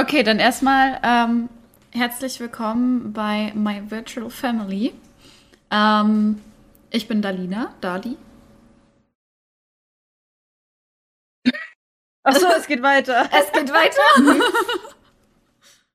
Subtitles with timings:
[0.00, 1.50] Okay, dann erstmal ähm,
[1.90, 4.94] herzlich willkommen bei My Virtual Family.
[5.70, 6.40] Ähm,
[6.88, 8.16] ich bin Dalina, Dali.
[12.22, 13.28] Achso, es geht weiter.
[13.30, 14.00] Es geht weiter.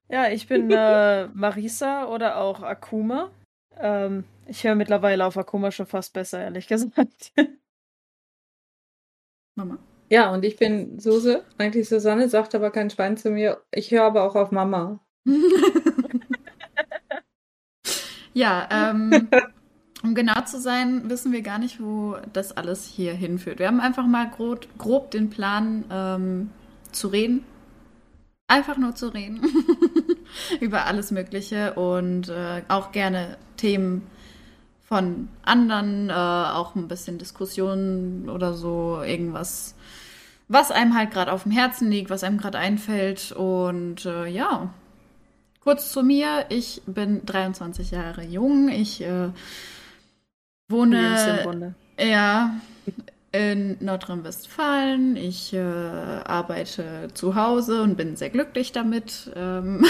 [0.08, 3.32] ja, ich bin äh, Marisa oder auch Akuma.
[3.76, 7.32] Ähm, ich höre mittlerweile auf Akuma schon fast besser, ehrlich gesagt.
[9.56, 9.78] Mama.
[10.08, 13.60] Ja, und ich bin Suse, eigentlich Susanne, sagt aber kein Schwein zu mir.
[13.72, 15.00] Ich höre aber auch auf Mama.
[18.32, 19.28] ja, ähm,
[20.04, 23.58] um genau zu sein, wissen wir gar nicht, wo das alles hier hinführt.
[23.58, 26.50] Wir haben einfach mal grob, grob den Plan ähm,
[26.92, 27.44] zu reden.
[28.46, 29.40] Einfach nur zu reden.
[30.60, 34.02] Über alles Mögliche und äh, auch gerne Themen
[34.86, 39.74] von anderen, äh, auch ein bisschen Diskussionen oder so, irgendwas,
[40.48, 43.32] was einem halt gerade auf dem Herzen liegt, was einem gerade einfällt.
[43.32, 44.70] Und äh, ja,
[45.60, 49.30] kurz zu mir, ich bin 23 Jahre jung, ich äh,
[50.68, 52.54] wohne ja,
[53.32, 55.16] in Nordrhein-Westfalen.
[55.16, 59.30] Ich äh, arbeite zu Hause und bin sehr glücklich damit.
[59.34, 59.84] Ähm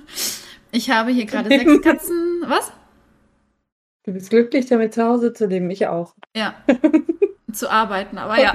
[0.70, 2.42] ich habe hier gerade sechs Katzen.
[2.46, 2.72] Was?
[4.04, 6.14] Du bist glücklich damit zu Hause zu leben, ich auch.
[6.34, 6.54] Ja.
[7.52, 8.52] zu arbeiten, aber ja.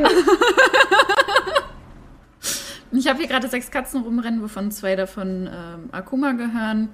[2.97, 6.89] Ich habe hier gerade sechs Katzen rumrennen, wovon zwei davon ähm, Akuma gehören.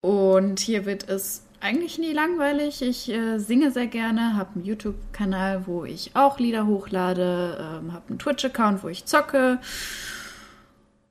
[0.00, 2.82] Und hier wird es eigentlich nie langweilig.
[2.82, 8.10] Ich äh, singe sehr gerne, habe einen YouTube-Kanal, wo ich auch Lieder hochlade, ähm, habe
[8.10, 9.58] einen Twitch-Account, wo ich zocke.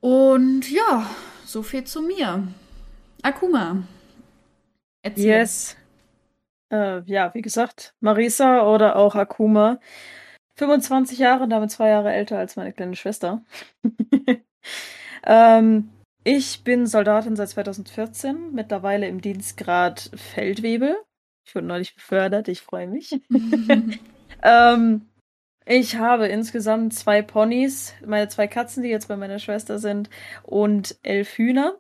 [0.02, 1.09] Und ja,
[1.45, 2.48] so viel zu mir.
[3.22, 3.83] Akuma.
[5.03, 5.26] Erzähl.
[5.26, 5.78] Yes.
[6.70, 9.80] Äh, ja, wie gesagt, Marisa oder auch Akuma.
[10.56, 13.44] 25 Jahre, damit zwei Jahre älter als meine kleine Schwester.
[15.26, 15.90] ähm,
[16.24, 20.96] ich bin Soldatin seit 2014, mittlerweile im Dienstgrad Feldwebel.
[21.48, 23.20] Ich wurde neulich befördert, ich freue mich.
[24.44, 25.10] ähm,
[25.66, 30.10] ich habe insgesamt zwei Ponys, meine zwei Katzen, die jetzt bei meiner Schwester sind,
[30.44, 31.80] und elf Hühner.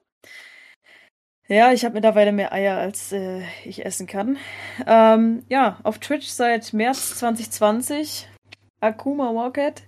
[1.47, 4.37] Ja, ich habe mittlerweile mehr Eier, als äh, ich essen kann.
[4.87, 8.27] Ähm, ja, auf Twitch seit März 2020.
[8.81, 9.83] Akuma Walket.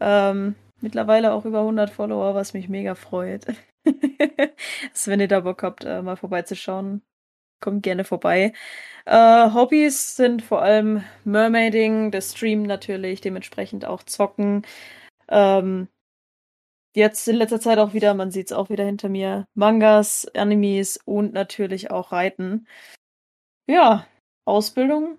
[0.00, 3.46] Ähm, mittlerweile auch über 100 Follower, was mich mega freut.
[3.86, 7.02] also, wenn ihr da Bock habt, äh, mal vorbeizuschauen,
[7.60, 8.52] kommt gerne vorbei.
[9.06, 14.66] Äh, Hobbys sind vor allem Mermaiding, der Stream natürlich, dementsprechend auch Zocken.
[15.28, 15.88] Ähm,
[16.94, 20.98] jetzt in letzter Zeit auch wieder, man sieht es auch wieder hinter mir, Mangas, Animes
[21.04, 22.66] und natürlich auch Reiten.
[23.66, 24.06] Ja,
[24.44, 25.18] Ausbildung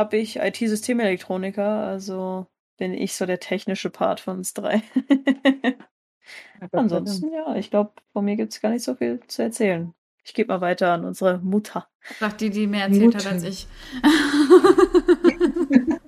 [0.00, 2.46] habe ich IT-Systemelektroniker, also
[2.78, 4.82] bin ich so der technische Part von uns drei.
[6.72, 9.92] Ansonsten, ja, ich glaube, von mir gibt es gar nicht so viel zu erzählen.
[10.24, 11.86] Ich gebe mal weiter an unsere Mutter.
[12.18, 13.18] Sagt die, die mehr erzählt Mutter.
[13.18, 13.66] hat als ich.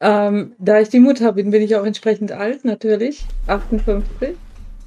[0.00, 3.24] ähm, da ich die Mutter bin, bin ich auch entsprechend alt, natürlich.
[3.46, 4.36] 58.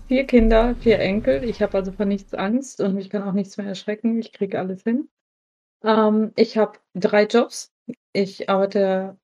[0.08, 1.44] Vier Kinder, vier Enkel.
[1.44, 4.20] Ich habe also vor nichts Angst und mich kann auch nichts mehr erschrecken.
[4.20, 5.10] Ich kriege alles hin.
[5.84, 7.72] Ähm, ich habe drei Jobs.
[8.14, 9.18] Ich arbeite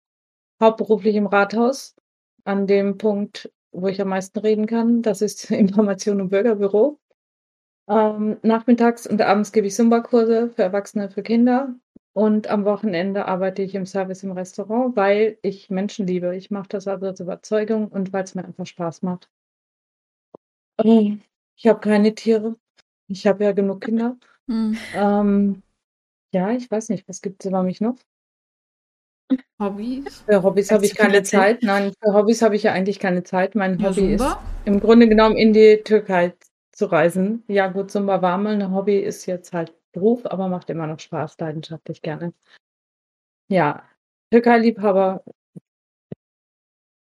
[0.62, 1.96] hauptberuflich im Rathaus.
[2.44, 5.02] An dem Punkt wo ich am meisten reden kann.
[5.02, 7.00] Das ist Information und Bürgerbüro.
[7.90, 11.74] Ähm, nachmittags und abends gebe ich Zumba-Kurse für Erwachsene, für Kinder.
[12.14, 16.36] Und am Wochenende arbeite ich im Service im Restaurant, weil ich Menschen liebe.
[16.36, 19.30] Ich mache das also als Überzeugung und weil es mir einfach Spaß macht.
[20.84, 21.22] Ähm,
[21.56, 22.56] ich habe keine Tiere.
[23.08, 24.18] Ich habe ja genug Kinder.
[24.48, 24.78] Mhm.
[24.96, 25.64] Ähm,
[26.34, 27.98] ja, ich weiß nicht, was gibt es über mich noch?
[29.60, 30.22] Hobbys?
[30.22, 31.64] Für Hobbys habe ich keine Zeit.
[31.64, 33.56] Nein, für Hobbys habe ich ja eigentlich keine Zeit.
[33.56, 34.32] Mein ja, Hobby Zumba?
[34.34, 36.34] ist im Grunde genommen in die Türkei
[36.72, 37.44] zu reisen.
[37.48, 41.00] Ja, gut, Zumba war mal ein Hobby, ist jetzt halt Beruf, aber macht immer noch
[41.00, 42.34] Spaß, leidenschaftlich gerne.
[43.50, 43.84] Ja,
[44.32, 45.24] Türkei-Liebhaber.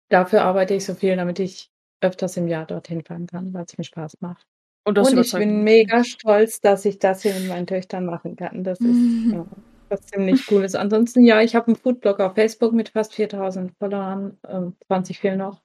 [0.09, 3.77] Dafür arbeite ich so viel, damit ich öfters im Jahr dorthin fahren kann, weil es
[3.77, 4.45] mir Spaß macht.
[4.85, 8.63] Und, Und ich bin mega stolz, dass ich das hier mit meinen Töchtern machen kann.
[8.63, 8.87] Das ist
[9.33, 9.45] ja,
[9.89, 10.75] was ziemlich cool ist.
[10.75, 15.37] Ansonsten, ja, ich habe einen Foodblog auf Facebook mit fast 4000 Followern, ähm, 20 fehlen
[15.37, 15.61] noch.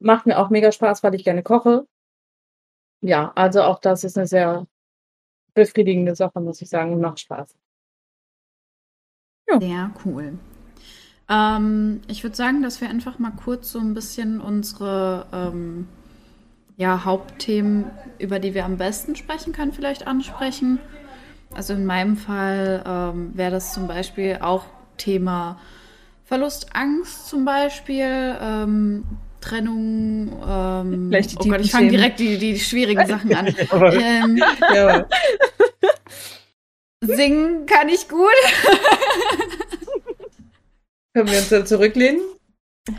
[0.00, 1.86] Macht mir auch mega Spaß, weil ich gerne koche.
[3.02, 4.66] Ja, also auch das ist eine sehr
[5.54, 7.56] befriedigende Sache, muss ich sagen, und macht Spaß.
[9.48, 9.60] Ja.
[9.60, 10.38] Sehr cool.
[11.28, 15.88] Ähm, ich würde sagen, dass wir einfach mal kurz so ein bisschen unsere ähm,
[16.80, 20.78] ja, Hauptthemen, über die wir am besten sprechen können, vielleicht ansprechen.
[21.54, 24.64] Also in meinem Fall ähm, wäre das zum Beispiel auch
[24.96, 25.60] Thema
[26.24, 28.34] Verlustangst zum Beispiel.
[28.40, 29.04] Ähm,
[29.42, 30.32] Trennung.
[30.46, 33.46] Ähm, Vielleicht die oh Gott, ich fange direkt die, die schwierigen Sachen an.
[33.70, 34.42] Ähm,
[34.74, 35.06] ja,
[37.02, 38.20] singen kann ich gut.
[41.12, 42.22] können wir uns da zurücklehnen?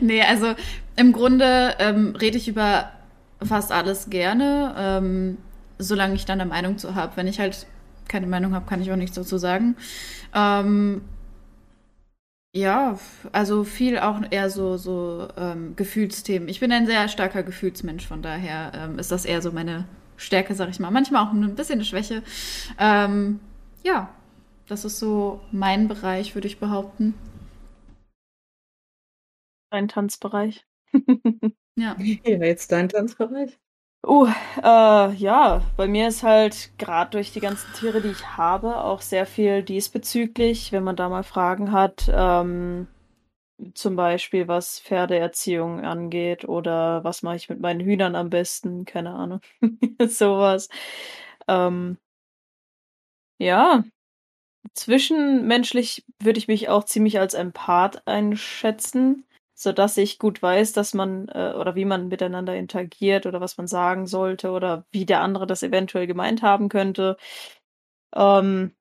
[0.00, 0.54] nee, also
[0.98, 2.90] im Grunde ähm, rede ich über
[3.42, 5.38] fast alles gerne, ähm,
[5.78, 7.16] solange ich dann eine Meinung zu habe.
[7.16, 7.66] Wenn ich halt
[8.08, 9.76] keine Meinung habe, kann ich auch nichts dazu sagen.
[10.34, 11.02] Ähm,
[12.52, 12.98] ja,
[13.30, 16.48] also viel auch eher so, so ähm, Gefühlsthemen.
[16.48, 19.84] Ich bin ein sehr starker Gefühlsmensch, von daher ähm, ist das eher so meine
[20.16, 20.90] Stärke, sag ich mal.
[20.90, 22.24] Manchmal auch ein bisschen eine Schwäche.
[22.78, 23.38] Ähm,
[23.84, 24.08] ja,
[24.66, 27.14] das ist so mein Bereich, würde ich behaupten.
[29.70, 30.67] Ein Tanzbereich.
[31.76, 31.96] Ja.
[31.98, 33.56] Ja, jetzt dein Tanzbereich.
[34.06, 34.26] Uh,
[34.62, 39.00] äh, ja, bei mir ist halt gerade durch die ganzen Tiere, die ich habe, auch
[39.00, 42.86] sehr viel diesbezüglich, wenn man da mal Fragen hat, ähm,
[43.74, 49.10] zum Beispiel was Pferdeerziehung angeht oder was mache ich mit meinen Hühnern am besten, keine
[49.14, 49.40] Ahnung,
[50.06, 50.68] sowas.
[51.48, 51.98] Ähm,
[53.38, 53.84] ja,
[54.74, 59.26] zwischenmenschlich würde ich mich auch ziemlich als Empath einschätzen
[59.60, 63.66] sodass ich gut weiß, dass man äh, oder wie man miteinander interagiert oder was man
[63.66, 67.16] sagen sollte oder wie der andere das eventuell gemeint haben könnte.
[68.14, 68.72] Ähm,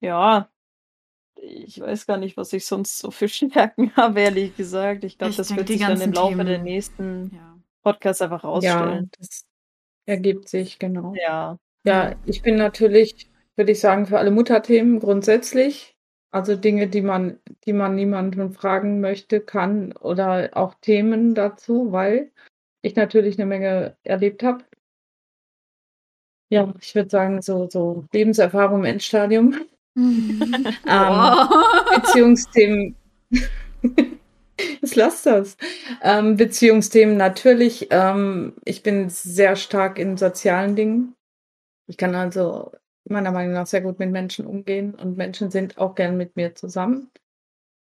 [0.00, 0.48] ja,
[1.36, 5.04] ich weiß gar nicht, was ich sonst so für Stärken habe, ehrlich gesagt.
[5.04, 7.58] Ich glaube, das wird sich dann im Laufe der Themen- nächsten ja.
[7.82, 9.10] Podcasts einfach Ja, rausstellen.
[9.18, 9.44] das
[10.06, 11.14] ergibt sich, genau.
[11.14, 11.58] Ja.
[11.84, 15.97] Ja, ich bin natürlich, würde ich sagen, für alle Mutterthemen grundsätzlich.
[16.30, 22.30] Also Dinge, die man, die man niemanden fragen möchte, kann oder auch Themen dazu, weil
[22.82, 24.64] ich natürlich eine Menge erlebt habe.
[26.50, 29.54] Ja, ich würde sagen, so, so Lebenserfahrung im Endstadium.
[29.96, 31.48] Ähm.
[31.96, 32.94] Beziehungsthemen.
[34.80, 35.56] Was lasst das?
[36.02, 37.88] Ähm, Beziehungsthemen natürlich.
[37.90, 41.14] Ähm, ich bin sehr stark in sozialen Dingen.
[41.88, 42.70] Ich kann also
[43.10, 46.54] meiner Meinung nach sehr gut mit Menschen umgehen und Menschen sind auch gern mit mir
[46.54, 47.10] zusammen.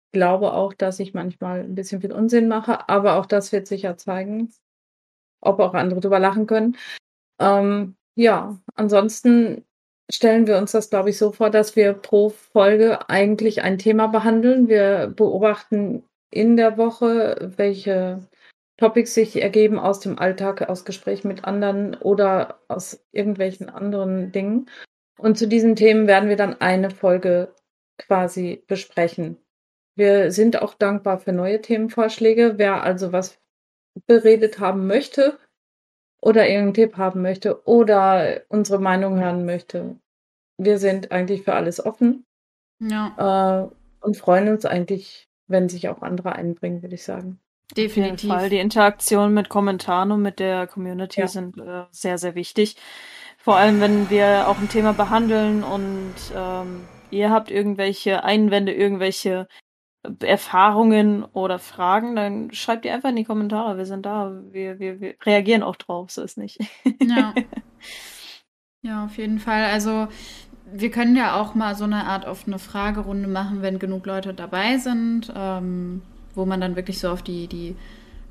[0.07, 3.67] Ich glaube auch, dass ich manchmal ein bisschen viel Unsinn mache, aber auch das wird
[3.67, 4.51] sicher zeigen,
[5.41, 6.77] ob auch andere drüber lachen können.
[7.39, 9.65] Ähm, ja, ansonsten
[10.11, 14.07] stellen wir uns das, glaube ich, so vor, dass wir pro Folge eigentlich ein Thema
[14.07, 14.67] behandeln.
[14.67, 18.27] Wir beobachten in der Woche, welche
[18.77, 24.69] Topics sich ergeben aus dem Alltag, aus Gesprächen mit anderen oder aus irgendwelchen anderen Dingen.
[25.19, 27.53] Und zu diesen Themen werden wir dann eine Folge
[27.97, 29.37] quasi besprechen.
[29.95, 32.53] Wir sind auch dankbar für neue Themenvorschläge.
[32.57, 33.37] Wer also was
[34.07, 35.37] beredet haben möchte
[36.21, 39.97] oder irgendeinen Tipp haben möchte oder unsere Meinung hören möchte,
[40.57, 42.25] wir sind eigentlich für alles offen
[42.81, 47.39] Ja, äh, und freuen uns eigentlich, wenn sich auch andere einbringen, würde ich sagen.
[47.75, 48.29] Definitiv.
[48.29, 48.49] Fall.
[48.49, 51.27] Die Interaktion mit Kommentaren und mit der Community Ja.
[51.27, 52.77] sind äh, sehr, sehr wichtig.
[53.49, 59.47] Vor allem, wenn wir auch ein Thema behandeln und ähm, ihr habt irgendwelche Einwände, irgendwelche
[60.21, 63.75] Erfahrungen oder Fragen, dann schreibt die einfach in die Kommentare.
[63.75, 64.39] Wir sind da.
[64.51, 66.59] Wir, wir, wir reagieren auch drauf, so ist nicht.
[67.01, 67.33] Ja.
[68.83, 69.65] Ja, auf jeden Fall.
[69.65, 70.07] Also
[70.71, 74.77] wir können ja auch mal so eine Art offene Fragerunde machen, wenn genug Leute dabei
[74.77, 76.03] sind, ähm,
[76.35, 77.75] wo man dann wirklich so auf die, die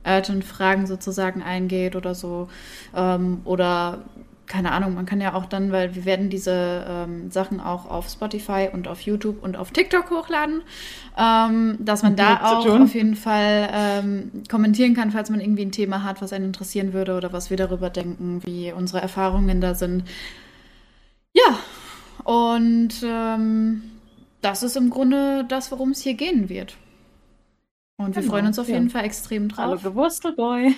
[0.06, 2.48] urgent Fragen sozusagen eingeht oder so.
[2.94, 4.04] Ähm, oder
[4.48, 8.08] keine Ahnung, man kann ja auch dann, weil wir werden diese ähm, Sachen auch auf
[8.08, 10.62] Spotify und auf YouTube und auf TikTok hochladen,
[11.16, 12.82] ähm, dass man da auch tun.
[12.82, 16.92] auf jeden Fall ähm, kommentieren kann, falls man irgendwie ein Thema hat, was einen interessieren
[16.92, 20.04] würde oder was wir darüber denken, wie unsere Erfahrungen da sind.
[21.34, 21.58] Ja,
[22.24, 23.82] und ähm,
[24.40, 26.76] das ist im Grunde das, worum es hier gehen wird.
[28.00, 28.76] Und wir Genau, freuen uns auf ja.
[28.76, 29.82] jeden Fall extrem Hallo drauf.
[29.82, 30.72] Gewurstelboy.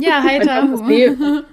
[0.00, 0.68] Ja, heiter.
[0.70, 1.44] Das Leben.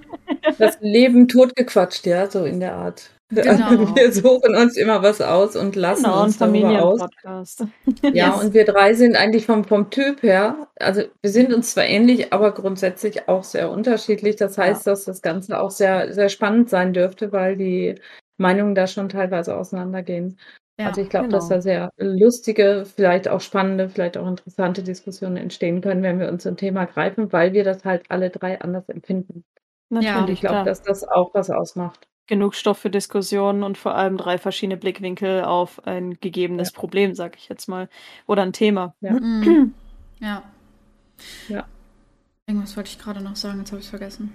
[0.58, 3.10] Das Leben totgequatscht, ja, so in der Art.
[3.28, 3.70] Genau.
[3.96, 7.58] Wir suchen uns immer was aus und lassen Genau, uns darüber aus.
[8.02, 8.42] Ja, Yes.
[8.44, 12.32] und wir drei sind eigentlich vom, vom Typ her, also wir sind uns zwar ähnlich,
[12.32, 14.34] aber grundsätzlich auch sehr unterschiedlich.
[14.36, 17.94] Das heißt, dass das Ganze auch sehr, sehr spannend sein dürfte, weil die
[18.38, 20.38] Meinungen da schon teilweise auseinandergehen.
[20.80, 21.36] Ja, also ich glaube, genau.
[21.36, 26.30] dass da sehr lustige, vielleicht auch spannende, vielleicht auch interessante Diskussionen entstehen können, wenn wir
[26.30, 29.44] uns ein Thema greifen, weil wir das halt alle drei anders empfinden.
[29.90, 32.08] Und Natürlich, ich glaube, dass das auch was ausmacht.
[32.26, 37.36] genug Stoff für Diskussionen und vor allem drei verschiedene Blickwinkel auf ein gegebenes Problem, sag
[37.36, 37.88] ich jetzt mal.
[38.26, 38.94] Oder ein Thema.
[39.00, 39.12] Ja.
[39.20, 39.74] Mhm.
[40.20, 40.44] Ja.
[41.48, 41.66] Ja.
[42.46, 44.32] Irgendwas wollte ich gerade noch sagen, jetzt habe ich es vergessen.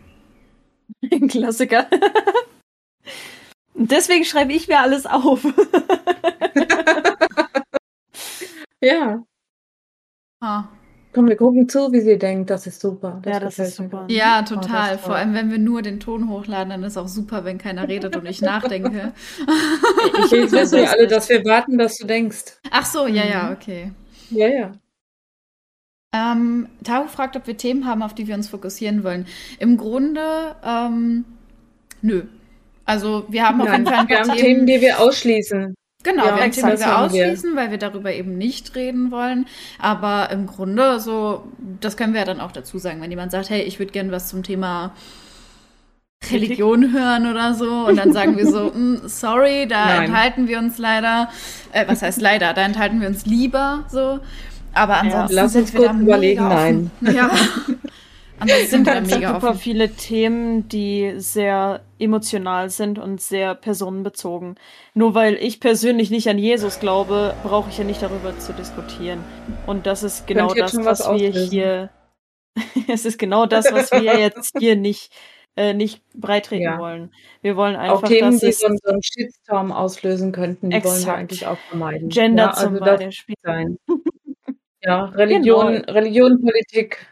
[1.11, 1.87] Ein Klassiker.
[3.77, 5.45] Deswegen schreibe ich mir alles auf.
[8.81, 9.23] Ja,
[10.41, 10.65] Ah.
[11.13, 12.49] Komm, wir gucken zu, wie sie denkt.
[12.49, 13.21] Das ist super.
[13.25, 13.85] Ja, das ist mir.
[13.85, 14.05] super.
[14.09, 14.95] Ja, Oh, das total.
[14.95, 17.87] ist Vor allem, wenn wir nur den Ton hochladen, dann ist auch super, wenn keiner
[17.87, 19.13] redet und ich nachdenke.
[20.25, 22.59] Ich jetzt wissen wir alle, dass wir warten, dass du denkst.
[22.69, 23.29] Ach so, ja, Mhm.
[23.31, 23.91] ja, okay.
[24.29, 24.71] Ja, ja.
[26.13, 29.25] Ähm, Taro fragt, ob wir Themen haben, auf die wir uns fokussieren wollen.
[29.57, 31.25] Im Grunde, ähm,
[32.01, 32.23] nö.
[32.85, 34.65] Also wir haben auf jeden Fall ein wir paar haben Themen.
[34.67, 35.75] Die wir ausschließen.
[36.03, 37.23] Genau, Ja, wir haben Themen, die wir haben wir.
[37.25, 39.47] ausschließen, weil wir darüber eben nicht reden wollen.
[39.79, 41.47] Aber im Grunde, so,
[41.81, 44.11] das können wir ja dann auch dazu sagen, wenn jemand sagt, hey, ich würde gerne
[44.11, 44.93] was zum Thema
[46.31, 47.69] Religion hören oder so.
[47.87, 50.03] Und dann sagen wir so, "Mm, sorry, da Nein.
[50.05, 51.29] enthalten wir uns leider.
[51.71, 52.53] Äh, was heißt leider?
[52.53, 54.19] Da enthalten wir uns lieber so.
[54.73, 56.91] Aber ansonsten lass sind uns wir kurz überlegen, offen.
[57.01, 57.29] Ja.
[58.39, 59.59] da Es sind mega super offen.
[59.59, 64.55] viele Themen, die sehr emotional sind und sehr personenbezogen.
[64.93, 69.23] Nur weil ich persönlich nicht an Jesus glaube, brauche ich ja nicht darüber zu diskutieren.
[69.67, 71.89] Und das ist genau das, was, was wir hier.
[72.87, 75.11] es ist genau das, was wir jetzt hier nicht,
[75.57, 76.77] äh, nicht breitreten Ja.
[76.79, 77.13] wollen.
[77.41, 80.69] Wir wollen Auch einfach, Themen, dass die es so einen, so einen Shitstorm auslösen könnten,
[80.69, 81.17] die wollen wir Exakt.
[81.19, 82.09] eigentlich auch vermeiden.
[82.09, 83.35] Gender ja, zum also das Beispiel.
[83.43, 83.77] sein.
[84.81, 85.91] Ja, Religion, Genau.
[85.93, 87.07] Religion, Politik,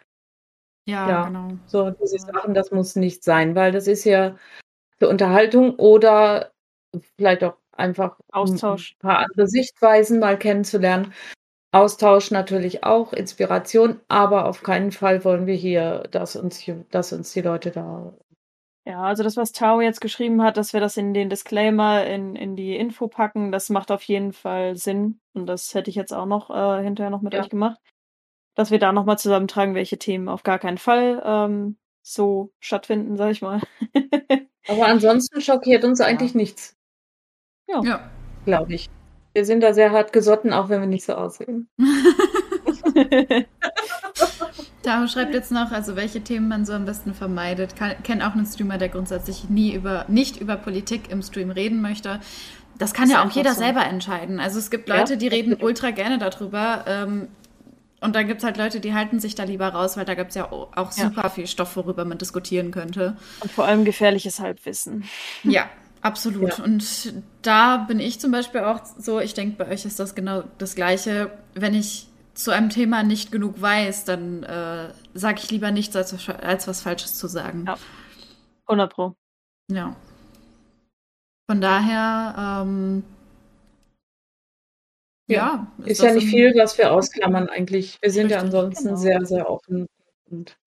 [0.86, 1.26] Ja, Ja.
[1.28, 1.58] genau.
[1.66, 4.36] so diese Sachen, das muss nicht sein, weil das ist ja
[5.00, 6.52] für Unterhaltung oder
[7.18, 8.96] vielleicht auch einfach Austausch.
[8.96, 11.14] ein paar andere Sichtweisen mal kennenzulernen.
[11.72, 17.34] Austausch natürlich auch, Inspiration, aber auf keinen Fall wollen wir hier, dass uns, dass uns
[17.34, 18.14] die Leute da.
[18.86, 22.36] Ja, also das, was Tao jetzt geschrieben hat, dass wir das in den Disclaimer in,
[22.36, 25.20] in die Info packen, das macht auf jeden Fall Sinn.
[25.34, 27.40] Und das hätte ich jetzt auch noch äh, hinterher noch mit Ja.
[27.42, 27.80] euch gemacht.
[28.56, 33.32] Dass wir da nochmal zusammentragen, welche Themen auf gar keinen Fall ähm, so stattfinden, sag
[33.32, 33.62] ich mal.
[34.68, 36.76] Aber ansonsten schockiert uns eigentlich nichts,
[37.68, 38.10] Ja.
[38.46, 38.90] glaube ich.
[39.34, 41.68] Wir sind da sehr hart gesotten, auch wenn wir nicht so aussehen.
[44.84, 47.76] Taro schreibt jetzt noch, also welche Themen man so am besten vermeidet.
[48.04, 52.20] Kenne auch einen Streamer, der grundsätzlich nie über, nicht über Politik im Stream reden möchte.
[52.78, 53.62] Das kann Ist ja auch jeder so.
[53.62, 54.40] selber entscheiden.
[54.40, 56.84] Also es gibt Ja, Leute, die reden ultra gerne darüber.
[56.88, 57.28] Ähm,
[58.04, 60.30] und dann gibt es halt Leute, die halten sich da lieber raus, weil da gibt
[60.30, 61.06] es ja auch auch Ja.
[61.06, 63.16] super viel Stoff, worüber man diskutieren könnte.
[63.42, 65.06] Und vor allem gefährliches Halbwissen.
[65.44, 65.70] Ja,
[66.02, 66.58] absolut.
[66.58, 66.64] Ja.
[66.64, 70.44] Und da bin ich zum Beispiel auch so, ich denke, bei euch ist das genau
[70.58, 71.32] das Gleiche.
[71.54, 76.14] Wenn ich zu einem Thema nicht genug weiß, dann äh, sage ich lieber nichts, als,
[76.14, 77.66] was- als was Falsches zu sagen.
[77.68, 77.78] Ja.
[78.68, 79.16] 100 Pro.
[79.72, 79.96] Ja.
[81.50, 83.04] Von daher, ähm,
[85.28, 85.68] ja.
[85.86, 87.98] Ist ja das nicht viel, was wir ausklammern eigentlich.
[88.02, 88.98] Wir sind ja Richtig, ansonsten genau.
[88.98, 89.88] sehr, sehr offen
[90.30, 90.58] und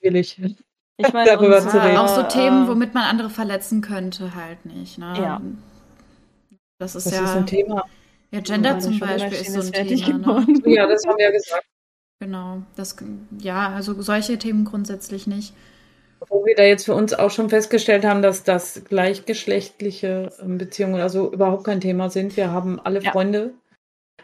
[0.00, 0.40] willig.
[0.96, 1.96] Ich meine, Darüber zu reden.
[1.96, 4.96] Auch so Themen, womit man andere verletzen könnte, halt nicht.
[4.96, 5.12] Ne?
[5.18, 5.42] Ja.
[6.78, 7.24] Das ist Das ja.
[7.24, 7.84] ist ein Thema.
[8.30, 10.44] Ja, Gender zum Beispiel ist so ein ist Thema.
[10.44, 10.72] Ne?
[10.72, 11.66] Ja, das haben wir ja gesagt.
[12.20, 12.62] Genau.
[12.76, 12.96] Das,
[13.40, 15.52] ja, also solche Themen grundsätzlich nicht.
[16.28, 21.00] Wo wir da jetzt für uns auch schon festgestellt haben, dass das gleichgeschlechtliche ähm, Beziehungen
[21.00, 22.36] also überhaupt kein Thema sind.
[22.36, 23.12] Wir haben alle Ja.
[23.12, 23.54] Freunde.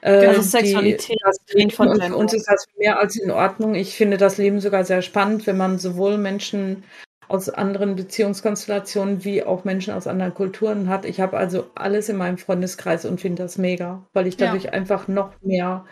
[0.02, 3.74] äh, Also die Sexualität trennt von und für uns ist das mehr als in Ordnung.
[3.74, 6.84] Ich finde das Leben sogar sehr spannend, wenn man sowohl Menschen
[7.28, 11.04] aus anderen Beziehungskonstellationen wie auch Menschen aus anderen Kulturen hat.
[11.04, 14.46] Ich habe also alles in meinem Freundeskreis und finde das mega, weil ich Ja.
[14.46, 15.84] dadurch einfach noch mehr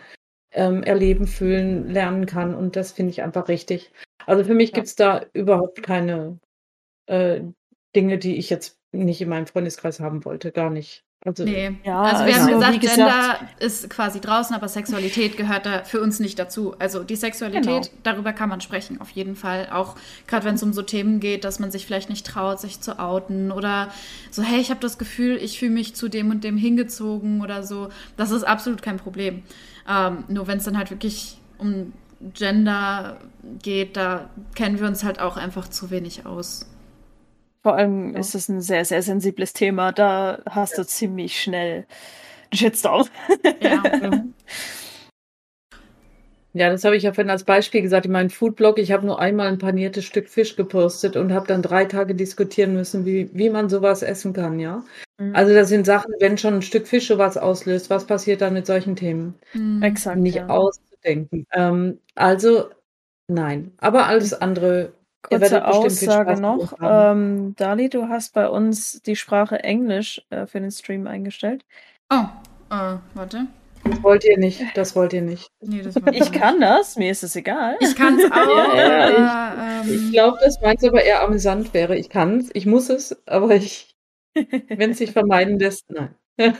[0.51, 3.91] ähm, erleben, fühlen, lernen kann und das finde ich einfach richtig.
[4.25, 4.75] Also für mich Ja.
[4.75, 6.39] gibt es da überhaupt keine
[7.07, 7.41] äh,
[7.95, 11.03] Dinge, die ich jetzt nicht in meinem Freundeskreis haben wollte, gar nicht.
[11.25, 11.75] Also Nee.
[11.83, 15.83] Ja, also wir also haben gesagt, gesagt- Gender ist quasi draußen, aber Sexualität gehört da
[15.83, 16.75] für uns nicht dazu.
[16.79, 18.01] Also die Sexualität, Genau.
[18.03, 19.67] darüber kann man sprechen, auf jeden Fall.
[19.71, 19.95] Auch
[20.27, 22.99] gerade wenn es um so Themen geht, dass man sich vielleicht nicht traut, sich zu
[22.99, 23.89] outen oder
[24.31, 27.63] so, hey, ich habe das Gefühl, ich fühle mich zu dem und dem hingezogen oder
[27.63, 27.89] so.
[28.15, 29.43] Das ist absolut kein Problem.
[29.89, 33.19] Ähm, nur wenn es dann halt wirklich um Gender
[33.63, 36.65] geht, da kennen wir uns halt auch einfach zu wenig aus.
[37.63, 38.19] Vor allem Ja.
[38.19, 39.91] ist es ein sehr, sehr sensibles Thema.
[39.91, 41.85] Da hast du ziemlich schnell
[42.51, 43.07] einen Shitstorm.
[43.61, 43.83] Ja.
[44.01, 44.33] Mhm.
[46.53, 48.07] Ja, das habe ich ja vorhin als Beispiel gesagt.
[48.07, 51.61] In meinem Foodblog, ich habe nur einmal ein paniertes Stück Fisch gepostet und habe dann
[51.61, 54.83] drei Tage diskutieren müssen, wie, wie man sowas essen kann, ja.
[55.33, 58.65] Also das sind Sachen, wenn schon ein Stück Fisch sowas auslöst, was passiert dann mit
[58.65, 59.35] solchen Themen?
[59.51, 59.83] Hm.
[59.83, 60.17] Exakt.
[60.17, 60.47] Nicht ja.
[60.99, 61.45] Auszudenken.
[61.51, 62.69] Ähm, also
[63.27, 64.93] nein, aber alles andere.
[65.21, 66.75] Kurze Aussage noch.
[66.81, 71.65] Ähm, Dali, du hast bei uns die Sprache Englisch äh, für den Stream eingestellt.
[72.09, 72.23] Oh,
[72.69, 73.47] äh, warte.
[73.83, 75.51] Das wollt ihr nicht, das wollt ihr nicht.
[75.61, 77.75] Nee, das war Ich kann das, mir ist es egal.
[77.81, 78.75] Ich kann es auch.
[78.75, 81.97] Ja, ja, aber, Ich ähm, glaube, dass meins aber eher amüsant wäre.
[81.97, 83.93] Ich kann es, ich muss es, aber ich,
[84.69, 86.15] wenn es sich vermeiden lässt, nein.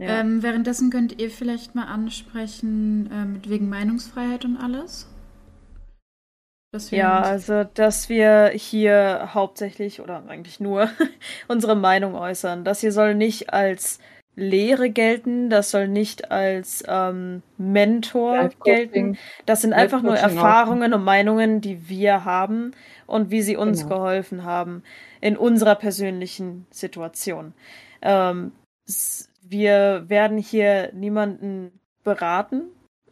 [0.00, 0.20] Ja.
[0.20, 5.06] Ähm, währenddessen könnt ihr vielleicht mal ansprechen, äh, mit wegen Meinungsfreiheit und alles.
[6.88, 10.88] ja, also, dass wir hier hauptsächlich oder eigentlich nur
[11.48, 12.64] unsere Meinung äußern.
[12.64, 13.98] Das hier soll nicht als
[14.36, 19.18] Lehre gelten, das soll nicht als ähm, Mentor gelten.
[19.44, 22.70] Das sind einfach nur Erfahrungen und Meinungen, die wir haben
[23.06, 23.96] und wie sie uns genau.
[23.96, 24.82] geholfen haben
[25.20, 27.52] in unserer persönlichen Situation.
[28.00, 28.52] Ähm,
[29.50, 31.72] wir werden hier niemanden
[32.04, 32.62] beraten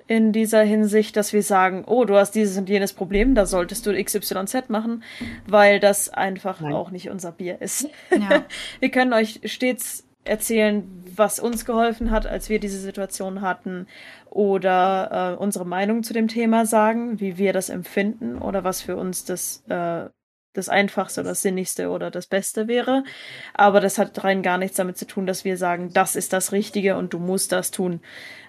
[0.06, 3.84] in dieser Hinsicht, dass wir sagen, oh, du hast dieses und jenes Problem, da solltest
[3.84, 5.02] du XYZ machen,
[5.46, 6.72] weil das einfach Nein.
[6.72, 7.88] auch nicht unser Bier ist.
[8.10, 8.44] Ja.
[8.80, 13.86] wir können euch stets erzählen, was uns geholfen hat, als wir diese Situation hatten,
[14.30, 18.96] oder äh, unsere Meinung zu dem Thema sagen, wie wir das empfinden oder was für
[18.96, 20.08] uns das äh,
[20.58, 23.04] das Einfachste oder das Sinnigste oder das Beste wäre.
[23.54, 26.52] Aber das hat rein gar nichts damit zu tun, dass wir sagen, das ist das
[26.52, 28.00] Richtige und du musst das tun.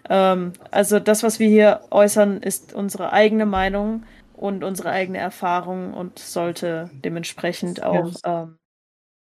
[0.10, 5.94] Ähm, also das, was wir hier äußern, ist unsere eigene Meinung und unsere eigene Erfahrung
[5.94, 8.44] und sollte dementsprechend auch ja.
[8.44, 8.60] Ähm,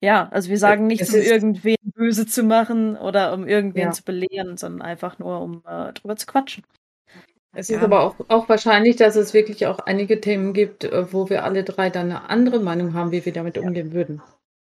[0.02, 3.90] ja, also wir sagen nicht, um irgendwen böse zu machen oder um irgendwen ja.
[3.92, 6.64] zu belehren, sondern einfach nur, um äh, drüber zu quatschen.
[7.56, 7.78] Es ja.
[7.78, 11.42] ist aber auch, auch wahrscheinlich, dass es wirklich auch einige Themen gibt, äh, wo wir
[11.42, 14.20] alle drei dann eine andere Meinung haben, wie wir damit umgehen würden.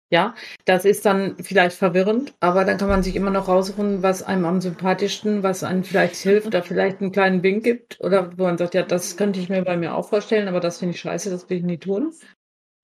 [0.08, 4.22] Ja, das ist dann vielleicht verwirrend, aber dann kann man sich immer noch raussuchen, was
[4.22, 8.44] einem am sympathischsten, was einem vielleicht hilft, da vielleicht einen kleinen Wink gibt oder wo
[8.44, 11.00] man sagt, ja, das könnte ich mir bei mir auch vorstellen, aber das finde ich
[11.00, 12.12] scheiße, das will ich nie tun.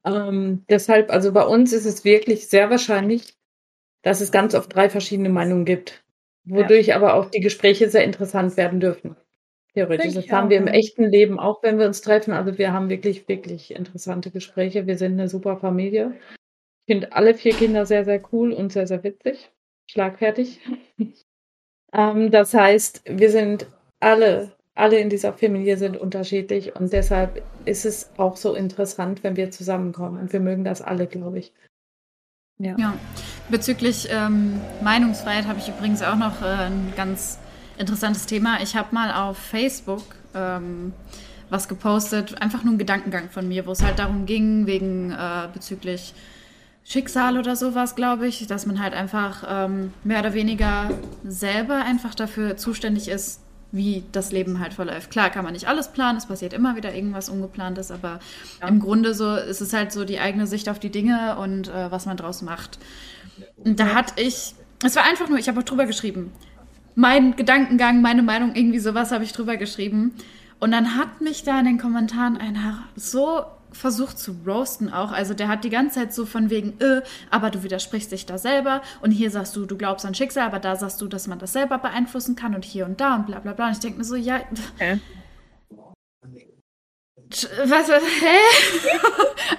[0.04, 3.36] Ähm, deshalb, also bei uns ist es wirklich sehr wahrscheinlich,
[4.02, 6.02] dass es ganz oft drei verschiedene Meinungen gibt,
[6.44, 6.96] wodurch ja.
[6.96, 9.14] aber auch die Gespräche sehr interessant werden dürfen.
[9.74, 10.14] Theoretisch.
[10.14, 12.32] Das haben wir im echten Leben auch, wenn wir uns treffen.
[12.32, 14.86] Also wir haben wirklich, wirklich interessante Gespräche.
[14.86, 16.12] Wir sind eine super Familie.
[16.86, 19.50] Ich finde alle vier Kinder sehr, sehr cool und sehr, sehr witzig.
[19.90, 20.60] Schlagfertig.
[21.92, 23.66] ähm, das heißt, wir sind
[24.00, 29.36] alle, alle in dieser Familie sind unterschiedlich und deshalb ist es auch so interessant, wenn
[29.36, 30.20] wir zusammenkommen.
[30.20, 31.52] Und wir mögen das alle, glaube ich.
[32.58, 32.76] Ja.
[32.78, 32.98] ja.
[33.48, 37.38] Bezüglich ähm, Meinungsfreiheit habe ich übrigens auch noch äh, ein ganz
[37.82, 38.62] interessantes Thema.
[38.62, 40.02] Ich habe mal auf Facebook
[40.34, 40.92] ähm,
[41.50, 45.48] was gepostet, einfach nur ein Gedankengang von mir, wo es halt darum ging, wegen äh,
[45.52, 46.14] bezüglich
[46.84, 50.90] Schicksal oder sowas, glaube ich, dass man halt einfach ähm, mehr oder weniger
[51.24, 53.40] selber einfach dafür zuständig ist,
[53.70, 55.10] wie das Leben halt verläuft.
[55.10, 58.18] Klar kann man nicht alles planen, es passiert immer wieder irgendwas Ungeplantes, aber
[58.60, 58.68] ja.
[58.68, 61.90] im Grunde so ist es halt so die eigene Sicht auf die Dinge und äh,
[61.90, 62.78] was man draus macht.
[63.56, 66.32] Und da hatte ich, es war einfach nur, ich habe auch drüber geschrieben,
[66.94, 70.14] mein Gedankengang, meine Meinung, irgendwie sowas habe ich drüber geschrieben.
[70.60, 75.12] Und dann hat mich da in den Kommentaren einer so versucht zu roasten auch.
[75.12, 78.38] Also der hat die ganze Zeit so von wegen, äh, aber du widersprichst dich da
[78.38, 81.38] selber und hier sagst du, du glaubst an Schicksal, aber da sagst du, dass man
[81.38, 83.66] das selber beeinflussen kann und hier und da und bla bla bla.
[83.66, 84.40] Und ich denke mir so, ja.
[84.74, 85.00] Okay.
[87.64, 88.38] Was, was, hä?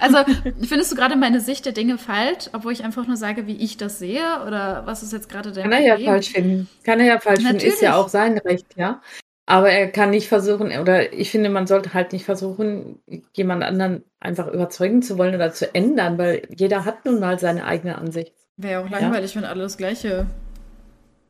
[0.00, 0.18] also,
[0.66, 3.76] findest du gerade meine Sicht der Dinge falsch, obwohl ich einfach nur sage, wie ich
[3.76, 4.22] das sehe?
[4.46, 6.68] Oder was ist jetzt gerade der Kann er ja falsch finden.
[6.84, 7.62] Kann er ja falsch Natürlich.
[7.62, 7.74] finden.
[7.74, 9.00] Ist ja auch sein Recht, ja.
[9.46, 13.02] Aber er kann nicht versuchen, oder ich finde, man sollte halt nicht versuchen,
[13.34, 17.66] jemand anderen einfach überzeugen zu wollen oder zu ändern, weil jeder hat nun mal seine
[17.66, 18.32] eigene Ansicht.
[18.56, 19.40] Wäre auch langweilig, ja?
[19.40, 20.26] wenn alle das Gleiche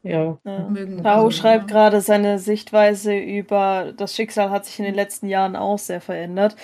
[0.05, 0.39] ja.
[0.69, 1.03] mögen.
[1.03, 5.79] Tao schreibt gerade, seine Sichtweise über das Schicksal hat sich in den letzten Jahren auch
[5.79, 6.57] sehr verändert.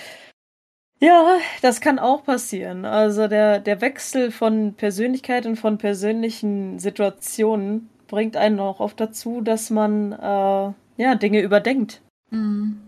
[1.01, 2.85] Ja, das kann auch passieren.
[2.85, 9.41] Also der, der Wechsel von Persönlichkeit und von persönlichen Situationen bringt einen auch oft dazu,
[9.41, 12.03] dass man äh, ja Dinge überdenkt.
[12.31, 12.81] Mhm.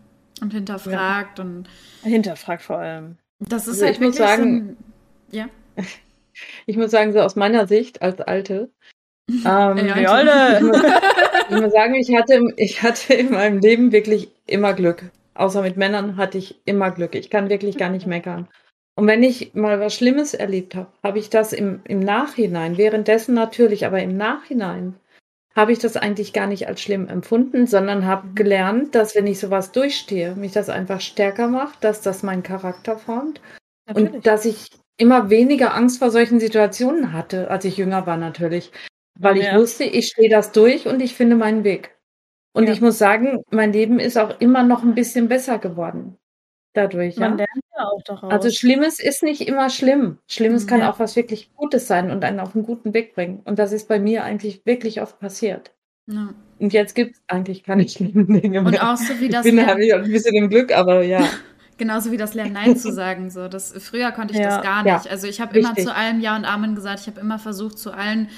[0.42, 1.44] Und hinterfragt ja.
[1.44, 1.68] und
[2.02, 3.16] hinterfragt vor allem.
[3.38, 4.76] Das ist also halt ich muss sagen, so ein,
[5.30, 5.48] ja.
[6.64, 8.70] Ich muss sagen, so aus meiner Sicht als Alte,
[9.28, 10.60] ähm, Ey, Alter.
[10.60, 10.82] Ich, muss,
[11.50, 15.04] ich muss sagen, ich hatte, ich hatte in meinem Leben wirklich immer Glück.
[15.34, 17.14] Außer mit Männern hatte ich immer Glück.
[17.14, 18.48] Ich kann wirklich gar nicht meckern.
[18.94, 23.34] Und wenn ich mal was Schlimmes erlebt habe, habe ich das im, im Nachhinein, währenddessen
[23.34, 24.96] natürlich, aber im Nachhinein,
[25.54, 29.38] habe ich das eigentlich gar nicht als schlimm empfunden, sondern habe gelernt, dass wenn ich
[29.38, 33.40] sowas durchstehe, mich das einfach stärker macht, dass das meinen Charakter formt
[33.86, 34.14] natürlich.
[34.14, 38.72] und dass ich immer weniger Angst vor solchen Situationen hatte, als ich jünger war natürlich.
[39.22, 39.56] Weil ich ja.
[39.56, 41.96] wusste, ich stehe das durch und ich finde meinen Weg.
[42.52, 42.72] Und ja.
[42.72, 46.16] ich muss sagen, mein Leben ist auch immer noch ein bisschen besser geworden.
[46.74, 47.36] Dadurch, Man ja.
[47.44, 48.32] lernt ja auch daraus.
[48.32, 50.18] Also Schlimmes ist nicht immer schlimm.
[50.26, 53.40] Schlimmes kann auch was wirklich Gutes sein und einen auf einen guten Weg bringen.
[53.44, 55.72] Und das ist bei mir eigentlich wirklich oft passiert.
[56.06, 56.34] Ja.
[56.58, 58.66] Und jetzt gibt es eigentlich keine schlimmen Dinge mehr.
[58.66, 59.46] Und auch so wie das.
[59.46, 61.28] Ich bin halt ein bisschen im Glück, aber ja.
[61.78, 63.30] Genauso wie das Lernen Nein zu sagen.
[63.30, 65.10] So, das, früher konnte ich ja, das gar nicht.
[65.10, 67.00] Also ich habe immer zu allem Ja und Amen gesagt.
[67.00, 68.28] Ich habe immer versucht, zu allen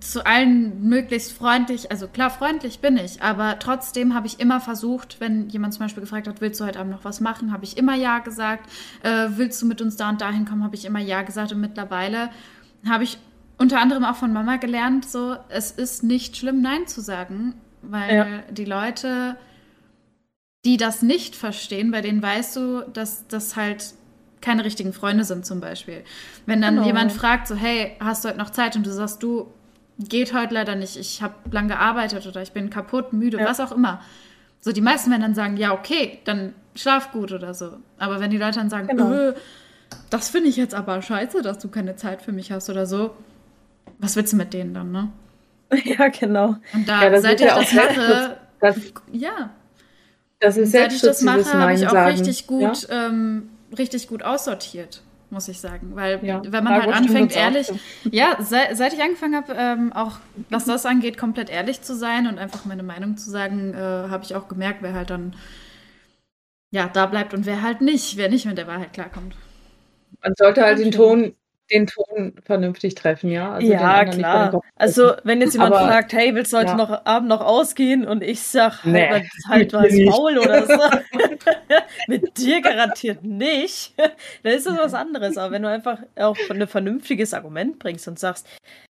[0.00, 5.20] zu allen möglichst freundlich, also klar, freundlich bin ich, aber trotzdem habe ich immer versucht,
[5.20, 7.76] wenn jemand zum Beispiel gefragt hat, willst du heute Abend noch was machen, habe ich
[7.76, 8.70] immer Ja gesagt.
[9.02, 11.52] Äh, willst du mit uns da und dahin kommen, habe ich immer Ja gesagt.
[11.52, 12.30] Und mittlerweile
[12.88, 13.18] habe ich
[13.58, 18.14] unter anderem auch von Mama gelernt, so, es ist nicht schlimm, Nein zu sagen, weil
[18.14, 18.26] ja.
[18.50, 19.36] die Leute,
[20.64, 23.94] die das nicht verstehen, bei denen weißt du, dass das halt
[24.44, 26.04] keine richtigen Freunde sind zum Beispiel.
[26.44, 26.86] Wenn dann genau.
[26.86, 28.76] jemand fragt, so, hey, hast du heute noch Zeit?
[28.76, 29.46] Und du sagst, du,
[29.98, 33.44] geht heute leider nicht, ich habe lang gearbeitet oder ich bin kaputt, müde, ja.
[33.44, 34.00] was auch immer.
[34.60, 37.78] So, die meisten werden dann sagen, ja, okay, dann schlaf gut oder so.
[37.98, 39.10] Aber wenn die Leute dann sagen, genau.
[39.10, 39.34] Öh,
[40.10, 43.14] das finde ich jetzt aber scheiße, dass du keine Zeit für mich hast oder so,
[43.98, 45.10] was willst du mit denen dann, ne?
[45.84, 46.56] Ja, genau.
[46.72, 48.76] Und da, ja, seit ich ja das mache, das,
[49.12, 49.50] ja.
[50.40, 53.08] Das ist seit ich das mache, habe ich auch richtig gut ja?
[53.08, 55.92] ähm, richtig gut aussortiert, muss ich sagen.
[55.94, 57.72] Weil ja, wenn man halt anfängt, ehrlich,
[58.10, 60.18] ja, seit, seit, ich angefangen habe, ähm, auch
[60.50, 64.24] was das angeht, komplett ehrlich zu sein und einfach meine Meinung zu sagen, äh, habe
[64.24, 65.34] ich auch gemerkt, wer halt dann
[66.70, 69.36] ja da bleibt und wer halt nicht, wer nicht mit der Wahrheit klarkommt.
[70.22, 71.34] Man sollte halt den Ton
[71.70, 73.54] den Ton vernünftig treffen, ja?
[73.54, 74.62] Also ja, klar.
[74.76, 76.76] Also, wenn jetzt jemand Aber, fragt, hey, willst du heute ja.
[76.76, 78.06] noch Abend noch ausgehen?
[78.06, 80.74] Und ich sag, nee, halt, halt was faul oder so.
[82.08, 83.94] Mit dir garantiert nicht.
[84.42, 85.38] dann ist das was anderes.
[85.38, 88.46] Aber wenn du einfach auch ein vernünftiges Argument bringst und sagst,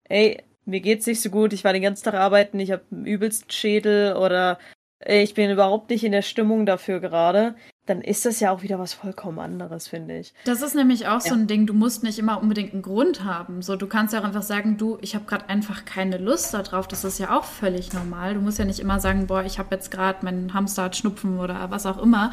[0.08, 3.06] ey, mir geht's nicht so gut, ich war den ganzen Tag arbeiten, ich habe einen
[3.06, 4.58] übelsten Schädel oder
[5.06, 7.54] ich bin überhaupt nicht in der Stimmung dafür gerade,
[7.86, 10.32] dann ist das ja auch wieder was vollkommen anderes, finde ich.
[10.44, 11.30] Das ist nämlich auch ja.
[11.30, 13.60] so ein Ding, du musst nicht immer unbedingt einen Grund haben.
[13.60, 16.88] So, du kannst ja auch einfach sagen, du, ich habe gerade einfach keine Lust darauf.
[16.88, 18.34] Das ist ja auch völlig normal.
[18.34, 21.38] Du musst ja nicht immer sagen, boah, ich habe jetzt gerade meinen Hamster hat Schnupfen
[21.38, 22.32] oder was auch immer.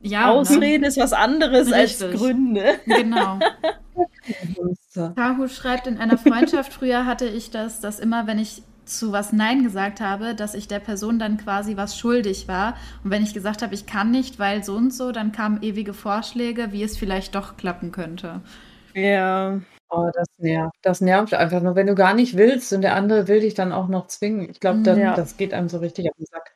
[0.00, 0.32] Ja, ne?
[0.32, 0.88] Ausreden ne?
[0.88, 2.08] ist was anderes Richtig.
[2.08, 2.80] als Gründe.
[2.86, 3.38] Genau.
[4.94, 9.32] Tahu schreibt, in einer Freundschaft früher hatte ich das, dass immer, wenn ich zu was
[9.32, 12.76] Nein gesagt habe, dass ich der Person dann quasi was schuldig war.
[13.04, 15.94] Und wenn ich gesagt habe, ich kann nicht, weil so und so, dann kamen ewige
[15.94, 18.40] Vorschläge, wie es vielleicht doch klappen könnte.
[18.94, 19.60] Ja.
[19.88, 20.76] Oh, das nervt.
[20.82, 23.72] Das nervt einfach nur, wenn du gar nicht willst und der andere will dich dann
[23.72, 24.48] auch noch zwingen.
[24.48, 25.14] Ich glaube, ja.
[25.14, 26.54] das geht einem so richtig auf den Sack.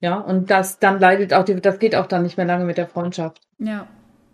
[0.00, 2.78] Ja, und das dann leidet auch die, das geht auch dann nicht mehr lange mit
[2.78, 3.40] der Freundschaft.
[3.58, 3.86] Ja.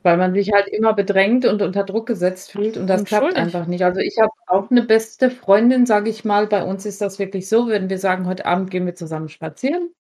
[0.03, 3.67] Weil man sich halt immer bedrängt und unter Druck gesetzt fühlt und das klappt einfach
[3.67, 3.85] nicht.
[3.85, 6.47] Also ich habe auch eine beste Freundin, sage ich mal.
[6.47, 9.93] Bei uns ist das wirklich so, wenn wir sagen, heute Abend gehen wir zusammen spazieren.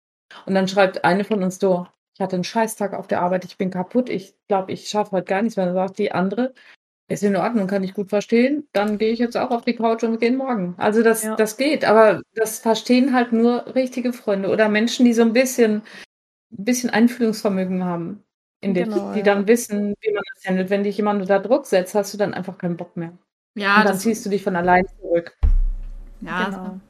[0.46, 3.58] Und dann schreibt eine von uns so, ich hatte einen Scheißtag auf der Arbeit, ich
[3.58, 5.66] bin kaputt, ich glaube, ich schaffe heute gar nichts mehr.
[5.66, 6.54] Dann sagt die andere,
[7.08, 8.68] ist in Ordnung, kann ich gut verstehen.
[8.72, 10.74] Dann gehe ich jetzt auch auf die Couch und wir gehen morgen.
[10.78, 11.34] Also das, ja.
[11.36, 15.82] das geht, aber das verstehen halt nur richtige Freunde oder Menschen, die so ein bisschen,
[16.52, 18.24] ein bisschen Einfühlungsvermögen haben
[18.60, 19.24] in dich, genau, die ja.
[19.24, 20.70] dann wissen, wie man das handelt.
[20.70, 23.12] Wenn dich jemand unter Druck setzt, hast du dann einfach keinen Bock mehr.
[23.54, 25.36] Ja, und dann ziehst du dich von allein zurück.
[26.20, 26.80] Ja, genau.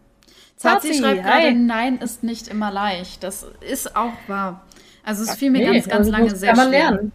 [0.57, 3.23] Zazi schreibt gerade, nein ist nicht immer leicht.
[3.23, 4.67] Das ist auch wahr.
[5.03, 6.91] Also es fiel mir nee, ganz, ganz also lange sehr kann man schwer.
[6.91, 7.13] Lernen.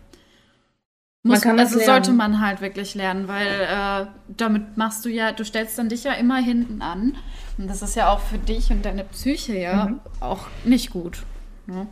[1.21, 1.85] Muss, man also lernen.
[1.85, 6.03] sollte man halt wirklich lernen, weil äh, damit machst du ja, du stellst dann dich
[6.03, 7.17] ja immer hinten an.
[7.57, 9.99] Und das ist ja auch für dich und deine Psyche ja mhm.
[10.19, 11.23] auch nicht gut.
[11.67, 11.87] Ne?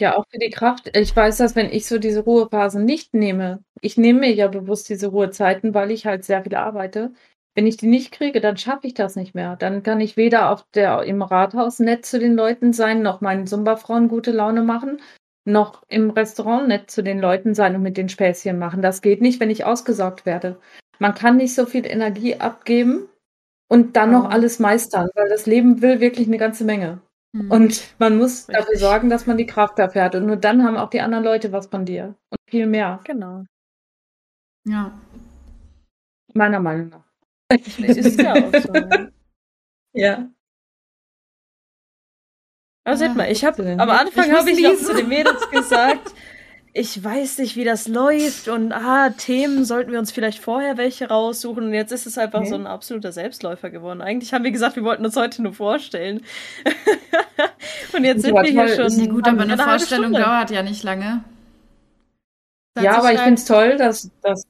[0.00, 0.96] Ja, auch für die Kraft.
[0.96, 3.62] Ich weiß das, wenn ich so diese Ruhephasen nicht nehme.
[3.82, 7.12] Ich nehme mir ja bewusst diese Ruhezeiten, weil ich halt sehr viel arbeite.
[7.54, 9.56] Wenn ich die nicht kriege, dann schaffe ich das nicht mehr.
[9.56, 13.46] Dann kann ich weder auf der, im Rathaus nett zu den Leuten sein, noch meinen
[13.46, 15.02] Zumba-Frauen gute Laune machen,
[15.44, 18.80] noch im Restaurant nett zu den Leuten sein und mit den Späßchen machen.
[18.80, 20.58] Das geht nicht, wenn ich ausgesaugt werde.
[20.98, 23.06] Man kann nicht so viel Energie abgeben
[23.68, 27.02] und dann noch alles meistern, weil das Leben will wirklich eine ganze Menge.
[27.32, 27.50] Mhm.
[27.50, 28.56] Und man muss Richtig.
[28.56, 30.14] dafür sorgen, dass man die Kraft dafür hat.
[30.14, 32.16] Und nur dann haben auch die anderen Leute was von dir.
[32.30, 33.00] Und viel mehr.
[33.04, 33.44] Genau.
[34.66, 34.98] Ja.
[36.34, 37.04] Meiner Meinung nach.
[37.78, 38.72] Ist ja auch so.
[39.92, 40.30] ja.
[42.84, 46.14] Also, ja, mal, ich habe am Anfang habe ich noch zu den Mädels gesagt,
[46.72, 51.08] ich weiß nicht, wie das läuft und ah, Themen sollten wir uns vielleicht vorher welche
[51.08, 52.50] raussuchen und jetzt ist es einfach okay.
[52.50, 54.00] so ein absoluter Selbstläufer geworden.
[54.00, 56.22] Eigentlich haben wir gesagt, wir wollten uns heute nur vorstellen.
[57.92, 58.96] und jetzt sind wir hier schon.
[58.96, 61.24] Nee, gut, aber eine, eine Vorstellung dauert ja nicht lange.
[62.74, 64.44] Das ja, aber ich finde es toll, dass das.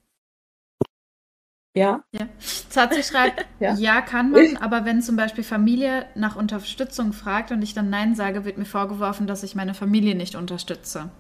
[1.74, 2.02] Ja.
[2.12, 2.26] ja.
[2.68, 3.74] Zazi schreibt, ja.
[3.74, 8.14] ja, kann man, aber wenn zum Beispiel Familie nach Unterstützung fragt und ich dann Nein
[8.14, 11.10] sage, wird mir vorgeworfen, dass ich meine Familie nicht unterstütze.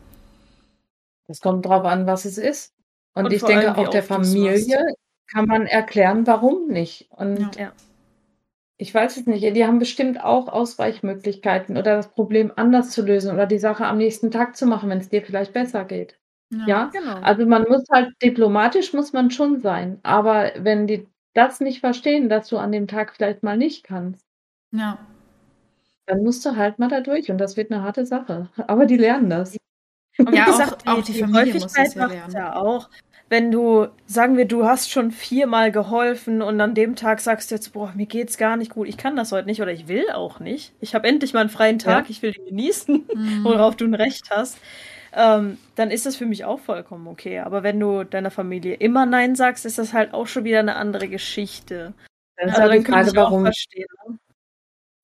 [1.30, 2.74] Das kommt drauf an, was es ist.
[3.14, 4.84] Und, und ich denke, auch der Familie
[5.32, 7.08] kann man erklären, warum nicht.
[7.10, 7.70] Und ja.
[8.78, 13.32] ich weiß es nicht, die haben bestimmt auch Ausweichmöglichkeiten oder das Problem anders zu lösen
[13.32, 16.18] oder die Sache am nächsten Tag zu machen, wenn es dir vielleicht besser geht.
[16.50, 16.90] Ja, ja?
[16.92, 17.20] Genau.
[17.20, 22.28] also man muss halt diplomatisch muss man schon sein, aber wenn die das nicht verstehen,
[22.28, 24.26] dass du an dem Tag vielleicht mal nicht kannst.
[24.72, 24.98] Ja.
[26.06, 28.48] Dann musst du halt mal da durch und das wird eine harte Sache.
[28.66, 29.56] Aber die lernen das.
[30.18, 32.12] Und wie Ja, gesagt, auch- die, auch die die Familie muss Häufigkeit das ja macht
[32.14, 32.34] lernen.
[32.34, 32.90] ja auch.
[33.28, 37.54] Wenn du, sagen wir, du hast schon viermal geholfen und an dem Tag sagst du
[37.54, 40.10] jetzt, boah, mir geht's gar nicht gut, ich kann das heute nicht oder ich will
[40.10, 40.72] auch nicht.
[40.80, 42.10] Ich habe endlich mal einen freien Tag, Ja.
[42.10, 43.44] ich will den genießen, Mhm.
[43.44, 44.58] worauf du ein Recht hast.
[45.12, 47.38] Ähm, dann ist das für mich auch vollkommen okay.
[47.40, 50.74] Aber wenn du deiner Familie immer Nein sagst, ist das halt auch schon wieder eine
[50.76, 51.94] andere Geschichte.
[52.36, 53.44] Das ist Also halt dann kann Frage, ich auch warum.
[53.44, 53.86] verstehen.
[54.08, 54.18] Ne?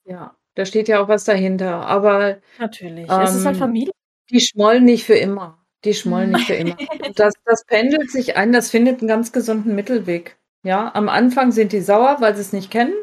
[0.05, 1.87] Ja, da steht ja auch was dahinter.
[1.87, 3.09] Aber Natürlich.
[3.11, 3.93] es ist halt Ähm, Familie.
[4.31, 5.59] Die schmollen nicht für immer.
[5.85, 6.77] Die schmollen nicht für immer.
[7.05, 10.37] Und das, das pendelt sich ein, das findet einen ganz gesunden Mittelweg.
[10.63, 12.95] Ja, am Anfang sind die sauer, weil sie es nicht kennen.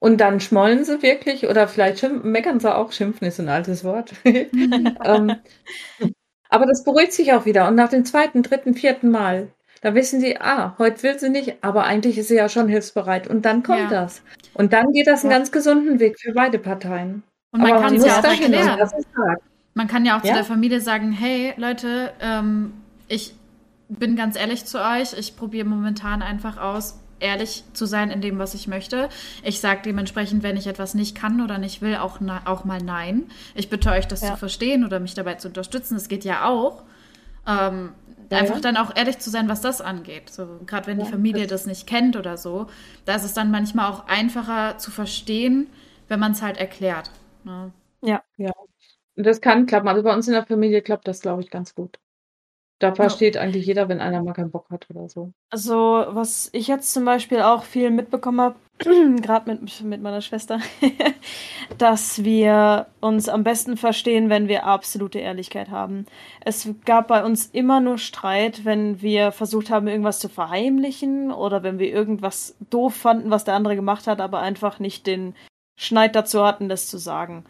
[0.00, 2.92] Und dann schmollen sie wirklich oder vielleicht schimpfen, meckern sie auch.
[2.92, 4.12] Schimpfen ist ein altes Wort.
[4.24, 5.36] ähm,
[6.48, 7.66] aber das beruhigt sich auch wieder.
[7.68, 9.48] Und nach dem zweiten, dritten, vierten Mal,
[9.80, 13.28] da wissen sie, ah, heute will sie nicht, aber eigentlich ist sie ja schon hilfsbereit.
[13.28, 14.02] Und dann kommt Ja.
[14.02, 14.22] das.
[14.54, 17.22] Und dann geht das einen ganz gesunden Weg für beide Parteien.
[17.52, 18.78] Und man aber kann es ja auch erklären.
[19.74, 20.34] Man kann ja auch zu Ja.
[20.34, 22.72] der Familie sagen, hey Leute, ähm,
[23.08, 23.34] ich
[23.88, 28.38] bin ganz ehrlich zu euch, ich probiere momentan einfach aus, ehrlich zu sein in dem,
[28.38, 29.08] was ich möchte.
[29.42, 33.24] Ich sage dementsprechend, wenn ich etwas nicht kann oder nicht will, auch, auch mal nein.
[33.54, 34.32] Ich bitte euch, das Ja.
[34.32, 35.94] zu verstehen oder mich dabei zu unterstützen.
[35.94, 36.82] Das geht ja auch.
[37.46, 37.94] Ähm,
[38.30, 38.60] Ja, einfach ja.
[38.60, 40.30] dann auch ehrlich zu sein, was das angeht.
[40.30, 42.66] So, Gerade wenn die Ja, Familie das nicht kennt oder so,
[43.06, 45.66] da ist es dann manchmal auch einfacher zu verstehen,
[46.08, 47.10] wenn man es halt erklärt.
[47.44, 47.72] Ne?
[48.54, 48.68] Und
[49.18, 49.88] Das kann klappen.
[49.88, 51.98] Also bei uns in der Familie klappt das, glaube ich, ganz gut.
[52.80, 55.32] Da versteht eigentlich jeder, wenn einer mal keinen Bock hat oder so.
[55.50, 58.54] Also, was ich jetzt zum Beispiel auch viel mitbekommen habe,
[59.20, 60.60] gerade mit, mit meiner Schwester,
[61.78, 66.06] dass wir uns am besten verstehen, wenn wir absolute Ehrlichkeit haben.
[66.44, 71.64] Es gab bei uns immer nur Streit, wenn wir versucht haben, irgendwas zu verheimlichen oder
[71.64, 75.34] wenn wir irgendwas doof fanden, was der andere gemacht hat, aber einfach nicht den
[75.76, 77.44] Schneid dazu hatten, das zu sagen.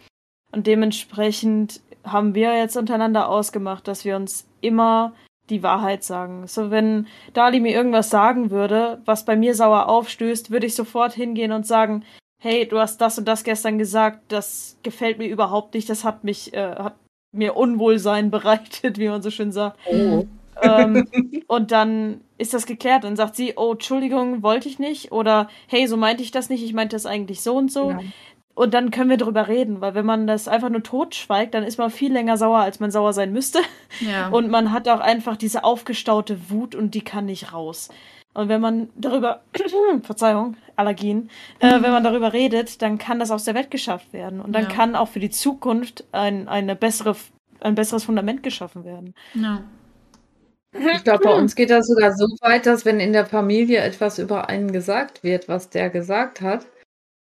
[0.53, 5.13] Und dementsprechend haben wir jetzt untereinander ausgemacht, dass wir uns immer
[5.51, 6.47] die Wahrheit sagen.
[6.47, 11.13] So, wenn Dali mir irgendwas sagen würde, was bei mir sauer aufstößt, würde ich sofort
[11.13, 12.05] hingehen und sagen,
[12.41, 16.25] hey, du hast das und das gestern gesagt, das gefällt mir überhaupt nicht, das hat
[16.25, 16.97] mich, äh, hat
[17.33, 19.79] mir Unwohlsein bereitet, wie man so schön sagt.
[19.87, 20.27] Oh.
[20.63, 21.07] ähm,
[21.47, 23.05] und dann ist das geklärt.
[23.05, 25.13] Dann sagt sie, oh, Entschuldigung, wollte ich nicht.
[25.13, 27.91] Oder hey, so meinte ich das nicht, ich meinte das eigentlich so und so.
[27.91, 28.01] Ja.
[28.59, 31.79] Und dann können wir drüber reden, weil wenn man das einfach nur totschweigt, dann ist
[31.79, 33.61] man viel länger sauer, als man sauer sein müsste.
[34.01, 34.29] Ja.
[34.31, 37.89] Und man hat auch einfach diese aufgestaute Wut und die kann nicht raus.
[38.35, 39.43] Und wenn man darüber,
[40.03, 44.41] Verzeihung, Allergien, äh, wenn man darüber redet, dann kann das aus der Welt geschafft werden.
[44.41, 44.69] Und dann Ja.
[44.71, 47.15] kann auch für die Zukunft ein, eine bessere,
[47.61, 49.15] ein besseres Fundament geschaffen werden.
[49.35, 49.63] ja.
[50.73, 54.19] Ich glaube, bei uns geht das sogar so weit, dass wenn in der Familie etwas
[54.19, 56.67] über einen gesagt wird, was der gesagt hat,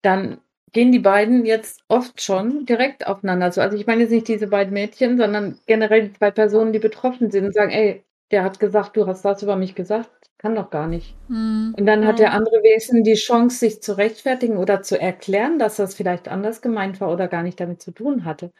[0.02, 0.38] dann
[0.74, 3.62] gehen die beiden jetzt oft schon direkt aufeinander zu.
[3.62, 7.30] Also ich meine jetzt nicht diese beiden Mädchen, sondern generell die zwei Personen, die betroffen
[7.30, 10.70] sind und sagen, ey, der hat gesagt, du hast das über mich gesagt, kann doch
[10.70, 11.14] gar nicht.
[11.28, 11.74] Hm.
[11.78, 15.76] Und dann hat der andere Wesen die Chance, sich zu rechtfertigen oder zu erklären, dass
[15.76, 18.50] das vielleicht anders gemeint war oder gar nicht damit zu tun hatte.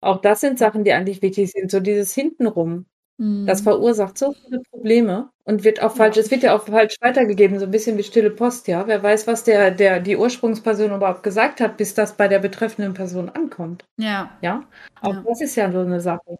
[0.00, 1.70] Auch das sind Sachen, die eigentlich wichtig sind.
[1.70, 2.86] So dieses Hintenrum.
[3.18, 7.58] Das verursacht so viele Probleme und wird auch falsch, es wird ja auch falsch weitergegeben,
[7.60, 8.86] so ein bisschen wie stille Post, ja.
[8.88, 12.92] Wer weiß, was der, der, die Ursprungsperson überhaupt gesagt hat, bis das bei der betreffenden
[12.94, 14.30] Person ankommt, Ja.
[14.42, 14.64] ja.
[15.00, 15.22] Auch Ja.
[15.28, 16.38] das ist ja so eine Sache.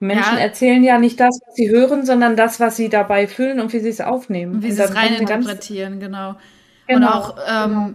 [0.00, 0.40] Menschen Ja.
[0.44, 3.80] erzählen ja nicht das, was sie hören, sondern das, was sie dabei fühlen und wie
[3.80, 4.56] sie es aufnehmen.
[4.56, 6.30] Und wie Und sie es reininterpretieren, genau.
[6.30, 6.36] Und
[6.88, 7.94] Genau, auch, ähm, genau.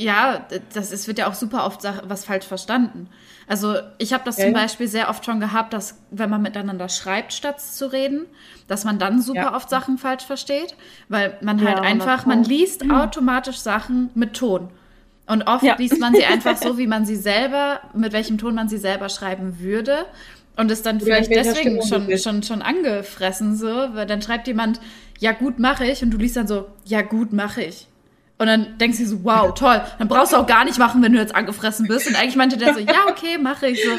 [0.00, 3.08] Ja, das ist, wird ja auch super oft was falsch verstanden.
[3.46, 4.52] Also ich habe das Ja, zum.
[4.52, 8.26] Beispiel sehr oft schon gehabt, dass wenn man miteinander schreibt, statt zu reden,
[8.68, 9.56] dass man dann super Ja.
[9.56, 10.74] oft Sachen falsch versteht,
[11.08, 12.48] weil man Ja, halt einfach, man 100 Pro.
[12.48, 14.70] liest automatisch Sachen mit Ton.
[15.26, 15.76] Und oft Ja.
[15.78, 19.08] liest man sie einfach so, wie man sie selber, mit welchem Ton man sie selber
[19.08, 20.06] schreiben würde.
[20.56, 24.80] Und ist dann Oder vielleicht deswegen schon, schon, schon angefressen, so, weil dann schreibt jemand,
[25.18, 27.86] ja gut, mache ich, und du liest dann so, ja gut, mache ich.
[28.40, 31.12] Und dann denkst du so, wow, toll, dann brauchst du auch gar nicht machen, wenn
[31.12, 32.06] du jetzt angefressen bist.
[32.08, 33.90] Und eigentlich meinte der so, ja, okay, mache ich so.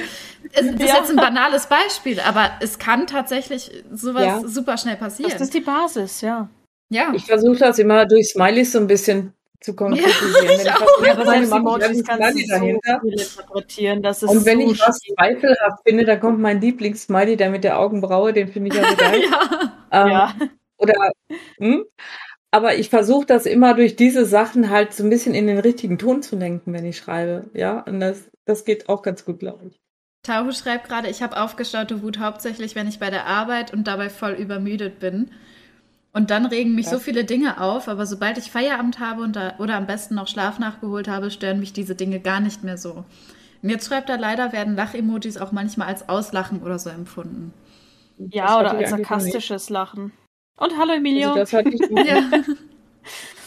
[0.54, 0.95] Das ist Ja.
[0.97, 4.41] jetzt ein banales Beispiel, aber es kann tatsächlich sowas Ja.
[4.43, 5.32] super schnell passieren.
[5.32, 6.49] Das ist die Basis, ja.
[6.89, 7.12] ja.
[7.13, 10.34] Ich versuche das immer durch Smileys so ein bisschen zu konkretisieren.
[10.47, 11.04] wenn ich auch.
[11.04, 12.99] selbst mache ich Emojis ein kannst du so dahinter.
[13.01, 14.01] viel interpretieren.
[14.01, 17.63] Das ist Und wenn so ich was zweifelhaft finde, dann kommt mein Lieblings-Smiley, der mit
[17.63, 19.21] der Augenbraue, den finde ich ja so geil.
[19.32, 19.71] ja.
[19.91, 20.34] Ähm, Ja.
[20.77, 20.95] Oder,
[21.60, 21.84] hm?
[22.52, 25.98] Aber ich versuche das immer durch diese Sachen halt so ein bisschen in den richtigen
[25.98, 27.50] Ton zu lenken, wenn ich schreibe.
[27.54, 29.80] Ja, und das, das geht auch ganz gut, glaube ich.
[30.24, 34.10] Tahu schreibt gerade, ich habe aufgestaute Wut hauptsächlich, wenn ich bei der Arbeit und dabei
[34.10, 35.32] voll übermüdet bin.
[36.14, 36.92] Und dann regen mich ja.
[36.92, 40.28] so viele Dinge auf, aber sobald ich Feierabend habe und da, oder am besten noch
[40.28, 43.06] Schlaf nachgeholt habe, stören mich diese Dinge gar nicht mehr so.
[43.64, 47.54] Und jetzt schreibt er leider, werden Lachemojis auch manchmal als Auslachen oder so empfunden.
[48.18, 50.12] Ja, oder als sarkastisches Lachen.
[50.58, 51.32] Und hallo Emilio.
[51.32, 51.58] Also
[52.06, 52.30] ja.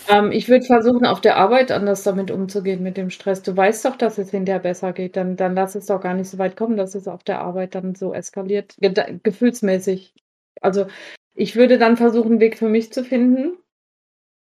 [0.08, 3.42] ähm, ich würde versuchen, auf der Arbeit anders damit umzugehen, mit dem Stress.
[3.42, 5.16] Du weißt doch, dass es hinterher besser geht.
[5.16, 7.74] Dann, dann lass es doch gar nicht so weit kommen, dass es auf der Arbeit
[7.74, 8.74] dann so eskaliert.
[8.78, 10.14] Ge gefühlsmäßig.
[10.60, 10.86] Also
[11.34, 13.56] ich würde dann versuchen, einen Weg für mich zu finden,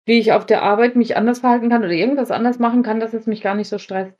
[0.05, 3.13] wie ich auf der Arbeit mich anders verhalten kann oder irgendwas anders machen kann, dass
[3.13, 4.17] es mich gar nicht so stresst.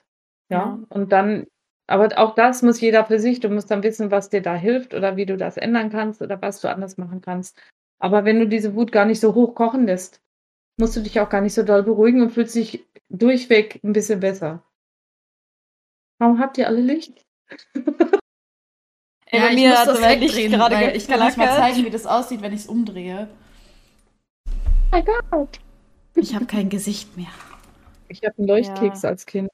[0.50, 0.58] Ja.
[0.58, 0.80] ja.
[0.90, 1.48] Und dann,
[1.88, 3.40] aber auch das muss jeder für sich.
[3.40, 6.42] Du musst dann wissen, was dir da hilft oder wie du das ändern kannst oder
[6.42, 7.60] was du anders machen kannst.
[8.00, 10.22] Aber wenn du diese Wut gar nicht so hoch kochen lässt,
[10.78, 14.20] musst du dich auch gar nicht so doll beruhigen und fühlst dich durchweg ein bisschen
[14.20, 14.64] besser.
[16.20, 17.26] Warum habt ihr alle Licht?
[19.32, 22.06] Ja, bei mir hat das wegdrehen, gerade weil ich kann euch mal zeigen, wie das
[22.06, 23.28] aussieht, wenn ich es umdrehe.
[24.46, 24.52] Oh
[24.92, 25.60] mein Gott.
[26.14, 27.32] Ich habe kein Gesicht mehr.
[28.10, 29.10] Ich habe einen Leuchtkeks ja.
[29.10, 29.50] als Kind.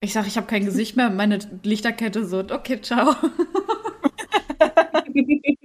[0.00, 1.08] Ich sage, ich habe kein Gesicht mehr.
[1.08, 3.14] Meine Lichterkette so, okay, ciao.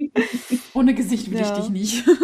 [0.74, 1.46] Ohne Gesicht will ja.
[1.46, 2.04] ich dich nicht.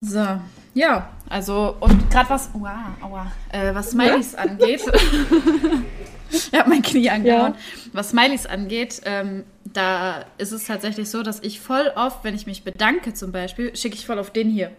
[0.00, 0.40] so,
[0.74, 2.70] ja, also und gerade was, wow,
[3.00, 4.38] aua, äh, was Smileys ja?
[4.38, 4.82] angeht.
[6.30, 7.54] ich habe mein Knie angehauen.
[7.54, 7.58] Ja.
[7.92, 12.46] Was Smileys angeht, ähm, da ist es tatsächlich so, dass ich voll oft, wenn ich
[12.46, 14.70] mich bedanke zum Beispiel, schicke ich voll auf den hier.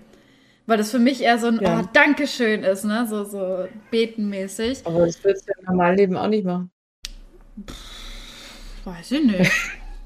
[0.65, 1.79] Weil das für mich eher so ein ja.
[1.79, 3.07] oh, Dankeschön ist, ne?
[3.09, 4.85] So, so betenmäßig.
[4.85, 6.69] Aber das würdest du im normalen Leben auch nicht machen.
[7.67, 9.51] Pff, weiß ich nicht.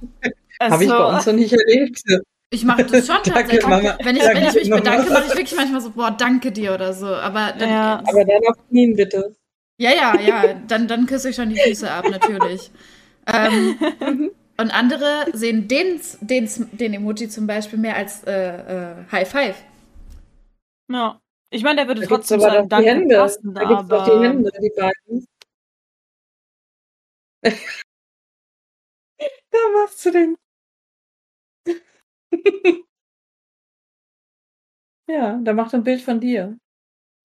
[0.60, 2.02] also, Habe ich bei uns noch nicht erlebt.
[2.50, 3.62] Ich mache das schon tatsächlich.
[3.62, 6.74] Danke, wenn, ich, wenn ich mich bedanke, mache ich wirklich manchmal so, boah, danke dir
[6.74, 7.08] oder so.
[7.08, 8.04] Aber dann, ja.
[8.06, 9.36] aber dann auf Knien bitte.
[9.78, 10.54] Ja, ja, ja.
[10.68, 12.72] Dann, dann küsse ich schon die Füße ab, natürlich.
[13.26, 19.28] ähm, und andere sehen den, den, den Emoji zum Beispiel mehr als äh, äh, High
[19.28, 19.56] Five.
[20.92, 21.20] Ja.
[21.50, 23.16] Ich meine, der würde da trotzdem sagen, danke, Hände.
[23.16, 23.84] passen, da aber...
[23.84, 25.28] Doch die Hände, die beiden.
[29.52, 30.36] Da machst du den.
[35.08, 36.58] ja, da macht ein Bild von dir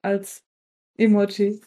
[0.03, 0.45] als
[0.97, 1.61] Emoji.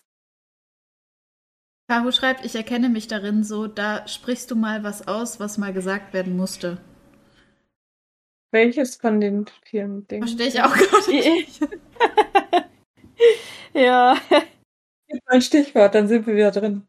[1.90, 5.74] Caro schreibt, ich erkenne mich darin so, da sprichst du mal was aus, was mal
[5.74, 6.78] gesagt werden musste.
[8.54, 10.28] Welches von den vier Dingen?
[10.28, 11.62] Verstehe ich auch gerade nicht.
[13.74, 14.18] ja.
[15.08, 16.88] Gib mal ein Stichwort, dann sind wir wieder drin.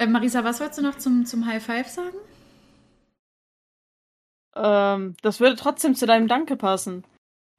[0.00, 2.16] Äh, Marisa, was wolltest du noch zum, zum High Five sagen?
[4.56, 7.04] Ähm, das würde trotzdem zu deinem Danke passen.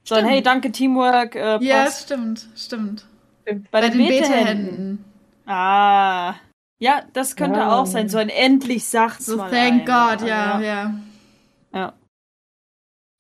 [0.04, 1.36] So ein Hey, danke, Teamwork.
[1.36, 3.06] Äh, ja, stimmt, stimmt.
[3.46, 5.06] Bei, Bei den, den Beta-Händen.
[5.46, 6.34] Ah.
[6.80, 7.74] Ja, das könnte wow.
[7.74, 8.10] auch sein.
[8.10, 9.52] So ein endlich sagt's so, mal.
[9.52, 10.18] Thank einer.
[10.18, 10.62] God, ja, ja.
[10.62, 10.94] Ja.
[11.74, 11.94] ja.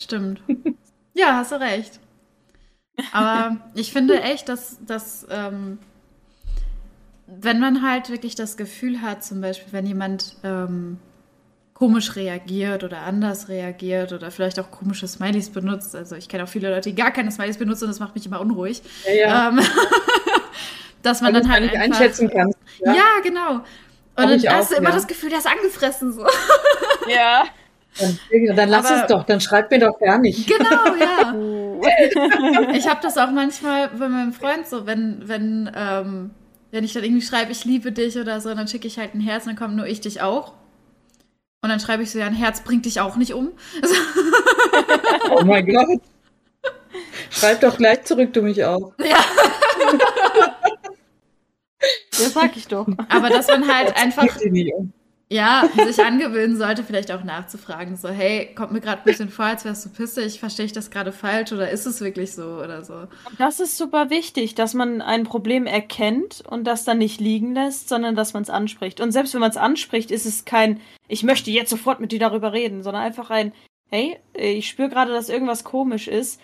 [0.01, 0.41] Stimmt.
[1.13, 1.99] ja, hast du recht.
[3.11, 5.77] Aber ich finde echt, dass, dass ähm,
[7.39, 10.97] wenn man halt wirklich das Gefühl hat, zum Beispiel, wenn jemand ähm,
[11.73, 15.95] komisch reagiert oder anders reagiert oder vielleicht auch komische Smileys benutzt.
[15.95, 18.25] Also ich kenne auch viele Leute, die gar keine Smileys benutzen und das macht mich
[18.25, 18.83] immer unruhig.
[19.07, 19.49] Ja, ja.
[19.49, 19.59] Ähm,
[21.01, 22.53] dass man Weil dann halt einfach, einschätzen kann.
[22.85, 23.53] Ja, ja genau.
[23.53, 23.65] Und
[24.15, 26.25] dann hast du immer das Gefühl, der ist angefressen so.
[27.09, 27.45] Ja.
[27.99, 30.47] Dann, dann lass Aber, es doch, dann schreib mir doch gar nicht.
[30.47, 31.35] Genau, ja.
[32.73, 36.31] ich habe das auch manchmal bei meinem Freund so, wenn, wenn, ähm,
[36.71, 39.21] wenn ich dann irgendwie schreibe, ich liebe dich oder so, dann schicke ich halt ein
[39.21, 40.53] Herz, dann kommt nur ich dich auch.
[41.61, 43.51] Und dann schreibe ich so, ja, ein Herz bringt dich auch nicht um.
[45.29, 46.01] oh mein Gott.
[47.29, 48.93] Schreib doch gleich zurück, du mich auch.
[49.03, 49.23] Ja.
[52.11, 52.87] Das sag ich doch.
[53.09, 54.27] Aber dass man halt einfach
[55.31, 59.45] ja, sich angewöhnen sollte, vielleicht auch nachzufragen, so, hey, kommt mir gerade ein bisschen vor,
[59.45, 62.83] als wärst du pissig, verstehe ich das gerade falsch oder ist es wirklich so oder
[62.83, 63.07] so?
[63.37, 67.87] Das ist super wichtig, dass man ein Problem erkennt und das dann nicht liegen lässt,
[67.87, 68.99] sondern dass man es anspricht.
[68.99, 72.19] Und selbst wenn man es anspricht, ist es kein, ich möchte jetzt sofort mit dir
[72.19, 73.53] darüber reden, sondern einfach ein,
[73.89, 76.41] hey, ich spüre gerade, dass irgendwas komisch ist.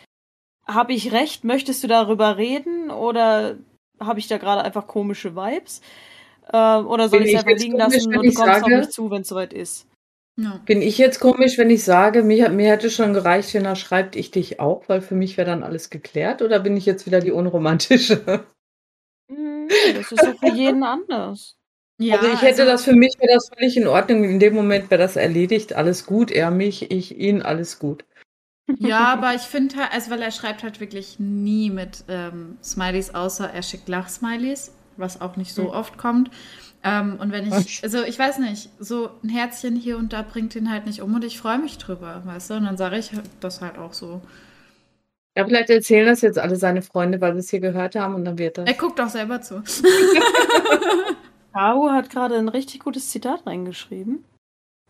[0.65, 1.43] Habe ich recht?
[1.43, 3.58] Möchtest du darüber reden oder
[4.00, 5.82] habe ich da gerade einfach komische Vibes?
[6.52, 9.12] Äh, oder soll ich es einfach liegen lassen und du kommst sage, auf mich zu,
[9.12, 9.88] wenn es soweit ist?
[10.39, 10.62] Ja.
[10.66, 14.16] Bin ich jetzt komisch, wenn ich sage, mir, mir hätte schon gereicht, wenn er schreibt,
[14.16, 16.43] ich dich auch, weil für mich wäre dann alles geklärt?
[16.43, 18.45] Oder bin ich jetzt wieder die unromantische?
[19.30, 21.58] Hm, das ist so für jeden anders.
[22.00, 24.24] Ja, also ich hätte also, das für mich, wäre das völlig in Ordnung.
[24.24, 26.32] In dem Moment wäre das erledigt, alles gut.
[26.32, 28.06] Er mich, ich ihn, alles gut.
[28.80, 33.14] Ja, aber ich finde halt, also weil er schreibt halt wirklich nie mit ähm, Smileys,
[33.14, 35.70] außer er schickt Lachsmileys was auch nicht so mhm.
[35.70, 36.30] oft kommt.
[36.84, 40.56] Ähm, und wenn ich, also ich weiß nicht, so ein Herzchen hier und da bringt
[40.56, 42.54] ihn halt nicht um und ich freue mich drüber, weißt du?
[42.56, 44.22] Und dann sage ich das halt auch so.
[45.36, 48.26] Ja, vielleicht erzählen das jetzt alle seine Freunde, weil sie es hier gehört haben und
[48.26, 48.68] dann wird das.
[48.68, 49.62] Er guckt auch selber zu.
[51.54, 54.24] Caro hat gerade ein richtig gutes Zitat reingeschrieben.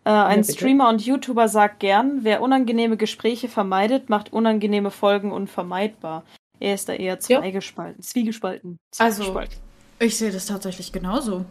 [0.05, 0.53] Äh, ein bitte.
[0.53, 6.23] Streamer und YouTuber sagt gern, wer unangenehme Gespräche vermeidet, macht unangenehme Folgen unvermeidbar.
[6.61, 7.19] Er ist da eher Ja.
[7.19, 8.77] zweigespalten, zwiegespalten.
[8.99, 9.66] Also, zwiegespalten.
[9.99, 11.45] Ich sehe das tatsächlich genauso.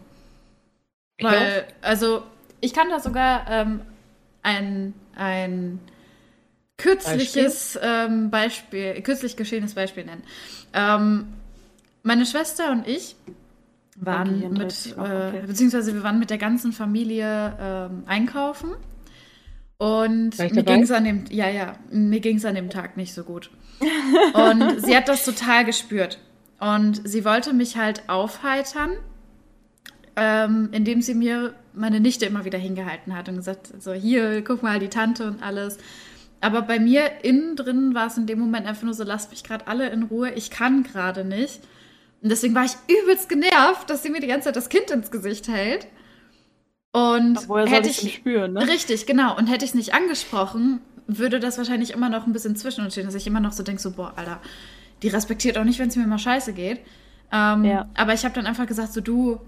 [1.16, 2.22] Ich Weil, also,
[2.60, 3.80] ich kann da sogar ähm,
[4.42, 5.80] ein, ein
[6.76, 10.22] kürzliches ähm, Beispiel, kürzlich geschehenes Beispiel nennen.
[10.72, 11.26] Ähm,
[12.02, 13.16] meine Schwester und ich
[13.96, 15.42] waren mit, auch, äh, okay.
[15.46, 18.72] beziehungsweise wir waren mit der ganzen Familie ähm, einkaufen.
[19.78, 23.12] Und mir ging es an dem, ja, ja, mir ging es an dem Tag nicht
[23.12, 23.50] so gut.
[24.32, 26.18] Und sie hat das total gespürt.
[26.58, 28.92] Und sie wollte mich halt aufheitern,
[30.16, 34.62] ähm, indem sie mir meine Nichte immer wieder hingehalten hat und gesagt, so hier, guck
[34.62, 35.76] mal, die Tante und alles.
[36.40, 39.44] Aber bei mir innen drin war es in dem Moment einfach nur so, lasst mich
[39.44, 41.60] gerade alle in Ruhe, ich kann gerade nicht.
[42.22, 45.10] Und deswegen war ich übelst genervt, dass sie mir die ganze Zeit das Kind ins
[45.10, 45.86] Gesicht hält.
[46.92, 48.66] Und soll hätte ich spüren, ne?
[48.66, 49.36] Richtig, genau.
[49.36, 52.94] Und hätte ich es nicht angesprochen, würde das wahrscheinlich immer noch ein bisschen zwischen uns
[52.94, 54.40] stehen, dass ich immer noch so denke, so, boah, Alter,
[55.02, 56.80] die respektiert auch nicht, wenn es mir mal scheiße geht.
[57.32, 57.88] Ähm, Ja.
[57.94, 59.40] Aber ich habe dann einfach gesagt, so, du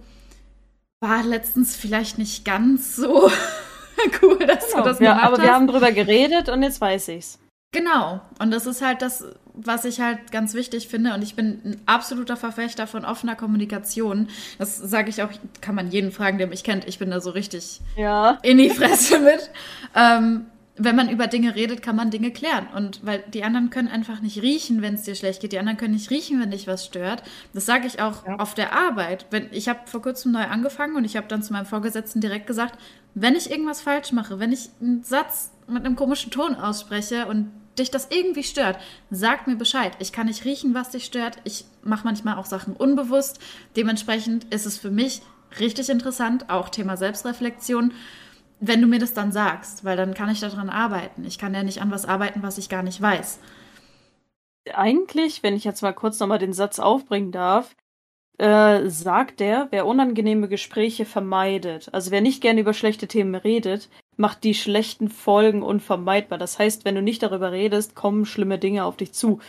[1.00, 3.30] war letztens vielleicht nicht ganz so
[4.22, 4.82] cool, dass Genau.
[4.82, 5.42] du das ja, gemacht aber hast.
[5.44, 7.38] wir haben drüber geredet und jetzt weiß ich's.
[7.72, 8.20] Genau.
[8.38, 9.24] Und das ist halt das,
[9.54, 11.12] was ich halt ganz wichtig finde.
[11.14, 14.28] Und ich bin ein absoluter Verfechter von offener Kommunikation.
[14.58, 15.28] Das sage ich auch,
[15.60, 16.88] kann man jeden fragen, der mich kennt.
[16.88, 18.38] Ich bin da so richtig Ja.
[18.42, 19.50] in die Fresse mit.
[19.94, 20.46] Ähm,
[20.78, 22.68] wenn man über Dinge redet, kann man Dinge klären.
[22.74, 25.52] Und weil die anderen können einfach nicht riechen, wenn es dir schlecht geht.
[25.52, 27.22] Die anderen können nicht riechen, wenn dich was stört.
[27.52, 28.36] Das sage ich auch Ja.
[28.36, 29.26] auf der Arbeit.
[29.30, 32.46] Wenn, ich habe vor kurzem neu angefangen und ich habe dann zu meinem Vorgesetzten direkt
[32.46, 32.78] gesagt,
[33.14, 37.50] wenn ich irgendwas falsch mache, wenn ich einen Satz mit einem komischen Ton ausspreche und
[37.78, 38.78] dich das irgendwie stört,
[39.10, 39.92] sag mir Bescheid.
[39.98, 41.38] Ich kann nicht riechen, was dich stört.
[41.44, 43.38] Ich mache manchmal auch Sachen unbewusst.
[43.76, 45.22] Dementsprechend ist es für mich
[45.60, 47.92] richtig interessant, auch Thema Selbstreflexion,
[48.60, 51.24] wenn du mir das dann sagst, weil dann kann ich daran arbeiten.
[51.24, 53.38] Ich kann ja nicht an was arbeiten, was ich gar nicht weiß.
[54.74, 57.74] Eigentlich, wenn ich jetzt mal kurz nochmal den Satz aufbringen darf,
[58.38, 63.88] äh, sagt er, wer unangenehme Gespräche vermeidet, also wer nicht gerne über schlechte Themen redet,
[64.16, 66.38] macht die schlechten Folgen unvermeidbar.
[66.38, 69.40] Das heißt, wenn du nicht darüber redest, kommen schlimme Dinge auf dich zu.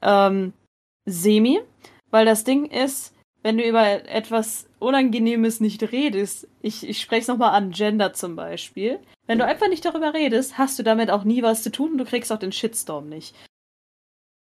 [0.00, 0.52] Ähm,
[1.04, 1.60] semi,
[2.10, 7.28] weil das Ding ist, wenn du über etwas Unangenehmes nicht redest, ich, ich spreche es
[7.28, 11.24] nochmal an, Gender zum Beispiel, wenn du einfach nicht darüber redest, hast du damit auch
[11.24, 13.34] nie was zu tun und du kriegst auch den Shitstorm nicht.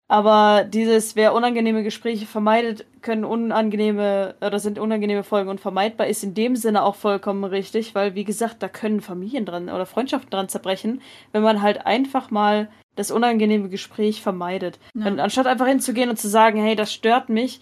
[0.09, 6.33] Aber dieses, wer unangenehme Gespräche vermeidet, können unangenehme oder sind unangenehme Folgen unvermeidbar, ist in
[6.33, 10.47] dem Sinne auch vollkommen richtig, weil wie gesagt, da können Familien dran oder Freundschaften dran
[10.47, 11.01] zerbrechen,
[11.33, 14.79] wenn man halt einfach mal das unangenehme Gespräch vermeidet.
[14.93, 15.05] Ja.
[15.05, 17.59] Anstatt einfach hinzugehen und zu sagen, hey, das stört mich,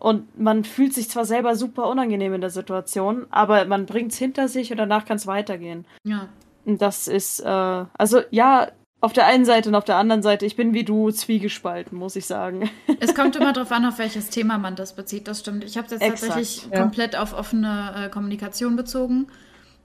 [0.00, 4.18] und man fühlt sich zwar selber super unangenehm in der Situation, aber man bringt es
[4.18, 5.86] hinter sich und danach kann es weitergehen.
[6.04, 6.28] Ja.
[6.64, 8.68] Und das ist, äh, also ja,
[9.00, 12.16] auf der einen Seite und auf der anderen Seite, ich bin wie du zwiegespalten, muss
[12.16, 12.70] ich sagen.
[13.00, 15.62] Es kommt immer darauf an, auf welches Thema man das bezieht, das stimmt.
[15.62, 16.80] Ich habe es jetzt Exakt, tatsächlich ja.
[16.80, 19.26] komplett auf offene äh, Kommunikation bezogen.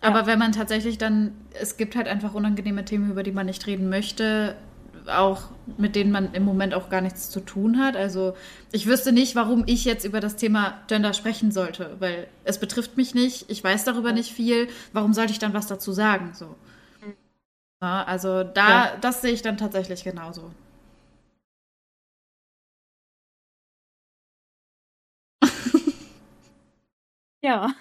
[0.01, 3.67] Aber wenn man tatsächlich dann, es gibt halt einfach unangenehme Themen, über die man nicht
[3.67, 4.55] reden möchte,
[5.09, 5.43] auch
[5.77, 7.95] mit denen man im Moment auch gar nichts zu tun hat.
[7.95, 8.35] Also
[8.71, 12.97] ich wüsste nicht, warum ich jetzt über das Thema Gender sprechen sollte, weil es betrifft
[12.97, 16.31] mich nicht, ich weiß darüber nicht viel, warum sollte ich dann was dazu sagen?
[16.33, 16.55] So.
[17.81, 18.97] Ja, also da, Ja.
[19.01, 20.51] das sehe ich dann tatsächlich genauso.
[27.41, 27.73] Ja.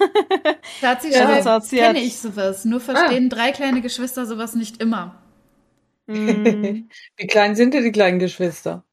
[0.80, 2.64] Schatzi Ja, kenne ich sowas.
[2.64, 5.16] Nur verstehen drei kleine Geschwister sowas nicht immer.
[6.08, 8.84] Mm, Wie klein sind denn die kleinen Geschwister?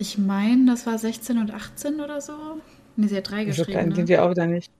[0.00, 2.60] Ich meine, das war 16 und 18 oder so.
[2.96, 3.70] Nee, sie hat drei So geschrieben.
[3.72, 3.94] klein Ne?
[3.96, 4.70] sind die auch wieder nicht.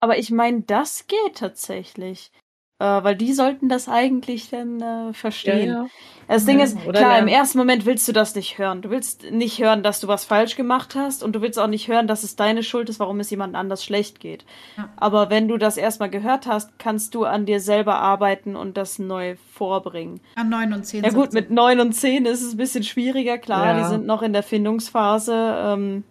[0.00, 2.30] Aber ich meine, das geht tatsächlich.
[2.78, 5.88] Äh, weil die sollten das eigentlich dann äh, verstehen.
[6.28, 7.28] Das Ding Ja, ist, klar, lernen.
[7.28, 8.82] im ersten Moment willst du das nicht hören.
[8.82, 11.88] Du willst nicht hören, dass du was falsch gemacht hast und du willst auch nicht
[11.88, 14.44] hören, dass es deine Schuld ist, warum es jemand anders schlecht geht.
[14.76, 14.90] Ja.
[14.96, 18.98] Aber wenn du das erstmal gehört hast, kannst du an dir selber arbeiten und das
[18.98, 20.20] neu vorbringen.
[20.34, 21.04] An 9 und 10.
[21.04, 23.78] Ja gut, mit 9 und 10 ist es ein bisschen schwieriger, klar, Ja.
[23.84, 25.32] die sind noch in der Findungsphase.
[25.64, 26.04] Ähm,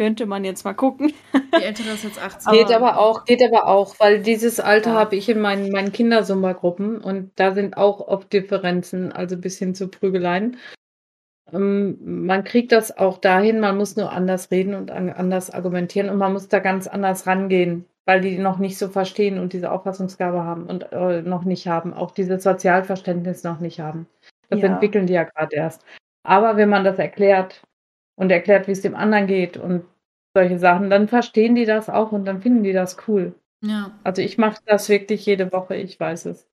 [0.00, 1.12] könnte man jetzt mal gucken.
[1.34, 2.54] Die ältere ist jetzt 18.
[2.54, 4.96] Geht aber auch, geht aber auch, weil dieses Alter Ja.
[4.98, 9.74] habe ich in meinen, meinen Kindersummergruppen und da sind auch oft Differenzen, also bis hin
[9.74, 10.56] zu Prügeleien.
[11.52, 16.16] ähm, man kriegt das auch dahin, man muss nur anders reden und anders argumentieren und
[16.16, 20.44] man muss da ganz anders rangehen, weil die noch nicht so verstehen und diese Auffassungsgabe
[20.44, 24.06] haben und äh, noch nicht haben, auch dieses Sozialverständnis noch nicht haben.
[24.48, 24.68] Das ja.
[24.68, 25.84] entwickeln die ja gerade erst.
[26.22, 27.62] Aber wenn man das erklärt
[28.20, 29.82] und erklärt, wie es dem anderen geht und
[30.34, 33.34] solche Sachen, dann verstehen die das auch und dann finden die das cool.
[33.62, 33.92] Ja.
[34.04, 36.46] Also ich mache das wirklich jede Woche, ich weiß es.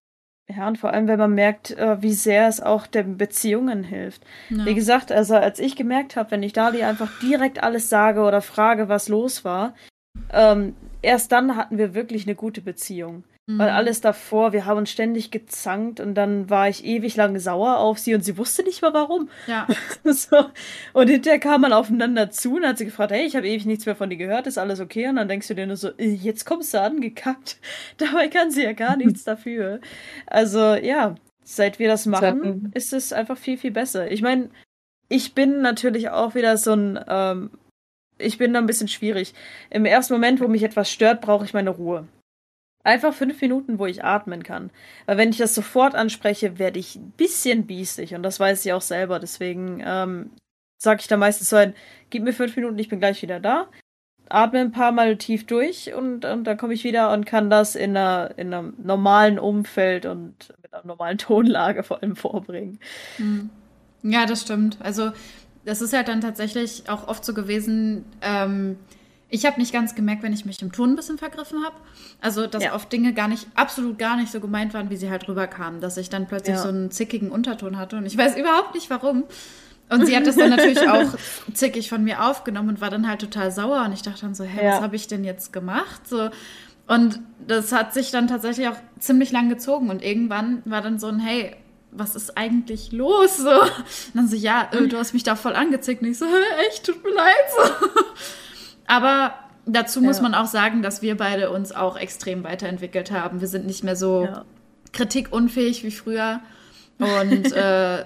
[0.50, 4.24] Ja, und vor allem, wenn man merkt, äh, wie sehr es auch den Beziehungen hilft.
[4.50, 4.66] Ja.
[4.66, 8.42] Wie gesagt, also als ich gemerkt habe, wenn ich Dali einfach direkt alles sage oder
[8.42, 9.76] frage, was los war,
[10.32, 13.26] ähm, erst dann hatten wir wirklich eine gute Beziehung.
[13.50, 13.60] Mhm.
[13.60, 17.78] Weil alles davor, wir haben uns ständig gezankt und dann war ich ewig lang sauer
[17.78, 19.30] auf sie und sie wusste nicht mal warum.
[19.48, 19.68] Ja.
[20.04, 20.46] so.
[20.92, 23.86] Und hinterher kam man aufeinander zu und hat sie gefragt, hey, ich habe ewig nichts
[23.86, 25.08] mehr von dir gehört, ist alles okay?
[25.08, 27.58] Und dann denkst du dir nur so, äh, jetzt kommst du angekackt.
[27.98, 29.80] Dabei kann sie ja gar nichts dafür.
[30.26, 34.12] Also ja, seit wir das machen, ist es einfach viel, viel besser.
[34.12, 34.50] Ich meine,
[35.08, 37.52] ich bin natürlich auch wieder so ein, ähm,
[38.18, 39.34] ich bin da ein bisschen schwierig.
[39.70, 42.10] Im ersten Moment, wo mich etwas stört, brauche ich meine Ruhe.
[42.88, 44.70] Einfach fünf Minuten, wo ich atmen kann.
[45.08, 48.72] Weil wenn ich das sofort anspreche, werde ich ein bisschen biestig und das weiß ich
[48.72, 49.20] auch selber.
[49.20, 50.30] Deswegen ähm,
[50.78, 51.74] sage ich da meistens so ein,
[52.10, 53.68] gib mir fünf Minuten, ich bin gleich wieder da.
[54.30, 57.76] Atme ein paar Mal tief durch und, und dann komme ich wieder und kann das
[57.76, 62.80] in, einer, in einem normalen Umfeld und mit einer normalen Tonlage vor allem vorbringen.
[63.18, 63.50] Hm.
[64.04, 64.78] Ja, das stimmt.
[64.80, 65.12] Also
[65.66, 68.78] das ist halt dann tatsächlich auch oft so gewesen, ähm,
[69.30, 71.76] ich habe nicht ganz gemerkt, wenn ich mich im Ton ein bisschen vergriffen habe.
[72.22, 72.74] Also, dass ja.
[72.74, 75.82] oft Dinge gar nicht, absolut gar nicht so gemeint waren, wie sie halt rüberkamen.
[75.82, 76.62] Dass ich dann plötzlich ja.
[76.62, 79.26] so einen zickigen Unterton hatte und ich weiß überhaupt nicht warum.
[79.90, 81.14] Und sie hat das dann natürlich auch
[81.54, 83.84] zickig von mir aufgenommen und war dann halt total sauer.
[83.86, 84.74] Und ich dachte dann so, hä, ja.
[84.74, 86.08] was habe ich denn jetzt gemacht?
[86.08, 86.30] So.
[86.88, 89.90] Und das hat sich dann tatsächlich auch ziemlich lang gezogen.
[89.90, 91.56] Und irgendwann war dann so ein, hey,
[91.92, 93.38] was ist eigentlich los?
[93.38, 93.62] So.
[93.62, 93.72] Und
[94.14, 96.02] dann so, ja, äh, du hast mich da voll angezickt.
[96.02, 96.26] Und ich so,
[96.70, 97.36] echt, tut mir leid.
[97.56, 97.90] So.
[98.88, 99.34] Aber
[99.66, 100.24] dazu muss ja.
[100.24, 103.42] man auch sagen, dass wir beide uns auch extrem weiterentwickelt haben.
[103.42, 104.46] Wir sind nicht mehr so ja.
[104.94, 106.40] kritikunfähig wie früher.
[107.00, 108.06] Und äh,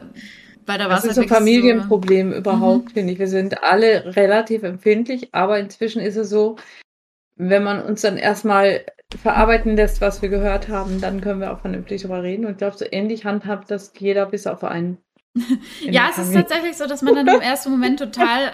[0.65, 2.91] bei der Das ist ein Familienproblem so, überhaupt, mhm.
[2.91, 3.19] finde ich.
[3.19, 6.57] Wir sind alle relativ empfindlich, aber inzwischen ist es so,
[7.35, 8.85] wenn man uns dann erstmal
[9.21, 12.45] verarbeiten lässt, was wir gehört haben, dann können wir auch vernünftig darüber reden.
[12.45, 14.97] Und ich glaube, so ähnlich handhabt das jeder bis auf einen.
[15.81, 18.53] ja, es ist tatsächlich so, dass man dann im ersten Moment total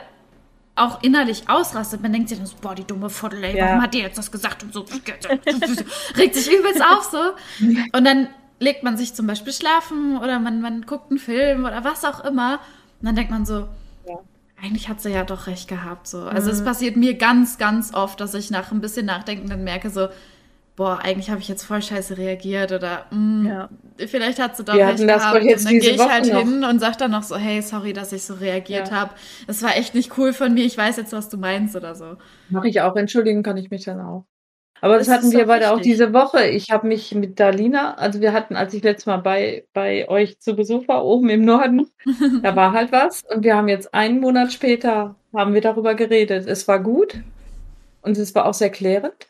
[0.78, 2.02] auch innerlich ausrastet.
[2.02, 3.66] Man denkt sich dann so, boah, die dumme Viertel, ey, ja.
[3.66, 4.82] warum hat die jetzt das gesagt und so.
[6.18, 7.20] Regt sich übelst auf so.
[7.94, 8.28] Und dann
[8.60, 12.24] legt man sich zum Beispiel schlafen oder man, man guckt einen Film oder was auch
[12.24, 12.60] immer.
[13.00, 13.68] Und dann denkt man so,
[14.08, 14.20] ja.
[14.62, 16.08] eigentlich hat sie ja doch recht gehabt.
[16.08, 16.24] So.
[16.24, 16.58] Also mhm.
[16.58, 20.08] es passiert mir ganz, ganz oft, dass ich nach ein bisschen Nachdenken dann merke, so,
[20.78, 23.70] boah, eigentlich habe ich jetzt voll scheiße reagiert oder mh, mm, ja.
[24.08, 25.42] vielleicht hat sie doch Wir recht gehabt.
[25.42, 26.40] und dann gehe ich Woche halt noch.
[26.40, 28.96] hin und sage dann noch so, hey, sorry, dass ich so reagiert ja.
[28.96, 29.12] habe.
[29.48, 30.64] Es war echt nicht cool von mir.
[30.64, 32.16] Ich weiß jetzt, was du meinst oder so.
[32.50, 32.96] Mache ich auch.
[32.96, 34.26] Entschuldigen kann ich mich dann auch.
[34.80, 36.46] Aber das, das hatten wir beide auch diese Woche.
[36.46, 40.40] Ich habe mich mit Dalina, also wir hatten, als ich letztes Mal bei, bei euch
[40.40, 41.88] zu Besuch war, oben im Norden,
[42.44, 43.24] da war halt was.
[43.24, 46.46] Und wir haben jetzt einen Monat später, haben wir darüber geredet.
[46.46, 47.20] Es war gut
[48.04, 49.28] und es war auch sehr klärend.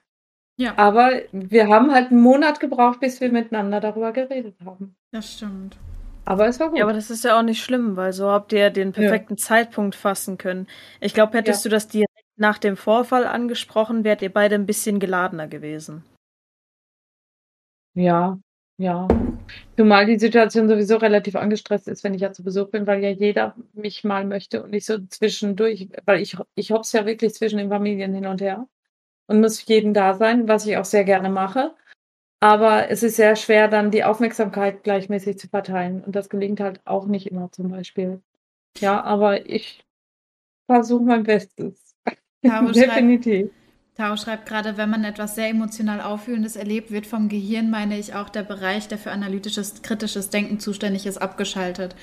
[0.60, 0.74] Ja.
[0.76, 4.96] Aber wir haben halt einen Monat gebraucht, bis wir miteinander darüber geredet haben.
[5.12, 5.78] Das stimmt.
[6.26, 6.80] Aber es war gut.
[6.80, 9.44] Ja, aber das ist ja auch nicht schlimm, weil so habt ihr den perfekten ja.
[9.44, 10.68] Zeitpunkt fassen können.
[11.00, 11.70] Ich glaube, hättest ja.
[11.70, 16.04] du das direkt nach dem Vorfall angesprochen, wärt ihr beide ein bisschen geladener gewesen.
[17.94, 18.38] Ja,
[18.78, 19.08] ja.
[19.78, 23.10] Zumal die Situation sowieso relativ angestresst ist, wenn ich ja zu Besuch bin, weil ja
[23.10, 27.58] jeder mich mal möchte und ich so zwischendurch, weil ich, ich hopp's ja wirklich zwischen
[27.58, 28.68] den Familien hin und her
[29.28, 31.74] und muss für jeden da sein, was ich auch sehr gerne mache.
[32.40, 36.04] Aber es ist sehr schwer, dann die Aufmerksamkeit gleichmäßig zu verteilen.
[36.04, 38.22] Und das gelingt halt auch nicht immer zum Beispiel.
[38.78, 39.84] Ja, aber ich
[40.68, 41.96] versuche mein Bestes.
[42.44, 43.50] Taro Definitiv.
[43.96, 48.14] Taro schreibt gerade, wenn man etwas sehr emotional Auffühlendes erlebt, wird vom Gehirn, meine ich,
[48.14, 51.96] auch der Bereich, der für analytisches, kritisches Denken zuständig ist, abgeschaltet.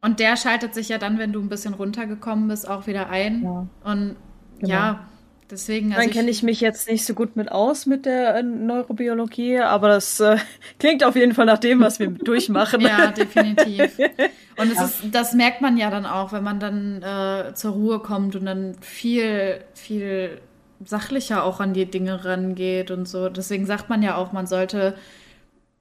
[0.00, 3.42] Und der schaltet sich ja dann, wenn du ein bisschen runtergekommen bist, auch wieder ein.
[3.42, 3.66] Ja.
[3.84, 4.16] Und
[4.58, 4.72] genau.
[4.72, 5.08] ja,
[5.52, 8.42] Deswegen, also Dann kenne ich mich jetzt nicht so gut mit aus mit der äh,
[8.42, 10.38] Neurobiologie, aber das äh,
[10.78, 12.80] klingt auf jeden Fall nach dem, was wir durchmachen.
[12.80, 13.98] ja, definitiv.
[14.56, 14.82] Und ja.
[14.82, 18.46] Ist, das merkt man ja dann auch, wenn man dann äh, zur Ruhe kommt und
[18.46, 20.40] dann viel, viel
[20.82, 23.28] sachlicher auch an die Dinge rangeht und so.
[23.28, 24.94] Deswegen sagt man ja auch, man sollte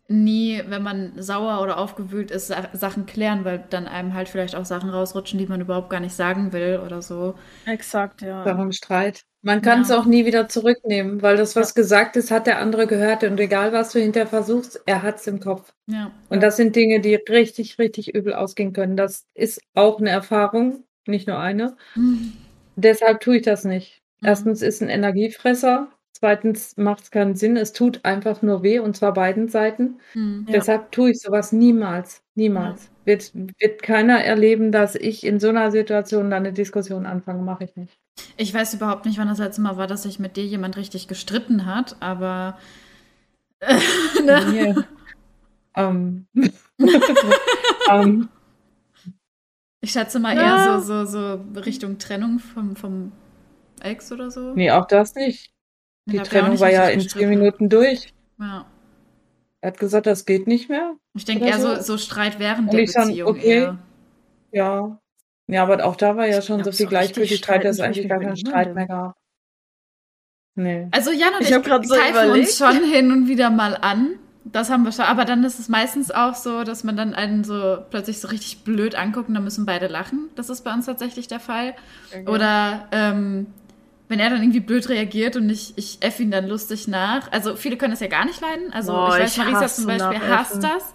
[0.08, 4.66] nie, wenn man sauer oder aufgewühlt ist, Sachen klären, weil dann einem halt vielleicht auch
[4.66, 7.36] Sachen rausrutschen, die man überhaupt gar nicht sagen will oder so.
[7.66, 8.44] Exakt, ja.
[8.44, 9.24] Darum Streit.
[9.44, 9.98] Man kann es ja.
[9.98, 11.82] auch nie wieder zurücknehmen, weil das, was ja.
[11.82, 15.26] gesagt ist, hat der andere gehört und egal, was du hinterher versuchst, er hat es
[15.26, 15.74] im Kopf.
[15.88, 16.12] Ja.
[16.30, 18.98] Und das sind Dinge, die richtig, richtig übel ausgehen können.
[18.98, 21.76] Das ist auch eine Erfahrung, nicht nur eine.
[21.96, 22.34] Mhm.
[22.76, 24.04] Deshalb tue ich das nicht.
[24.20, 24.28] Mhm.
[24.28, 25.88] Erstens ist ein Energiefresser
[26.22, 27.58] Zweitens macht es keinen Sinn.
[27.58, 30.00] Es tut einfach nur weh und zwar beiden Seiten.
[30.14, 30.54] Hm, ja.
[30.54, 32.22] Deshalb tue ich sowas niemals.
[32.36, 32.84] Niemals.
[32.84, 32.90] Ja.
[33.06, 37.42] Wird, wird keiner erleben, dass ich in so einer Situation dann eine Diskussion anfange.
[37.42, 37.98] Mache ich nicht.
[38.38, 41.08] Ich weiß überhaupt nicht, wann das letzte Mal war, dass sich mit dir jemand richtig
[41.08, 42.60] gestritten hat, aber.
[43.60, 43.80] Äh,
[44.24, 44.86] ne?
[45.76, 46.28] um.
[47.90, 48.30] um.
[49.84, 50.68] Ich schätze mal ja.
[50.68, 53.12] eher so, so, so Richtung Trennung vom, vom
[53.82, 54.54] Ex oder so.
[54.54, 55.52] Nee, auch das nicht.
[56.06, 58.14] Die Trennung war ja in zehn Minuten durch.
[58.40, 58.66] Ja.
[59.62, 60.96] Er hat gesagt, das geht nicht mehr.
[61.14, 63.18] Ich denke eher so, so Streit während Und der Beziehung.
[63.18, 63.78] Dann, okay, eher.
[64.52, 64.98] ja.
[65.48, 68.38] Ja, aber auch da war ja schon so viel Gleichgültigkeit, dass es eigentlich gar keinen
[68.38, 69.16] Streit mehr gab.
[70.56, 70.88] Nee.
[70.92, 74.18] Also Jan und ich, ich greifen so uns schon hin und wieder mal an.
[74.44, 75.06] Das haben wir schon.
[75.06, 78.64] Aber dann ist es meistens auch so, dass man dann einen so plötzlich so richtig
[78.64, 80.30] blöd anguckt und dann müssen beide lachen.
[80.36, 81.76] Das ist bei uns tatsächlich der Fall.
[82.10, 82.28] Okay.
[82.28, 83.48] Oder ähm,
[84.12, 87.32] wenn er dann irgendwie blöd reagiert und ich, ich eff ihn dann lustig nach.
[87.32, 88.74] Also viele können das ja gar nicht leiden.
[88.74, 90.94] Also oh, ich weiß, ich Marisa zum Beispiel hasst das.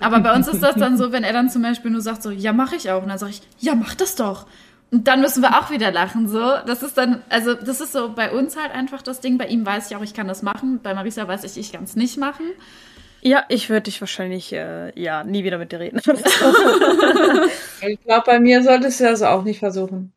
[0.00, 2.30] Aber bei uns ist das dann so, wenn er dann zum Beispiel nur sagt so,
[2.30, 3.02] ja, mach ich auch.
[3.02, 4.46] Und dann sage ich, ja, mach das doch.
[4.90, 6.38] Und dann müssen wir auch wieder lachen, so.
[6.66, 9.38] Das ist dann, also, das ist so bei uns halt einfach das Ding.
[9.38, 10.80] Bei ihm weiß ich auch, ich kann das machen.
[10.82, 12.44] Bei Marisa weiß ich, ich kann es nicht machen.
[13.22, 16.00] Ja, ich würde dich wahrscheinlich, äh, ja, nie wieder mit dir reden.
[17.86, 20.12] ich glaube, bei mir solltest du das auch nicht versuchen.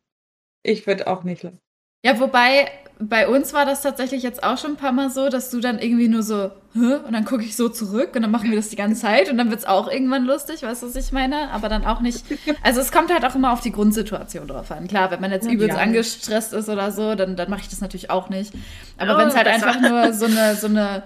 [0.62, 1.58] Ich würde auch nicht lachen.
[2.04, 5.50] Ja, wobei bei uns war das tatsächlich jetzt auch schon ein paar Mal so, dass
[5.50, 6.96] du dann irgendwie nur so, Hä?
[7.06, 9.38] und dann gucke ich so zurück und dann machen wir das die ganze Zeit und
[9.38, 11.50] dann wird es auch irgendwann lustig, weißt du, was ich meine?
[11.50, 12.24] Aber dann auch nicht.
[12.62, 14.88] Also es kommt halt auch immer auf die Grundsituation drauf an.
[14.88, 15.82] Klar, wenn man jetzt übelst ja.
[15.82, 18.52] angestresst ist oder so, dann, dann mache ich das natürlich auch nicht.
[18.98, 21.02] Aber oh, wenn es halt einfach nur so eine, so eine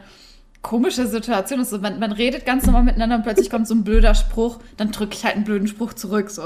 [0.63, 3.85] komische Situation ist, so, man, man redet ganz normal miteinander und plötzlich kommt so ein
[3.85, 6.43] blöder Spruch, dann drücke ich halt einen blöden Spruch zurück, so.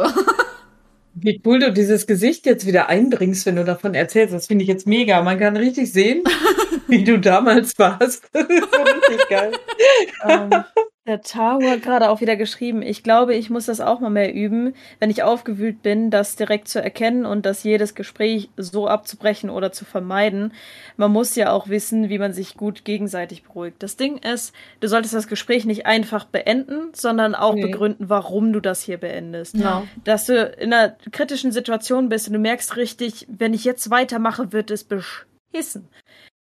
[1.15, 4.33] Wie cool du dieses Gesicht jetzt wieder einbringst, wenn du davon erzählst.
[4.33, 5.23] Das finde ich jetzt mega.
[5.23, 6.23] Man kann richtig sehen,
[6.89, 8.29] wie du damals warst.
[8.33, 9.53] Das ist richtig geil.
[10.25, 10.65] Um, ähm,
[11.11, 14.33] der Taro hat gerade auch wieder geschrieben, ich glaube, ich muss das auch mal mehr
[14.33, 19.51] üben, wenn ich aufgewühlt bin, das direkt zu erkennen und das jedes Gespräch so abzubrechen
[19.51, 20.53] oder zu vermeiden.
[20.97, 23.83] Man muss ja auch wissen, wie man sich gut gegenseitig beruhigt.
[23.83, 27.63] Das Ding ist, du solltest das Gespräch nicht einfach beenden, sondern auch nee.
[27.63, 29.57] begründen, warum du das hier beendest.
[29.57, 29.83] Ja.
[30.05, 34.53] Dass du in einer kritischen Situation bist und du merkst richtig, wenn ich jetzt weitermache,
[34.53, 35.89] wird es beschissen.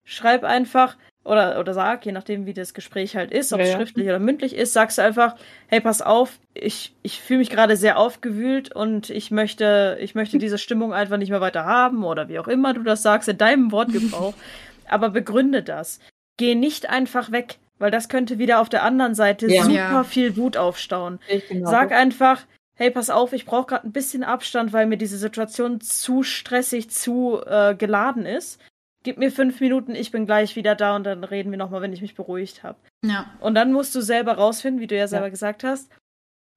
[0.06, 3.74] Schreib einfach, oder, oder sag, je nachdem, wie das Gespräch halt ist, ob ja, es
[3.74, 5.36] schriftlich oder mündlich ist, sagst du einfach,
[5.68, 10.38] hey, pass auf, ich, ich fühle mich gerade sehr aufgewühlt und ich möchte, ich möchte
[10.38, 13.40] diese Stimmung einfach nicht mehr weiter haben oder wie auch immer du das sagst, in
[13.40, 14.36] deinem Wortgebrauch.
[14.88, 16.00] aber begründe das.
[16.38, 19.64] Geh nicht einfach weg, weil das könnte wieder auf der anderen Seite ja.
[19.64, 20.04] super ja.
[20.04, 21.20] viel Wut aufstauen.
[21.50, 21.70] Genau.
[21.70, 22.44] Sag einfach,
[22.76, 26.92] hey, pass auf, ich brauche gerade ein bisschen Abstand, weil mir diese Situation zu stressig,
[26.92, 28.60] zu äh, geladen ist
[29.06, 31.94] gib mir fünf Minuten, ich bin gleich wieder da und dann reden wir nochmal, wenn
[31.94, 32.78] ich mich beruhigt habe.
[33.06, 33.34] Ja.
[33.40, 35.30] Und dann musst du selber rausfinden, wie du ja selber ja.
[35.30, 35.90] gesagt hast,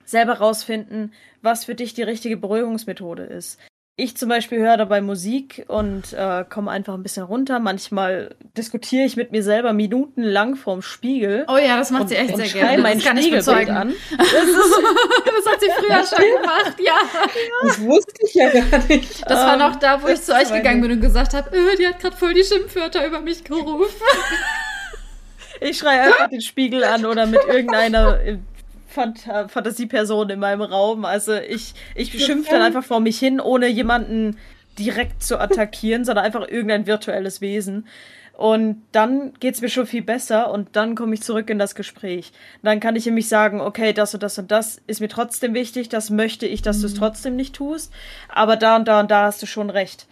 [0.04, 3.60] selber rausfinden, was für dich die richtige Beruhigungsmethode ist
[4.00, 7.58] ich zum Beispiel höre dabei Musik und äh, komme einfach ein bisschen runter.
[7.58, 11.44] Manchmal diskutiere ich mit mir selber minutenlang vorm Spiegel.
[11.48, 12.80] Oh ja, das macht und, sie echt sehr gerne.
[12.80, 13.92] mein das Spiegelbild an.
[14.16, 14.34] Das, ist,
[15.26, 16.94] das hat sie früher schon gemacht, ja.
[17.64, 19.28] Das wusste ich ja gar nicht.
[19.28, 21.88] Das war noch da, wo ich zu euch gegangen bin und gesagt habe, öh, die
[21.88, 23.96] hat gerade voll die Schimpfwörter über mich gerufen.
[25.60, 28.20] Ich schreie einfach den Spiegel an oder mit irgendeiner
[28.88, 31.04] Fant Fantasieperson in meinem Raum.
[31.04, 34.36] Also ich, ich schimpfe dann einfach vor mich hin, ohne jemanden
[34.78, 37.86] direkt zu attackieren, sondern einfach irgendein virtuelles Wesen.
[38.38, 42.32] Und dann geht's mir schon viel besser und dann komme ich zurück in das Gespräch.
[42.62, 45.88] Dann kann ich nämlich sagen, okay, das und das und das ist mir trotzdem wichtig,
[45.88, 46.82] das möchte ich, dass mhm.
[46.82, 47.92] du es trotzdem nicht tust,
[48.28, 50.06] aber da und da und da hast du schon recht.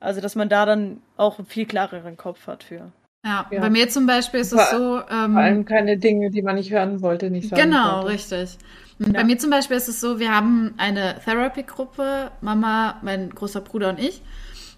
[0.00, 2.92] Also, dass man da dann auch einen viel klareren Kopf hat für.
[3.26, 5.00] Ja, ja, bei mir zum Beispiel ist es so.
[5.10, 8.10] Ähm, vor allem keine Dinge, die man nicht hören wollte, nicht sagen Genau, wollte.
[8.10, 8.56] richtig.
[9.00, 9.08] Ja.
[9.12, 13.88] Bei mir zum Beispiel ist es so, wir haben eine Therapy-Gruppe, Mama, mein großer Bruder
[13.90, 14.22] und ich.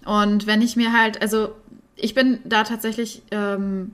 [0.03, 1.51] Und wenn ich mir halt, also
[1.95, 3.93] ich bin da tatsächlich ähm,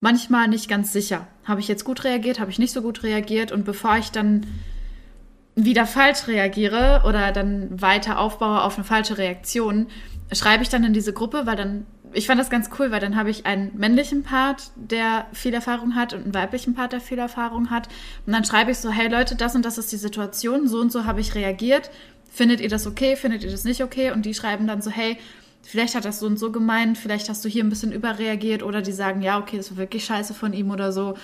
[0.00, 1.26] manchmal nicht ganz sicher.
[1.44, 3.52] Habe ich jetzt gut reagiert, habe ich nicht so gut reagiert?
[3.52, 4.46] Und bevor ich dann
[5.54, 9.88] wieder falsch reagiere oder dann weiter aufbaue auf eine falsche Reaktion,
[10.32, 13.16] schreibe ich dann in diese Gruppe, weil dann ich fand das ganz cool, weil dann
[13.16, 17.18] habe ich einen männlichen Part, der viel Erfahrung hat und einen weiblichen Part, der viel
[17.18, 17.88] Erfahrung hat.
[18.26, 20.92] Und dann schreibe ich so, hey Leute, das und das ist die Situation, so und
[20.92, 21.90] so habe ich reagiert.
[22.30, 23.16] Findet ihr das okay?
[23.16, 24.10] Findet ihr das nicht okay?
[24.10, 25.18] Und die schreiben dann so, hey,
[25.62, 28.82] vielleicht hat das so und so gemeint, vielleicht hast du hier ein bisschen überreagiert oder
[28.82, 31.14] die sagen, ja, okay, das war wirklich scheiße von ihm oder so.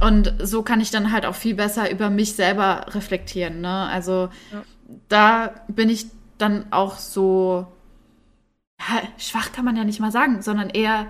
[0.00, 3.60] Und so kann ich dann halt auch viel besser über mich selber reflektieren.
[3.60, 3.68] Ne?
[3.68, 4.62] Also ja.
[5.08, 6.06] da bin ich
[6.38, 7.66] dann auch so
[9.18, 11.06] schwach kann man ja nicht mal sagen, sondern eher,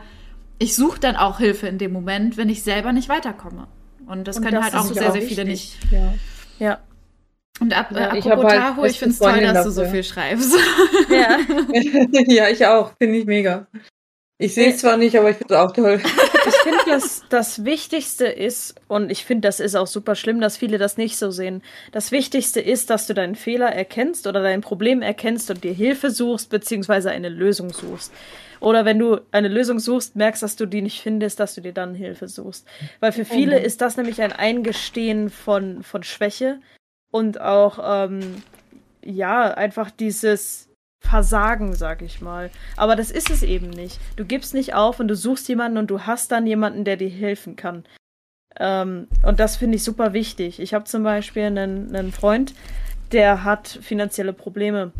[0.58, 3.68] ich suche dann auch Hilfe in dem Moment, wenn ich selber nicht weiterkomme.
[4.06, 5.76] Und das Und können das halt auch sehr, sehr viele nicht.
[5.90, 6.14] Ja.
[6.58, 6.78] ja.
[7.60, 9.64] Und ab, ja, äh, apropos halt Taho, ich finde es toll, dass dafür.
[9.64, 10.54] du so viel schreibst.
[11.10, 11.38] Ja,
[12.26, 12.92] ja ich auch.
[12.98, 13.66] Finde ich mega.
[14.38, 16.00] Ich sehe es zwar nicht, aber ich finde es auch toll.
[16.46, 20.56] Ich finde, dass das Wichtigste ist, und ich finde, das ist auch super schlimm, dass
[20.56, 21.62] viele das nicht so sehen.
[21.92, 26.10] Das Wichtigste ist, dass du deinen Fehler erkennst oder dein Problem erkennst und dir Hilfe
[26.10, 28.12] suchst, beziehungsweise eine Lösung suchst.
[28.60, 31.72] Oder wenn du eine Lösung suchst, merkst, dass du die nicht findest, dass du dir
[31.72, 32.66] dann Hilfe suchst.
[33.00, 33.64] Weil für viele mhm.
[33.64, 36.60] ist das nämlich ein Eingestehen von, von Schwäche
[37.10, 38.42] und auch, ähm,
[39.04, 40.67] ja, einfach dieses,
[41.00, 42.50] Versagen, sag ich mal.
[42.76, 43.98] Aber das ist es eben nicht.
[44.16, 47.08] Du gibst nicht auf und du suchst jemanden und du hast dann jemanden, der dir
[47.08, 47.84] helfen kann.
[48.58, 50.60] Ähm, und das finde ich super wichtig.
[50.60, 52.54] Ich habe zum Beispiel einen, einen Freund,
[53.12, 54.92] der hat finanzielle Probleme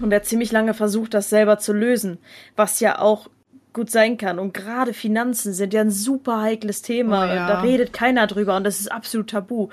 [0.00, 2.18] und der hat ziemlich lange versucht, das selber zu lösen,
[2.56, 3.28] was ja auch
[3.72, 4.38] gut sein kann.
[4.38, 7.24] Und gerade Finanzen sind ja ein super heikles Thema.
[7.24, 7.46] Oh, ja.
[7.46, 9.68] Da redet keiner drüber und das ist absolut tabu.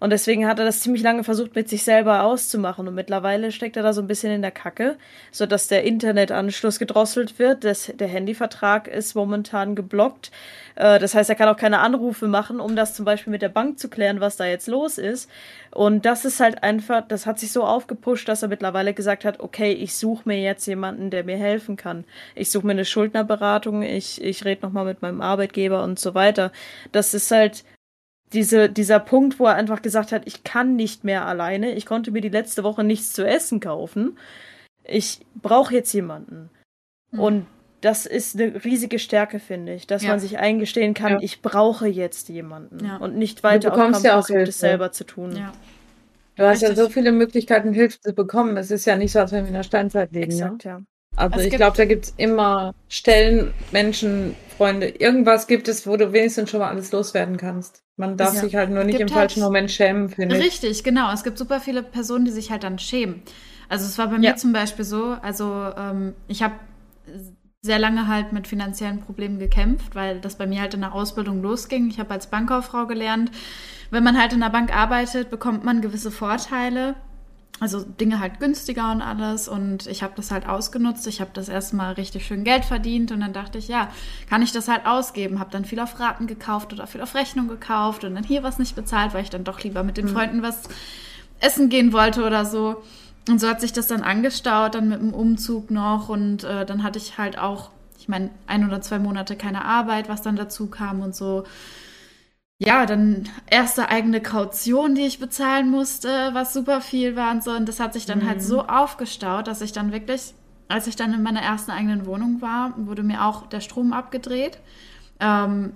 [0.00, 2.88] Und deswegen hat er das ziemlich lange versucht, mit sich selber auszumachen.
[2.88, 4.96] Und mittlerweile steckt er da so ein bisschen in der Kacke,
[5.30, 7.64] sodass der Internetanschluss gedrosselt wird.
[7.64, 10.30] Das, der Handyvertrag ist momentan geblockt.
[10.76, 13.50] Äh, das heißt, er kann auch keine Anrufe machen, um das zum Beispiel mit der
[13.50, 15.30] Bank zu klären, was da jetzt los ist.
[15.70, 19.40] Und das ist halt einfach, das hat sich so aufgepusht, dass er mittlerweile gesagt hat,
[19.40, 22.04] okay, ich suche mir jetzt jemanden, der mir helfen kann.
[22.34, 26.52] Ich suche mir eine Schuldnerberatung, ich, ich rede nochmal mit meinem Arbeitgeber und so weiter.
[26.90, 27.64] Das ist halt
[28.32, 32.10] diese, dieser Punkt, wo er einfach gesagt hat, ich kann nicht mehr alleine, ich konnte
[32.10, 34.18] mir die letzte Woche nichts zu essen kaufen,
[34.84, 36.50] ich brauche jetzt jemanden.
[37.10, 37.20] Mhm.
[37.20, 37.46] Und
[37.80, 40.10] das ist eine riesige Stärke, finde ich, dass ja.
[40.10, 41.18] man sich eingestehen kann, ja.
[41.22, 42.96] ich brauche jetzt jemanden ja.
[42.98, 45.30] und nicht weiter auf ja versucht, es selber zu tun.
[46.36, 46.78] Du hast Richtig.
[46.78, 48.56] ja so viele Möglichkeiten, Hilfe zu bekommen.
[48.56, 50.30] Es ist ja nicht so, als wenn wir in der Steinzeit leben.
[50.30, 50.70] Exakt, ne?
[50.70, 50.80] ja.
[51.16, 54.88] Also es ich glaube, da gibt es immer Stellen, Menschen, Freunde.
[54.88, 57.82] Irgendwas gibt es, wo du wenigstens schon mal alles loswerden kannst.
[58.00, 58.40] Man darf ja.
[58.40, 60.42] sich halt nur nicht im halt falschen Moment schämen, finde ich.
[60.42, 61.12] Richtig, genau.
[61.12, 63.22] Es gibt super viele Personen, die sich halt dann schämen.
[63.68, 64.30] Also es war bei ja.
[64.30, 66.54] mir zum Beispiel so, also ähm, ich habe
[67.62, 71.42] sehr lange halt mit finanziellen Problemen gekämpft, weil das bei mir halt in der Ausbildung
[71.42, 71.88] losging.
[71.90, 73.30] Ich habe als Bankkauffrau gelernt,
[73.90, 76.94] wenn man halt in der Bank arbeitet, bekommt man gewisse Vorteile
[77.60, 79.46] also Dinge halt günstiger und alles.
[79.46, 81.06] Und ich habe das halt ausgenutzt.
[81.06, 83.88] Ich habe das erstmal richtig schön Geld verdient und dann dachte ich, ja,
[84.30, 85.38] kann ich das halt ausgeben.
[85.38, 88.58] Habe dann viel auf Raten gekauft oder viel auf Rechnung gekauft und dann hier was
[88.58, 90.10] nicht bezahlt, weil ich dann doch lieber mit den mhm.
[90.10, 90.62] Freunden was
[91.38, 92.82] essen gehen wollte oder so.
[93.28, 96.08] Und so hat sich das dann angestaut, dann mit dem Umzug noch.
[96.08, 100.08] Und äh, dann hatte ich halt auch, ich meine, ein oder zwei Monate keine Arbeit,
[100.08, 101.44] was dann dazu kam und so
[102.62, 107.52] ja, dann erste eigene Kaution, die ich bezahlen musste, was super viel war und so.
[107.52, 108.28] Und das hat sich dann halt mhm.
[108.28, 110.34] halt so aufgestaut, dass ich dann wirklich,
[110.68, 114.58] als ich dann in meiner ersten eigenen Wohnung war, wurde mir auch der Strom abgedreht.
[115.20, 115.72] Ähm,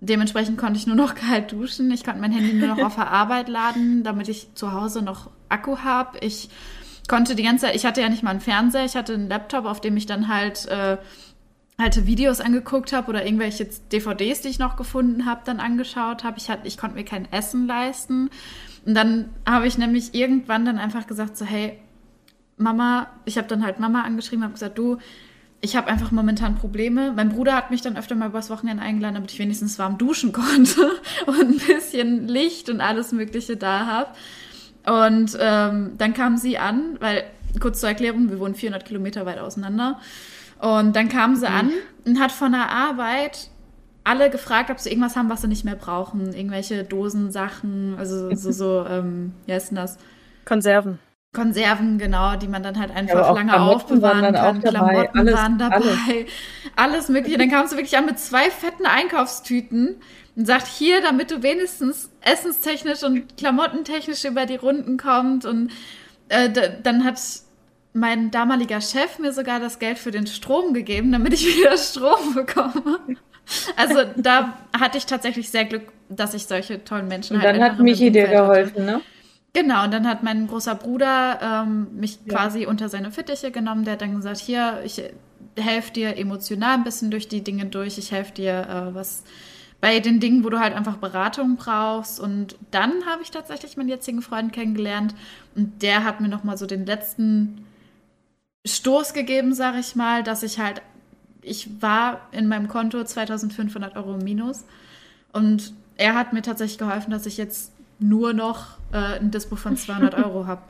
[0.00, 1.88] dementsprechend konnte ich nur noch kalt duschen.
[1.92, 5.30] Ich konnte mein Handy nur noch auf der Arbeit laden, damit ich zu Hause noch
[5.48, 6.18] Akku habe.
[6.18, 6.50] Ich
[7.06, 9.66] konnte die ganze Zeit, ich hatte ja nicht mal einen Fernseher, ich hatte einen Laptop,
[9.66, 10.98] auf dem ich dann halt äh,
[11.78, 16.36] alte Videos angeguckt habe oder irgendwelche DVDs, die ich noch gefunden habe, dann angeschaut habe.
[16.38, 18.30] Ich, ich konnte mir kein Essen leisten.
[18.84, 21.78] Und dann habe ich nämlich irgendwann dann einfach gesagt, so, hey,
[22.56, 24.98] Mama, ich habe dann halt Mama angeschrieben, habe gesagt, du,
[25.60, 27.12] ich habe einfach momentan Probleme.
[27.12, 30.32] Mein Bruder hat mich dann öfter mal übers Wochenende eingeladen, damit ich wenigstens warm duschen
[30.32, 30.90] konnte
[31.26, 34.10] und ein bisschen Licht und alles Mögliche da habe.
[34.86, 37.24] Und ähm, dann kam sie an, weil,
[37.60, 40.00] kurz zur Erklärung, wir wohnen 400 Kilometer weit auseinander.
[40.60, 41.70] Und dann kam sie an
[42.04, 43.50] und hat von der Arbeit
[44.04, 46.32] alle gefragt, ob sie irgendwas haben, was sie nicht mehr brauchen.
[46.32, 49.98] Irgendwelche Dosensachen, also so, so ähm, wie heißt denn das?
[50.44, 50.98] Konserven.
[51.34, 54.62] Konserven, genau, die man dann halt einfach ja, lange Klamotten aufbewahren kann.
[54.62, 55.76] Klamotten alles, waren dabei.
[55.76, 55.96] Alles.
[56.74, 57.36] alles Mögliche.
[57.36, 59.96] Dann kam sie wirklich an mit zwei fetten Einkaufstüten
[60.36, 65.46] und sagt, hier, damit du wenigstens essenstechnisch und klamottentechnisch über die Runden kommst.
[65.46, 65.70] Und
[66.30, 66.48] äh,
[66.82, 67.20] dann hat
[67.92, 72.34] mein damaliger Chef mir sogar das Geld für den Strom gegeben, damit ich wieder Strom
[72.34, 73.00] bekomme.
[73.76, 77.62] Also da hatte ich tatsächlich sehr Glück, dass ich solche tollen Menschen und halt dann
[77.62, 79.00] hat Michi dir geholfen, ne?
[79.54, 82.34] Genau, und dann hat mein großer Bruder ähm, mich ja.
[82.34, 83.84] quasi unter seine Fittiche genommen.
[83.84, 85.02] Der hat dann gesagt, hier, ich,
[85.56, 87.98] helfe dir emotional ein bisschen durch die Dinge durch.
[87.98, 89.24] Ich helfe dir, äh, was
[89.80, 92.18] bei den Dingen, wo du halt einfach Beratung brauchst.
[92.18, 95.14] Und dann habe ich tatsächlich meinen jetzigen Freund kennengelernt
[95.54, 97.64] und der hat mir nochmal so den letzten
[98.68, 100.82] Stoß gegeben, sage ich mal, dass ich halt,
[101.42, 104.64] ich war in meinem Konto 2500 Euro minus
[105.32, 109.76] und er hat mir tatsächlich geholfen, dass ich jetzt nur noch äh, ein Dispo von
[109.78, 110.62] 200 Euro habe.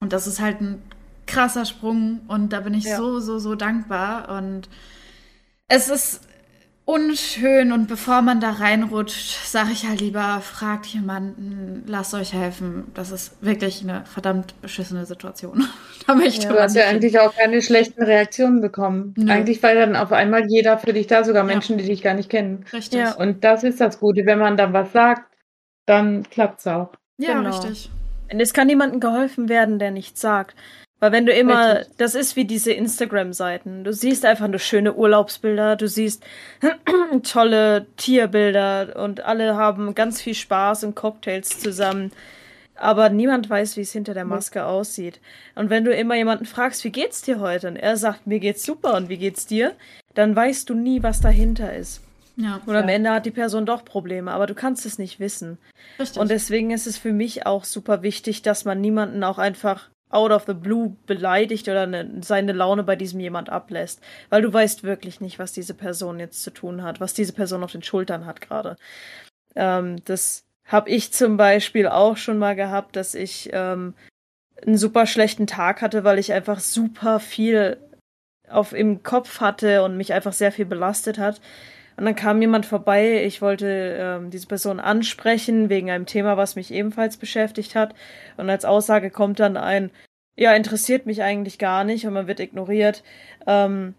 [0.00, 0.82] Und das ist halt ein
[1.26, 2.96] krasser Sprung und da bin ich ja.
[2.96, 4.36] so, so, so dankbar.
[4.36, 4.68] Und
[5.68, 6.20] es ist
[6.86, 12.90] unschön und bevor man da reinrutscht, sage ich halt lieber, fragt jemanden, lasst euch helfen.
[12.94, 15.66] Das ist wirklich eine verdammt beschissene Situation.
[16.06, 19.14] da möchte ja, du hast ja eigentlich auch keine schlechten Reaktionen bekommen.
[19.16, 19.32] Nö.
[19.32, 21.82] Eigentlich war dann auf einmal jeder für dich da, sogar Menschen, ja.
[21.82, 22.66] die dich gar nicht kennen.
[22.72, 23.00] Richtig.
[23.00, 23.14] Ja.
[23.14, 25.32] Und das ist das Gute, wenn man dann was sagt,
[25.86, 26.92] dann klappt es auch.
[27.16, 27.48] Ja, genau.
[27.48, 27.90] richtig.
[28.30, 30.54] Und es kann niemandem geholfen werden, der nichts sagt.
[31.04, 31.96] Weil wenn du immer, Richtig.
[31.98, 33.84] das ist wie diese Instagram-Seiten.
[33.84, 36.24] Du siehst einfach nur schöne Urlaubsbilder, du siehst
[37.22, 42.10] tolle Tierbilder und alle haben ganz viel Spaß und Cocktails zusammen.
[42.74, 45.20] Aber niemand weiß, wie es hinter der Maske aussieht.
[45.54, 47.68] Und wenn du immer jemanden fragst, wie geht's dir heute?
[47.68, 49.74] Und er sagt, mir geht's super und wie geht's dir?
[50.14, 52.00] Dann weißt du nie, was dahinter ist.
[52.36, 55.58] Ja, und am Ende hat die Person doch Probleme, aber du kannst es nicht wissen.
[56.00, 56.18] Richtig.
[56.18, 60.30] Und deswegen ist es für mich auch super wichtig, dass man niemanden auch einfach out
[60.30, 64.00] of the blue beleidigt oder ne, seine Laune bei diesem jemand ablässt.
[64.30, 67.64] Weil du weißt wirklich nicht, was diese Person jetzt zu tun hat, was diese Person
[67.64, 68.76] auf den Schultern hat gerade.
[69.56, 73.94] Ähm, das habe ich zum Beispiel auch schon mal gehabt, dass ich ähm,
[74.64, 77.78] einen super schlechten Tag hatte, weil ich einfach super viel
[78.48, 81.40] auf im Kopf hatte und mich einfach sehr viel belastet hat.
[81.96, 86.56] Und dann kam jemand vorbei, ich wollte ähm, diese Person ansprechen wegen einem Thema, was
[86.56, 87.94] mich ebenfalls beschäftigt hat.
[88.36, 89.90] Und als Aussage kommt dann ein,
[90.36, 93.04] ja, interessiert mich eigentlich gar nicht und man wird ignoriert.
[93.46, 93.94] Ähm,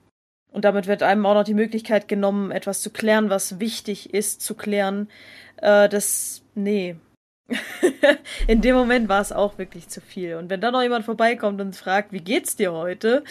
[0.52, 4.42] und damit wird einem auch noch die Möglichkeit genommen, etwas zu klären, was wichtig ist
[4.42, 5.10] zu klären.
[5.58, 6.96] Äh, das, nee.
[8.48, 10.36] In dem Moment war es auch wirklich zu viel.
[10.36, 13.24] Und wenn dann noch jemand vorbeikommt und fragt, wie geht's dir heute?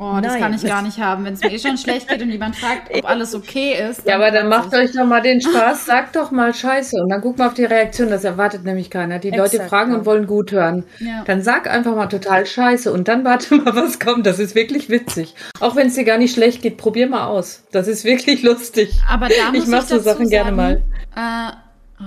[0.00, 0.42] Oh, das Nein.
[0.42, 1.24] kann ich gar nicht haben.
[1.24, 4.06] Wenn es mir eh schon schlecht geht und jemand fragt, ob alles okay ist.
[4.06, 7.20] Ja, aber dann macht euch doch mal den Spaß, sagt doch mal Scheiße und dann
[7.20, 8.08] guckt mal auf die Reaktion.
[8.08, 9.18] Das erwartet nämlich keiner.
[9.18, 9.98] Die Exakt, Leute fragen ja.
[9.98, 10.84] und wollen gut hören.
[11.00, 11.24] Ja.
[11.24, 14.24] Dann sag einfach mal total Scheiße und dann warte mal, was kommt.
[14.24, 15.34] Das ist wirklich witzig.
[15.58, 17.64] Auch wenn es dir gar nicht schlecht geht, probier mal aus.
[17.72, 19.00] Das ist wirklich lustig.
[19.08, 20.82] Aber da muss ich mache so Sachen sagen, gerne mal.
[21.16, 21.52] Äh,
[22.00, 22.04] oh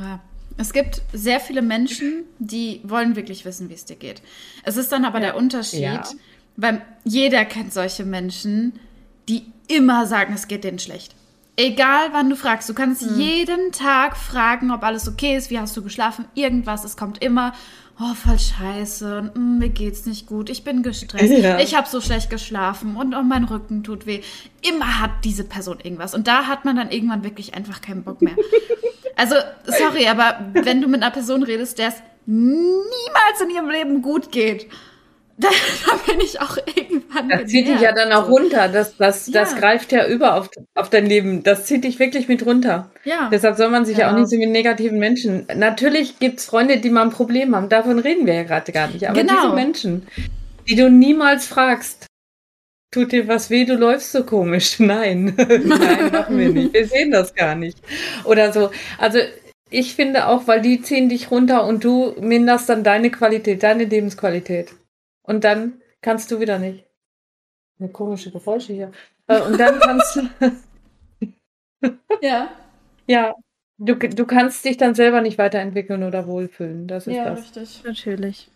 [0.58, 4.22] es gibt sehr viele Menschen, die wollen wirklich wissen, wie es dir geht.
[4.64, 5.82] Es ist dann aber der Unterschied.
[5.82, 6.04] Ja
[6.62, 8.80] weil jeder kennt solche Menschen,
[9.28, 11.16] die immer sagen, es geht denen schlecht.
[11.57, 13.20] Egal wann du fragst, du kannst hm.
[13.20, 17.53] jeden Tag fragen, ob alles okay ist, wie hast du geschlafen, irgendwas, es kommt immer,
[17.99, 21.59] oh, voll scheiße, und, mm, mir geht's nicht gut, ich bin gestresst, ja.
[21.59, 24.22] ich habe so schlecht geschlafen und oh, mein Rücken tut weh.
[24.68, 28.22] Immer hat diese Person irgendwas und da hat man dann irgendwann wirklich einfach keinen Bock
[28.22, 28.36] mehr.
[29.16, 29.36] also,
[29.66, 31.95] sorry, aber wenn du mit einer Person redest, der es
[32.26, 34.68] niemals in ihrem Leben gut geht,
[35.86, 37.30] da, da, bin ich auch irgendwann.
[37.30, 38.68] Das zieht dich ja dann auch runter.
[38.68, 39.42] Das, das, ja.
[39.42, 41.44] das greift ja über auf, auf dein Leben.
[41.44, 42.92] Das zieht dich wirklich mit runter.
[43.04, 43.30] Ja.
[43.32, 45.48] Deshalb soll man sich ja, ja auch nicht so mit negativen Menschen.
[45.56, 47.70] Natürlich gibt es Freunde, die mal ein Problem haben.
[47.70, 49.08] Davon reden wir ja gerade gar nicht.
[49.08, 49.34] Aber genau.
[49.42, 50.08] diese Menschen,
[50.68, 52.08] die du niemals fragst,
[52.92, 54.80] tut dir was weh, du läufst so komisch.
[54.80, 56.74] Nein, nein, machen wir nicht.
[56.74, 57.78] Wir sehen das gar nicht.
[58.26, 58.70] Oder so.
[58.98, 59.20] Also
[59.70, 63.86] ich finde auch, weil die ziehen dich runter und du minderst dann deine Qualität, deine
[63.86, 64.74] Lebensqualität.
[65.24, 66.86] Und dann kannst du wieder nicht.
[67.80, 68.92] Eine komische Geräusche hier.
[69.28, 70.30] Äh, und dann kannst du.
[72.22, 72.50] ja.
[73.08, 73.36] Ja.
[73.78, 76.88] Du, du kannst dich dann selber nicht weiterentwickeln oder wohlfühlen.
[76.88, 77.40] Das ist ja, das.
[77.40, 77.84] richtig.
[77.84, 78.52] Natürlich.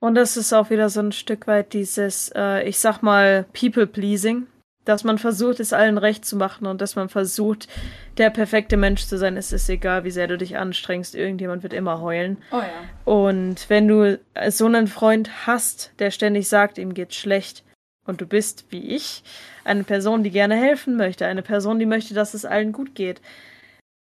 [0.00, 4.46] Und das ist auch wieder so ein Stück weit dieses, äh, ich sag mal, People-Pleasing
[4.88, 7.68] dass man versucht, es allen recht zu machen und dass man versucht,
[8.16, 9.36] der perfekte Mensch zu sein.
[9.36, 12.38] Es ist egal, wie sehr du dich anstrengst, irgendjemand wird immer heulen.
[12.50, 12.64] Oh ja.
[13.04, 14.18] Und wenn du
[14.48, 17.64] so einen Freund hast, der ständig sagt, ihm geht's schlecht,
[18.06, 19.22] und du bist, wie ich,
[19.64, 23.20] eine Person, die gerne helfen möchte, eine Person, die möchte, dass es allen gut geht,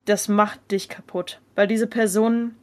[0.07, 1.41] das macht dich kaputt.
[1.55, 2.57] Weil diese Personen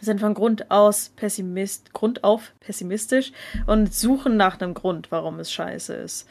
[0.00, 3.32] sind von Grund aus pessimist, Grund auf pessimistisch
[3.66, 6.28] und suchen nach einem Grund, warum es scheiße ist.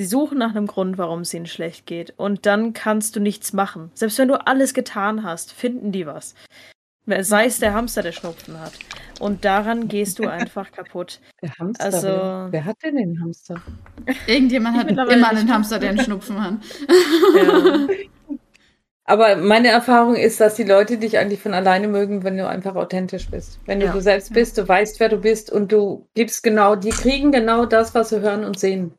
[0.00, 2.14] Sie suchen nach einem Grund, warum es ihnen schlecht geht.
[2.16, 3.90] Und dann kannst du nichts machen.
[3.92, 6.34] Selbst wenn du alles getan hast, finden die was.
[7.04, 8.72] Sei es der Hamster, der Schnupfen hat.
[9.20, 11.20] Und daran gehst du einfach kapput.
[11.42, 11.84] Der Hamster?
[11.84, 12.08] Also,
[12.50, 13.60] wer, hat denn den Hamster?
[14.26, 16.54] Irgendjemand hat immer einen Hamster, der einen Schnupfen hat.
[17.36, 17.86] Ja.
[19.04, 22.74] Aber meine Erfahrung ist, dass die Leute dich eigentlich von alleine mögen, wenn du einfach
[22.74, 23.58] authentisch bist.
[23.66, 23.92] Wenn du ja.
[23.92, 27.66] du selbst bist, du weißt, wer du bist und du gibst genau, die kriegen genau
[27.66, 28.94] das, was sie hören und sehen.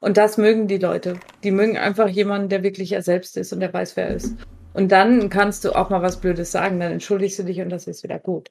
[0.00, 1.20] Und das mögen die Leute.
[1.44, 4.34] Die mögen einfach jemanden, der wirklich er selbst ist und der weiß, wer er ist.
[4.72, 7.86] Und dann kannst du auch mal was Blödes sagen, dann entschuldigst du dich und das
[7.86, 8.50] ist wieder gut.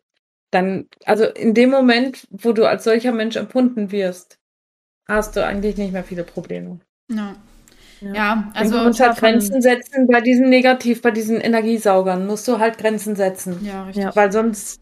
[0.51, 4.37] Dann, also in dem Moment, wo du als solcher Mensch empfunden wirst,
[5.07, 6.79] hast du eigentlich nicht mehr viele Probleme.
[7.09, 7.35] Ja.
[8.01, 8.77] Ja, also.
[8.77, 12.27] Du musst halt Grenzen setzen bei diesen Negativ, bei diesen Energiesaugern.
[12.27, 13.59] Musst du halt Grenzen setzen.
[13.65, 14.05] Ja, richtig.
[14.05, 14.79] Ja, weil sonst,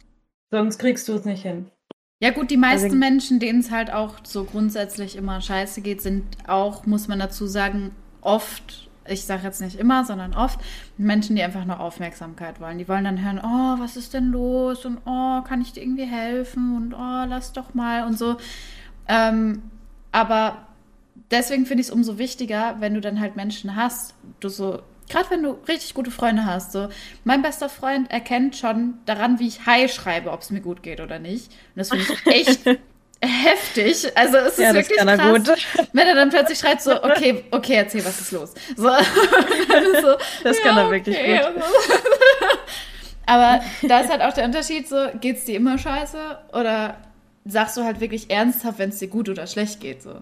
[0.52, 1.72] sonst kriegst du es nicht hin.
[2.20, 6.02] Ja, gut, die meisten also, Menschen, denen es halt auch so grundsätzlich immer scheiße geht,
[6.02, 7.92] sind auch, muss man dazu sagen,
[8.22, 10.60] oft, ich sage jetzt nicht immer, sondern oft,
[10.98, 12.80] Menschen, die einfach nur Aufmerksamkeit wollen.
[12.80, 14.84] Die wollen dann hören, oh, was ist denn los?
[14.84, 16.76] Und oh, kann ich dir irgendwie helfen?
[16.76, 18.38] Und oh, lass doch mal und so.
[19.08, 19.62] Ähm,
[20.12, 20.68] aber
[21.30, 25.30] deswegen finde ich es umso wichtiger, wenn du dann halt Menschen hast, du so, gerade
[25.30, 26.90] wenn du richtig gute Freunde hast, so,
[27.24, 31.00] mein bester Freund erkennt schon daran, wie ich Hi schreibe, ob es mir gut geht
[31.00, 31.52] oder nicht.
[31.76, 32.66] Und das finde ich echt
[33.22, 34.12] heftig.
[34.16, 35.68] Also es ist ja, wirklich krass, gut.
[35.94, 38.54] wenn er dann plötzlich schreit so, okay, okay, erzähl, was ist los?
[38.76, 38.84] So,
[40.02, 41.42] so das kann ja, er wirklich okay.
[41.54, 41.64] gut.
[43.26, 46.98] Aber da ist halt auch der Unterschied so, geht's dir immer scheiße oder
[47.44, 50.22] sagst du halt wirklich ernsthaft, wenn es dir gut oder schlecht geht so?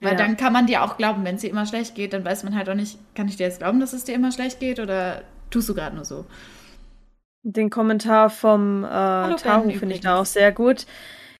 [0.00, 0.16] Weil ja.
[0.16, 2.54] dann kann man dir auch glauben, wenn es dir immer schlecht geht, dann weiß man
[2.54, 5.22] halt auch nicht, kann ich dir jetzt glauben, dass es dir immer schlecht geht oder
[5.50, 6.26] tust du gerade nur so?
[7.42, 10.84] Den Kommentar vom äh, Tahu finde ich da auch sehr gut.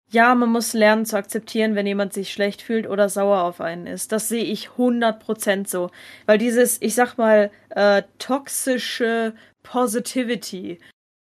[0.08, 3.88] Ja, man muss lernen zu akzeptieren, wenn jemand sich schlecht fühlt oder sauer auf einen
[3.88, 4.12] ist.
[4.12, 5.90] Das sehe ich 100% so.
[6.26, 9.34] Weil dieses, ich sag mal, äh, toxische
[9.64, 10.78] Positivity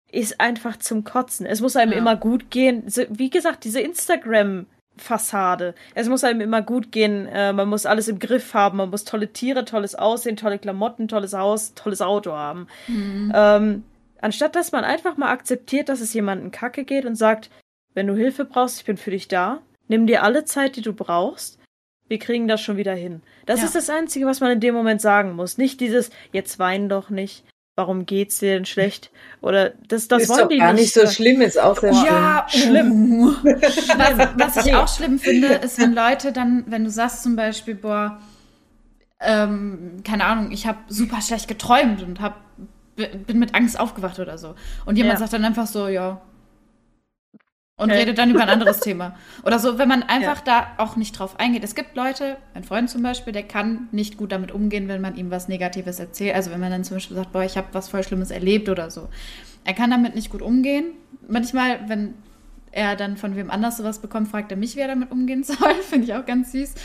[0.10, 1.46] ist einfach zum Kotzen.
[1.46, 1.98] Es muss einem ja.
[1.98, 2.84] immer gut gehen.
[3.10, 4.66] Wie gesagt, diese Instagram-
[5.00, 5.76] Fassade.
[5.96, 9.04] Es muss einem immer gut gehen, äh, man muss alles im Griff haben, man muss
[9.04, 12.68] tolle Tiere, tolles Aussehen, tolle Klamotten, tolles Haus, tolles Auto haben.
[12.88, 13.32] Mhm.
[13.36, 13.84] Ähm,
[14.22, 17.50] anstatt dass man einfach mal akzeptiert, dass es jemandem kacke geht und sagt,
[17.94, 20.94] wenn du Hilfe brauchst, ich bin für dich da, nimm dir alle Zeit, die du
[20.94, 21.60] brauchst,
[22.08, 23.22] wir kriegen das schon wieder hin.
[23.46, 23.66] Das ja.
[23.66, 25.58] ist das Einzige, was man in dem Moment sagen muss.
[25.58, 27.44] Nicht dieses, jetzt wein doch nicht,
[27.80, 29.10] warum geht's dir denn schlecht?
[29.40, 32.46] Oder das, das ist wollen doch die gar nicht so schlimm, ist auch sehr ja,
[32.50, 33.38] schlimm.
[33.44, 37.76] was, was ich auch schlimm finde, ist, wenn Leute dann, wenn du sagst zum Beispiel,
[37.76, 38.20] boah,
[39.22, 42.42] ähm, keine Ahnung, ich habe super schlecht geträumt und hab,
[42.98, 44.56] bin mit Angst aufgewacht oder so.
[44.86, 45.20] Und jemand ja.
[45.20, 46.20] sagt dann einfach so, ja,
[47.80, 48.00] und okay.
[48.02, 49.16] redet dann über ein anderes Thema.
[49.44, 50.68] Oder so, wenn man einfach ja.
[50.76, 51.64] da auch nicht drauf eingeht.
[51.64, 55.16] Es gibt Leute, ein Freund zum Beispiel, der kann nicht gut damit umgehen, wenn man
[55.16, 56.36] ihm was Negatives erzählt.
[56.36, 58.92] Also wenn man dann zum Beispiel sagt, boah, ich habe was voll Schlimmes erlebt oder
[58.92, 59.08] so.
[59.64, 60.88] Er kann damit nicht gut umgehen.
[61.30, 62.16] Manchmal, wenn
[62.72, 65.74] er dann von wem anders sowas bekommt, fragt er mich, wie er damit umgehen soll.
[65.90, 66.76] Finde ich auch ganz süß.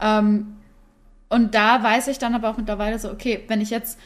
[0.00, 0.54] Ähm,
[1.28, 3.98] und da weiß ich dann aber auch mittlerweile so, okay, wenn ich jetzt,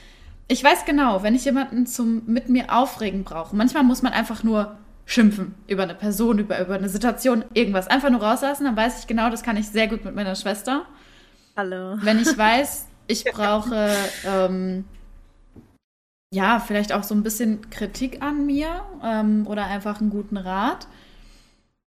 [0.46, 4.42] ich weiß genau, wenn ich jemanden zum mit mir aufregen brauche, manchmal muss man einfach
[4.42, 4.78] nur
[5.08, 7.88] schimpfen über eine Person, über, über eine Situation, irgendwas.
[7.88, 10.84] Einfach nur rauslassen, dann weiß ich genau, das kann ich sehr gut mit meiner Schwester.
[11.56, 11.96] Hallo.
[12.02, 13.96] Wenn ich weiß, ich brauche
[14.26, 14.84] ähm,
[16.30, 20.86] ja vielleicht auch so ein bisschen Kritik an mir ähm, oder einfach einen guten Rat,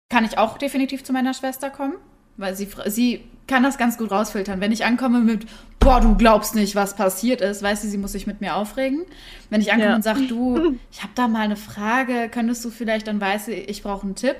[0.10, 1.96] kann ich auch definitiv zu meiner Schwester kommen,
[2.38, 4.62] weil sie, sie kann das ganz gut rausfiltern.
[4.62, 5.46] Wenn ich ankomme mit,
[5.80, 9.06] boah, du glaubst nicht, was passiert ist, weiß sie, sie muss sich mit mir aufregen.
[9.50, 9.96] Wenn ich ankomme ja.
[9.96, 13.54] und sage, du, ich habe da mal eine Frage, könntest du vielleicht, dann weiß sie,
[13.54, 14.36] ich brauche einen Tipp.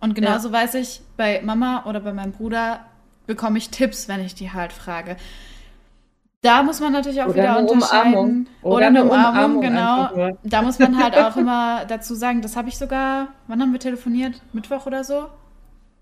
[0.00, 0.54] Und genauso ja.
[0.54, 2.80] weiß ich, bei Mama oder bei meinem Bruder
[3.26, 5.16] bekomme ich Tipps, wenn ich die halt frage.
[6.42, 8.48] Da muss man natürlich auch oder wieder unterscheiden.
[8.62, 10.36] Oder, oder eine Umarmung, Umarmung genau.
[10.42, 13.80] Da muss man halt auch immer dazu sagen, das habe ich sogar, wann haben wir
[13.80, 14.40] telefoniert?
[14.54, 15.26] Mittwoch oder so?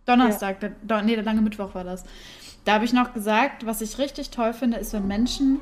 [0.09, 0.71] Donnerstag, ja.
[0.83, 2.05] der, nee, der lange Mittwoch war das.
[2.65, 5.61] Da habe ich noch gesagt, was ich richtig toll finde, ist, wenn Menschen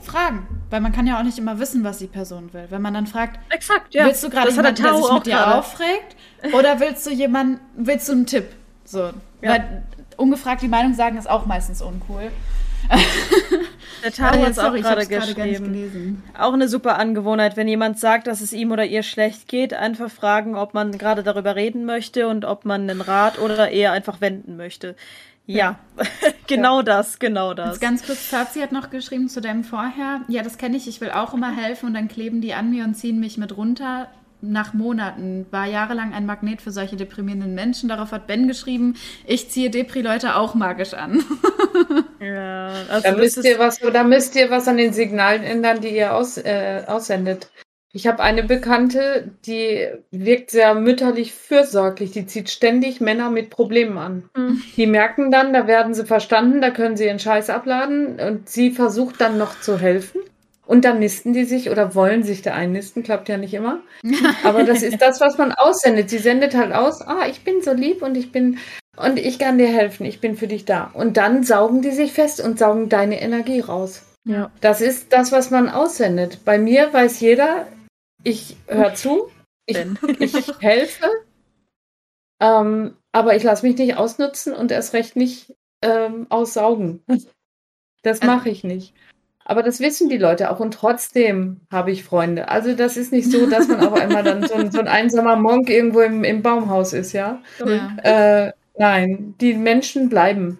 [0.00, 0.46] fragen.
[0.70, 2.66] Weil man kann ja auch nicht immer wissen, was die Person will.
[2.68, 4.06] Wenn man dann fragt, Exakt, ja.
[4.06, 5.58] willst du gerade jemanden, der sich mit dir grade.
[5.58, 6.16] aufregt?
[6.52, 8.46] Oder willst du jemanden, willst du einen Tipp?
[8.84, 9.10] So.
[9.40, 9.50] Ja.
[9.50, 9.82] Weil
[10.16, 12.30] ungefragt die Meinung sagen ist auch meistens uncool.
[14.02, 16.22] Der Taro oh, hat es auch gerade geschrieben.
[16.38, 20.10] Auch eine super Angewohnheit, wenn jemand sagt, dass es ihm oder ihr schlecht geht, einfach
[20.10, 24.20] fragen, ob man gerade darüber reden möchte und ob man einen Rat oder eher einfach
[24.20, 24.94] wenden möchte.
[25.46, 26.04] Ja, ja.
[26.46, 26.82] genau ja.
[26.82, 27.68] das, genau das.
[27.70, 30.20] Jetzt ganz kurz, Fazi hat noch geschrieben zu deinem Vorher.
[30.28, 32.84] Ja, das kenne ich, ich will auch immer helfen und dann kleben die an mir
[32.84, 34.08] und ziehen mich mit runter
[34.40, 37.88] nach Monaten, war jahrelang ein Magnet für solche deprimierenden Menschen.
[37.88, 38.94] Darauf hat Ben geschrieben,
[39.26, 41.22] ich ziehe Depri-Leute auch magisch an.
[42.20, 45.96] ja, also da müsst ihr was, da müsst ihr was an den Signalen ändern, die
[45.96, 47.50] ihr aus, äh, aussendet.
[47.90, 52.12] Ich habe eine Bekannte, die wirkt sehr mütterlich fürsorglich.
[52.12, 54.30] Die zieht ständig Männer mit Problemen an.
[54.36, 54.62] Mhm.
[54.76, 58.70] Die merken dann, da werden sie verstanden, da können sie ihren Scheiß abladen und sie
[58.72, 60.20] versucht dann noch zu helfen.
[60.68, 63.80] Und dann nisten die sich oder wollen sich da einnisten, klappt ja nicht immer.
[64.44, 66.10] Aber das ist das, was man aussendet.
[66.10, 68.58] Sie sendet halt aus, ah, ich bin so lieb und ich bin
[68.98, 70.90] und ich kann dir helfen, ich bin für dich da.
[70.92, 74.02] Und dann saugen die sich fest und saugen deine Energie raus.
[74.26, 74.50] Ja.
[74.60, 76.44] Das ist das, was man aussendet.
[76.44, 77.66] Bei mir weiß jeder,
[78.22, 79.30] ich höre zu,
[79.64, 79.78] ich,
[80.18, 81.06] ich helfe,
[82.40, 87.02] ähm, aber ich lasse mich nicht ausnutzen und erst recht nicht ähm, aussaugen.
[88.02, 88.92] Das Also- mache ich nicht.
[89.48, 92.48] Aber das wissen die Leute auch und trotzdem habe ich Freunde.
[92.48, 95.36] Also das ist nicht so, dass man auf einmal dann so ein, so ein einsamer
[95.36, 97.40] Monk irgendwo im, im Baumhaus ist, ja.
[97.64, 97.96] Ja.
[98.02, 100.58] Äh, nein, die Menschen bleiben.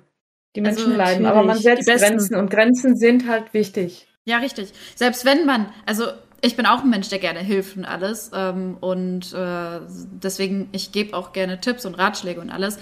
[0.57, 1.27] Die Also Menschen bleiben.
[1.27, 1.87] Aber man setzt.
[1.87, 4.09] Grenzen und Grenzen sind halt wichtig.
[4.25, 4.73] Ja, richtig.
[4.95, 6.05] Selbst wenn man, also
[6.41, 8.31] ich bin auch ein Mensch, der gerne hilft und alles.
[8.35, 9.81] Ähm, und äh,
[10.23, 12.79] deswegen, ich gebe auch gerne Tipps und Ratschläge und alles.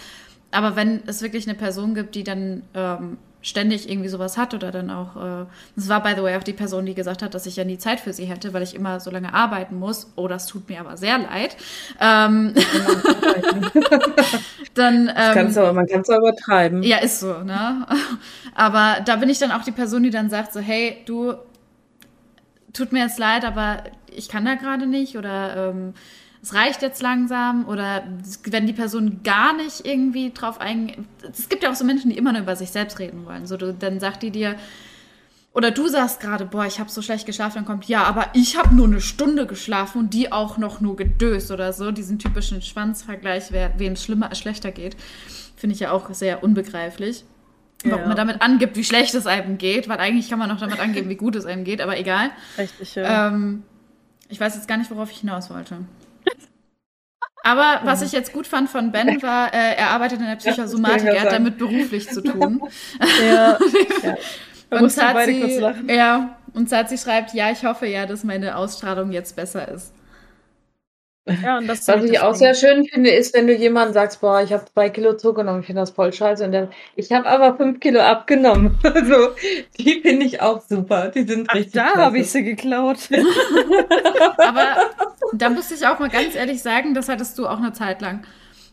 [0.53, 4.73] Aber wenn es wirklich eine Person gibt, die dann ähm, ständig irgendwie sowas hat oder
[4.73, 7.47] dann auch, äh, das war by the way auch die Person, die gesagt hat, dass
[7.47, 10.13] ich ja nie Zeit für sie hätte, weil ich immer so lange arbeiten muss.
[10.17, 11.57] Oh, das tut mir aber sehr leid.
[12.01, 12.55] Ähm,
[14.75, 16.83] dann ähm, aber, man kann es aber übertreiben.
[16.83, 17.87] ja, ist so, ne?
[18.59, 21.35] Aber da bin ich dann auch die Person, die dann sagt so, hey, du,
[22.73, 25.93] tut mir jetzt leid, aber ich kann da gerade nicht oder ähm,
[26.47, 28.05] es reicht jetzt langsam oder
[28.45, 30.99] wenn die Person gar nicht irgendwie drauf eingeht.
[31.29, 33.49] Es gibt ja auch so Menschen, die immer nur über sich selbst reden wollen.
[33.49, 34.55] So, du, dann sagt die dir,
[35.53, 38.57] oder du sagst gerade, boah, ich habe so schlecht geschlafen, dann kommt, ja, aber ich
[38.57, 41.91] habe nur eine Stunde geschlafen und die auch noch nur gedöst oder so.
[41.91, 44.97] Diesen typischen Schwanzvergleich, wem es schlimmer, schlechter geht,
[45.57, 47.25] finde ich ja auch sehr unbegreiflich.
[47.83, 48.07] Warum Ja.
[48.07, 51.09] man damit angibt, wie schlecht es einem geht, weil eigentlich kann man auch damit angeben,
[51.09, 52.31] wie gut es einem geht, aber egal.
[52.57, 53.29] Richtig, ja.
[53.29, 53.65] Ähm,
[54.29, 55.79] ich weiß jetzt gar nicht, worauf ich hinaus wollte.
[57.47, 61.07] Aber was ich jetzt gut fand von Ben war, äh, er arbeitet in der Psychosomatik,
[61.07, 62.61] Ja, er hat ja damit beruflich zu tun.
[63.25, 63.57] ja.
[64.69, 65.89] Da Und Zazi, kurz lachen.
[65.89, 69.93] ja, und Zazi schreibt, ja, ich hoffe ja, dass meine Ausstrahlung jetzt besser ist.
[71.41, 74.43] ja, und das Was ich auch sehr schön finde, ist, wenn du jemandem sagst, boah,
[74.43, 76.45] ich habe zwei Kilo zugenommen, ich finde das voll scheiße.
[76.45, 78.77] Und dann, ich habe aber fünf Kilo abgenommen.
[78.83, 79.31] Also,
[79.79, 81.09] die finde ich auch super.
[81.09, 82.99] Die sind Ach, richtig da habe ich sie geklaut.
[84.39, 84.77] Aber
[85.33, 88.25] da musste ich auch mal ganz ehrlich sagen, das hattest du auch eine Zeit lang.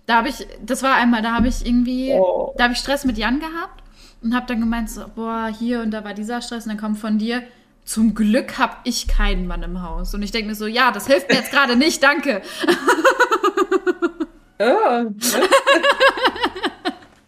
[0.06, 2.54] Da habe ich, das war einmal, da habe ich irgendwie, Oh.
[2.58, 3.84] da habe ich Stress mit Jan gehabt
[4.22, 6.97] und habe dann gemeint, so, boah, hier und da war dieser Stress und dann kommt
[6.99, 7.43] von dir,
[7.86, 10.14] zum Glück habe ich keinen Mann im Haus.
[10.14, 12.41] Und ich denke mir so, ja, das hilft mir jetzt gerade nicht, danke.
[14.60, 15.06] Ja.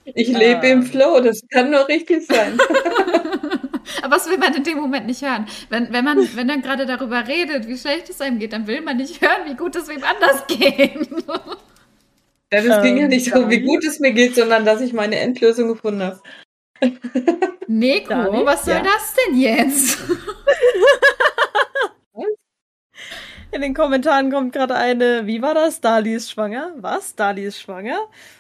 [0.06, 2.58] Ich lebe im Flow, das kann nur richtig sein.
[4.02, 5.48] Aber was will man in dem Moment nicht hören?
[5.70, 8.82] Wenn, wenn man, wenn dann gerade darüber redet, wie schlecht es einem geht, dann will
[8.82, 11.08] man nicht hören, wie gut es wem anders geht.
[12.54, 14.94] Ja, das ging ja Ähm, nicht darum, wie gut es mir geht, sondern dass ich
[14.94, 16.22] meine Endlösung gefunden habe.
[17.68, 18.84] Neko, was soll Ja.
[18.84, 19.98] das denn jetzt?
[23.56, 25.80] In den Kommentaren kommt gerade eine, wie war das?
[25.80, 26.74] Dali ist schwanger?
[26.82, 27.16] Was?
[27.16, 27.98] Dali ist schwanger?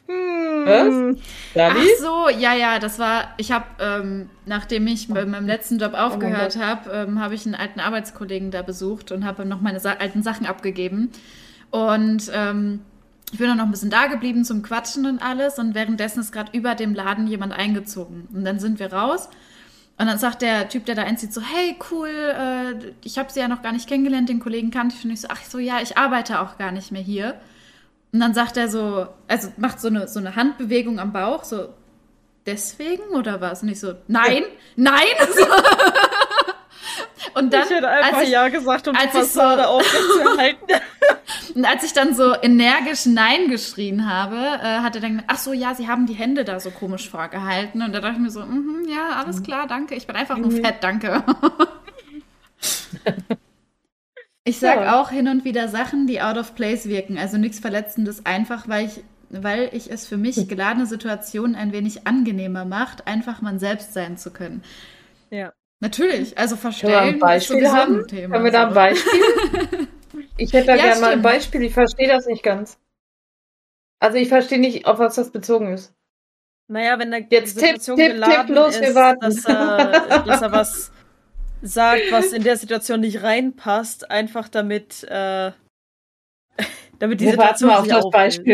[0.07, 1.17] Hm.
[1.53, 1.73] Dali?
[1.73, 5.93] Ach so, ja, ja, das war, ich habe, ähm, nachdem ich bei meinem letzten Job
[5.93, 9.93] aufgehört habe, ähm, habe ich einen alten Arbeitskollegen da besucht und habe noch meine Sa
[9.93, 11.11] alten Sachen abgegeben.
[11.71, 12.81] Und ähm,
[13.31, 15.57] ich bin dann noch ein bisschen da geblieben zum Quatschen und alles.
[15.59, 18.27] Und währenddessen ist gerade über dem Laden jemand eingezogen.
[18.33, 19.29] Und dann sind wir raus.
[19.97, 23.39] Und dann sagt der Typ, der da einzieht, so, hey, cool, äh, ich habe sie
[23.39, 25.05] ja noch gar nicht kennengelernt, den Kollegen kannte ich.
[25.05, 27.39] Und ich so, ach so, ja, ich arbeite auch gar nicht mehr hier.
[28.11, 31.69] Und dann sagt er so, also macht so eine, so eine Handbewegung am Bauch, so,
[32.45, 33.63] deswegen oder was?
[33.63, 34.43] Und ich so, nein,
[34.75, 35.05] nein.
[35.35, 35.45] So.
[37.33, 40.65] Und dann, ich hätte einfach als ich, Ja gesagt und die ich so- Fassade aufrechtzuerhalten.
[41.55, 45.37] und als ich dann so energisch Nein geschrien habe, äh, hat er dann gesagt, ach
[45.37, 47.81] so, ja, sie haben die Hände da so komisch vorgehalten.
[47.81, 49.95] Und da dachte ich mir so, mhm, ja, alles klar, danke.
[49.95, 51.23] Ich bin einfach nur fett, danke.
[54.47, 55.01] Ich sag Ja.
[55.01, 57.17] auch hin und wieder Sachen, die out of place wirken.
[57.17, 62.05] Also nichts Verletzendes, einfach weil ich, weil ich es für mich geladene Situationen ein wenig
[62.05, 64.61] angenehmer macht, einfach man selbst sein zu können.
[65.31, 65.51] Ja.
[65.81, 67.99] Natürlich, also verstellen ein ist sowieso haben?
[67.99, 68.33] ein Thema.
[68.33, 68.73] Können wir da ein.
[68.73, 69.21] Beispiel?
[70.37, 71.21] Ich hätte da Ja, gerne mal ein.
[71.21, 71.63] Beispiel.
[71.63, 72.77] Ich verstehe das nicht ganz.
[73.99, 75.93] Also ich verstehe nicht, auf was das bezogen ist.
[76.67, 79.19] Naja, wenn der Jetzt tipp, Situation tipp, geladen tipp, los, ist, wir warten.
[79.21, 80.91] Dass, er, dass er was
[81.61, 85.51] sagt, was in der Situation nicht reinpasst, einfach damit, äh,
[86.99, 88.45] damit die Wir warten Situation mal auf sich das auflöst.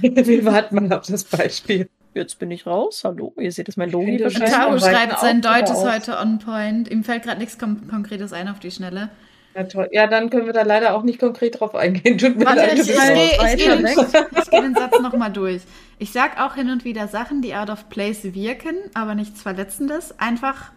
[0.00, 0.26] Beispiel.
[0.26, 1.88] Wir warten mal auf das Beispiel.
[2.14, 3.02] Jetzt bin ich raus.
[3.04, 4.50] Hallo, ihr seht es mein du wahrscheinlich.
[4.50, 6.88] Taro schreibt, sein Deutsch ist heute on point.
[6.90, 9.10] Ihm fällt gerade nichts Kon Konkretes ein auf die Schnelle.
[9.54, 9.88] Ja, toll.
[9.92, 12.18] Ja, dann können wir da leider auch nicht konkret drauf eingehen.
[12.18, 12.74] Tut mir Warte, leid.
[12.78, 13.24] ich, du ich, gehe
[13.54, 15.62] ich, ich geh den Satz nochmal durch.
[15.98, 20.18] Ich sag auch hin und wieder Sachen, die out of place wirken, aber nichts Verletzendes.
[20.20, 20.72] Einfach,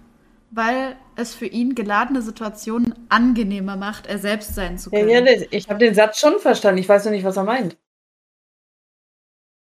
[0.52, 5.10] weil es für ihn geladene Situationen angenehmer macht, er selbst sein zu Ja, können.
[5.12, 6.80] ja, das- ich habe den Satz schon verstanden.
[6.80, 7.78] Ich weiß noch nicht, was er meint.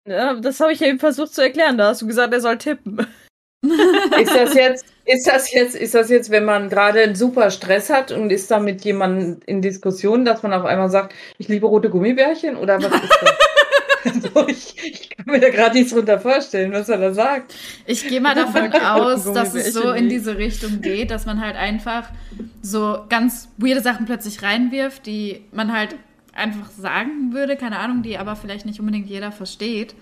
[0.08, 1.78] Ja, das habe ich eben versucht zu erklären.
[1.78, 3.06] Da hast du gesagt, er soll tippen.
[4.22, 7.90] Ist das jetzt, ist das jetzt, ist das jetzt, wenn man gerade einen super Stress
[7.90, 11.66] hat und ist da mit jemandem in Diskussion, dass man auf einmal sagt, ich liebe
[11.66, 14.14] rote Gummibärchen oder was ist das?
[14.14, 17.56] also ich, ich, kann mir da gerade nichts drunter vorstellen, was er da sagt.
[17.88, 21.56] Ich gehe mal davon aus, dass es so in diese Richtung geht, dass man halt
[21.56, 22.10] einfach
[22.62, 25.96] so ganz weirde Sachen plötzlich reinwirft, die man halt
[26.38, 29.96] einfach sagen würde, keine Ahnung, die aber vielleicht nicht unbedingt jeder versteht.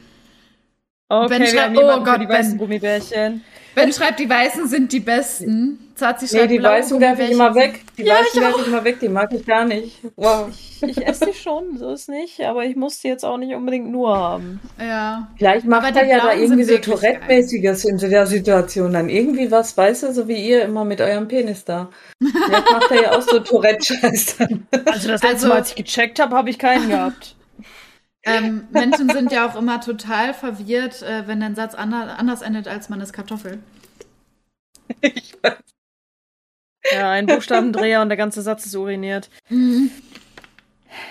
[1.08, 2.82] Okay, Ben wir schreibt, oh Gott, die weißen Ben.
[2.82, 3.42] Zazi
[3.76, 5.92] Ben schreibt, die Weißen sind die Besten.
[5.96, 7.82] Zazi Nee, schreibt, die blaue Weißen werfe ich Gummibärchen immer weg.
[7.98, 10.00] Die Ja, Weißen ich werfe ich immer weg, die mag ich gar nicht.
[10.16, 10.50] Wow.
[10.88, 13.90] Ich esse die schon, so ist nicht, aber ich muss die jetzt auch nicht unbedingt
[13.90, 14.60] nur haben.
[14.78, 15.30] Ja.
[15.38, 18.92] Vielleicht macht Aber er die ja da irgendwie so Tourette-mäßiges in der Situation.
[18.94, 21.90] Dann irgendwie was, weißt du, so wie ihr immer mit eurem Penis da.
[22.20, 24.68] Vielleicht macht er ja auch so Tourette-Scheiß dann.
[24.86, 27.35] Also das letzte letzte Mal, als ich gecheckt habe, habe ich keinen gehabt.
[28.26, 32.68] Ähm, Menschen sind ja auch immer total verwirrt, äh, wenn ein Satz ander anders endet,
[32.68, 33.60] als man ist Kartoffel.
[35.02, 35.54] Ich weiß.
[36.92, 39.30] Ja, ein Buchstabendreher und der ganze Satz ist uriniert.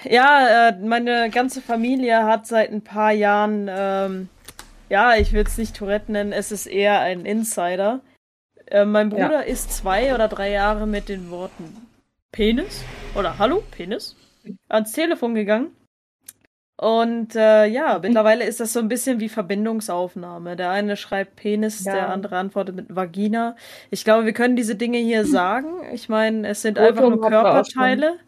[0.04, 4.28] Ja, äh, meine ganze Familie hat seit ein paar Jahren, ähm,
[4.88, 8.00] ja, ich will es nicht Tourette nennen, es ist eher ein Insider.
[8.66, 9.26] Äh, mein Ja.
[9.26, 11.86] Bruder ist zwei oder drei Jahre mit den Worten
[12.32, 12.82] Penis
[13.14, 14.16] oder Hallo, Penis
[14.68, 15.68] ans Telefon gegangen.
[16.76, 20.56] Und äh, ja, mittlerweile ist das so ein bisschen wie Verbindungsaufnahme.
[20.56, 21.92] Der eine schreibt Penis, Ja.
[21.94, 23.54] der andere antwortet mit Vagina.
[23.90, 25.68] Ich glaube, wir können diese Dinge hier sagen.
[25.92, 28.18] Ich meine, es sind Foto einfach nur Körperteile.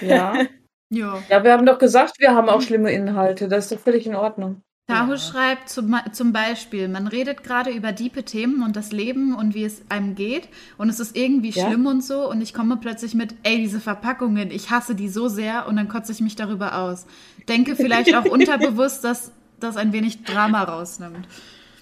[0.00, 0.34] Ja.
[0.88, 1.20] Ja.
[1.28, 3.48] ja, wir haben doch gesagt, wir haben auch schlimme Inhalte.
[3.48, 4.60] Das ist doch völlig in Ordnung.
[4.88, 5.18] Tahu Ja.
[5.18, 9.64] schreibt zum, zum Beispiel, man redet gerade über diepe Themen und das Leben und wie
[9.64, 11.66] es einem geht und es ist irgendwie Ja.
[11.66, 15.26] schlimm und so und ich komme plötzlich mit, ey, diese Verpackungen, ich hasse die so
[15.26, 17.06] sehr und dann kotze ich mich darüber aus.
[17.48, 21.26] Denke vielleicht auch unterbewusst, dass das ein wenig Drama rausnimmt.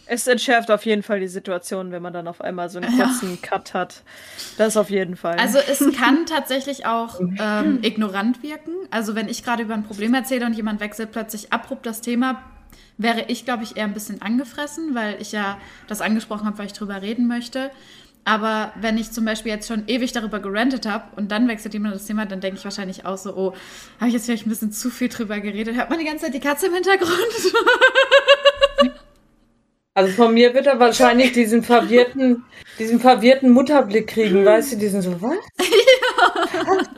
[0.07, 3.07] Es entschärft auf jeden Fall die Situation, wenn man dann auf einmal so einen Ja.
[3.07, 4.03] kurzen Cut hat.
[4.59, 5.39] Das auf jeden Fall.
[5.39, 8.73] Also es kann tatsächlich auch ähm, ignorant wirken.
[8.91, 12.43] Also wenn ich gerade über ein Problem erzähle und jemand wechselt plötzlich abrupt das Thema,
[12.99, 15.57] wäre ich, glaube ich, eher ein bisschen angefressen, weil ich ja
[15.89, 17.71] das angesprochen habe, weil ich drüber reden möchte.
[18.25, 21.95] Aber wenn ich zum Beispiel jetzt schon ewig darüber gerantet habe und dann wechselt jemand
[21.95, 23.55] das Thema, dann denke ich wahrscheinlich auch so, oh,
[23.99, 25.77] habe ich jetzt vielleicht ein bisschen zu viel drüber geredet?
[25.77, 27.11] Hört man die ganze Zeit die Katze im Hintergrund?
[29.97, 32.45] Also von mir wird er wahrscheinlich diesen verwirrten,
[32.81, 35.37] diesen verwirrten Mutterblick kriegen, weißt du, diesen so, was?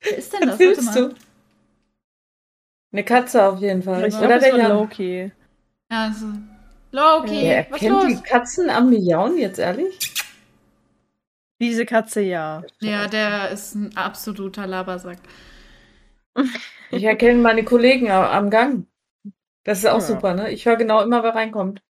[0.00, 0.60] Wer ist denn das?
[0.60, 0.94] Warte mal.
[0.94, 1.14] du?
[2.92, 4.06] Eine Katze auf jeden Fall.
[4.06, 4.68] ich Oder glaube, der es war.
[4.68, 5.32] Loki.
[5.88, 6.26] Also,
[6.90, 8.06] Loki, Er was erkennt los?
[8.06, 9.98] die Katzen am Miauen, jetzt ehrlich?
[11.60, 12.62] Diese Katze ja.
[12.80, 15.18] Ja, der ist ein absoluter Labersack.
[16.90, 18.86] Ich erkenne meine Kollegen am Gang.
[19.64, 20.00] Das ist auch Ja.
[20.00, 20.50] super, ne?
[20.50, 21.82] Ich höre genau immer, wer reinkommt.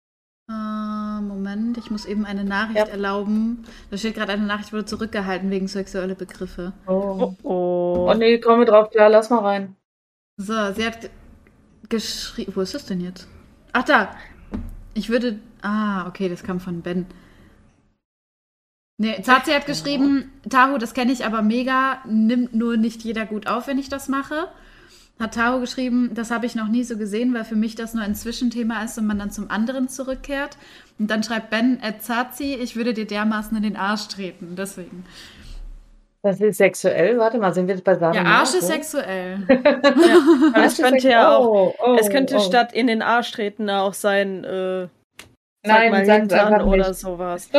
[0.49, 2.85] Äh, Moment, ich muss eben eine Nachricht Ja.
[2.85, 3.63] erlauben.
[3.91, 6.73] Da steht gerade eine Nachricht, wurde zurückgehalten wegen sexueller Begriffe.
[6.87, 7.35] Oh.
[7.43, 8.07] Oh, oh.
[8.09, 9.75] oh nee, komm mir drauf klar, lass mal rein.
[10.37, 11.11] So, sie hat ge-
[11.89, 12.53] geschrieben.
[12.55, 13.27] Wo ist das denn jetzt?
[13.73, 14.15] Ach, da.
[14.97, 15.39] Ich würde.
[15.61, 17.05] Ah, okay, das kam von Ben.
[18.99, 23.45] Nee, Zazi hat geschrieben, Tahu, das kenne ich aber mega, nimmt nur nicht jeder gut
[23.45, 24.47] auf, wenn ich das mache.
[25.19, 28.03] Hat Tahu geschrieben, das habe ich noch nie so gesehen, weil für mich das nur
[28.03, 30.57] ein Zwischenthema ist und man dann zum anderen zurückkehrt.
[30.97, 35.05] Und dann schreibt Ben, äh, Zazi, ich würde dir dermaßen in den Arsch treten, deswegen.
[36.23, 37.17] Das ist sexuell.
[37.19, 38.13] Warte mal, sind wir jetzt bei Sarah?
[38.15, 39.45] Ja, Arsch ist sexuell.
[40.53, 41.47] Aber es könnte ja auch.
[41.47, 42.39] Oh, oh, es könnte oh.
[42.39, 44.87] statt in den Arsch treten auch sein, äh,
[45.63, 46.99] Nein, mal Hintern einfach oder nicht.
[46.99, 47.49] sowas.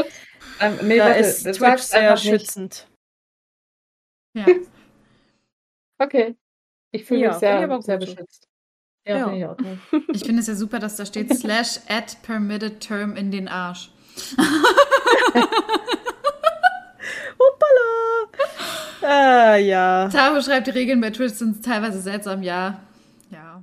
[0.61, 2.41] Ähm, nee, Da warte, ist das Twitch sehr einfach nicht.
[2.43, 2.89] schützend.
[4.37, 4.47] Ja.
[6.01, 6.37] Okay.
[6.93, 8.47] Ich fühle Ja, mich sehr, aber sehr beschützt.
[9.05, 9.57] Ja, Ja.
[9.93, 10.03] ich?
[10.15, 13.91] Ich finde es ja super, dass da steht slash add permitted term in den Arsch.
[19.03, 20.09] Ah, ja.
[20.09, 22.43] Taro schreibt, die Regeln bei Twitch sind teilweise seltsam.
[22.43, 22.81] Ja.
[23.31, 23.63] Ja.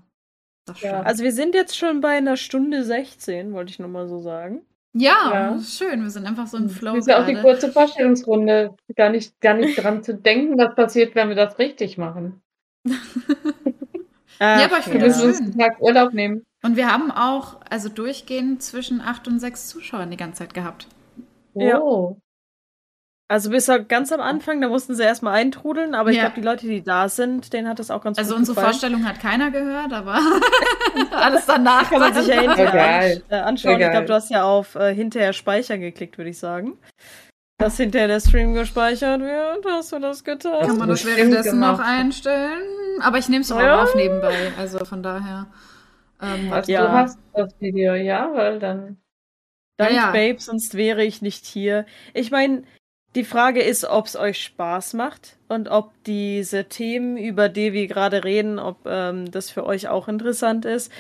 [0.66, 1.02] Das Ja.
[1.02, 4.62] Also wir sind jetzt schon bei einer Stunde 16, wollte ich nur mal so sagen.
[4.94, 5.60] Ja, Ja.
[5.62, 6.02] schön.
[6.04, 8.76] Wir sind einfach so im Flow Das ist ja auch die kurze Vorstellungsrunde.
[8.96, 12.42] Gar nicht, gar nicht dran zu denken, was passiert, wenn wir das richtig machen.
[14.38, 15.36] Ja, aber ich Wir finde uns schön.
[15.36, 16.46] einen Tag Urlaub nehmen.
[16.62, 20.88] Und wir haben auch, also durchgehend zwischen acht und sechs Zuschauern die ganze Zeit gehabt.
[21.54, 21.80] Ja.
[21.80, 22.18] Oh.
[23.28, 26.24] Also bis ganz am Anfang, da mussten sie erstmal eintrudeln, aber ich Ja.
[26.26, 28.72] glaube, die Leute, die da sind, denen hat das auch ganz Also gut unsere gefallen.
[28.74, 30.20] Vorstellung hat keiner gehört, aber
[31.12, 33.24] alles danach Kann man sich ja hinterher Egal.
[33.30, 33.72] äh, anschauen.
[33.74, 33.92] Ich Egal.
[33.92, 36.78] glaube, du hast ja auf äh, hinterher speichern geklickt, würde ich sagen.
[37.58, 39.66] Dass hinterher der Stream gespeichert wird.
[39.66, 40.68] Hast du das getan?
[40.68, 42.62] Kann man das währenddessen noch einstellen?
[43.02, 43.82] Aber ich nehme es auch Ja.
[43.82, 45.48] auf nebenbei, also von daher.
[46.22, 46.82] Ähm, also ja.
[46.86, 48.98] du hast das Video, ja, weil dann.
[49.78, 50.12] Dank ja, ja.
[50.12, 51.86] Babe, sonst wäre ich nicht hier.
[52.14, 52.64] Ich meine,
[53.16, 57.88] die Frage ist, ob es euch Spaß macht und ob diese Themen, über die wir
[57.88, 60.92] gerade reden, ob ähm, das für euch auch interessant ist.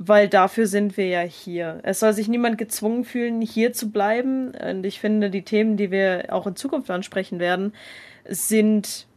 [0.00, 1.80] Weil dafür sind wir ja hier.
[1.82, 4.52] Es soll sich niemand gezwungen fühlen, hier zu bleiben.
[4.54, 7.72] Und ich finde, die Themen, die wir auch in Zukunft ansprechen werden,
[8.28, 9.08] sind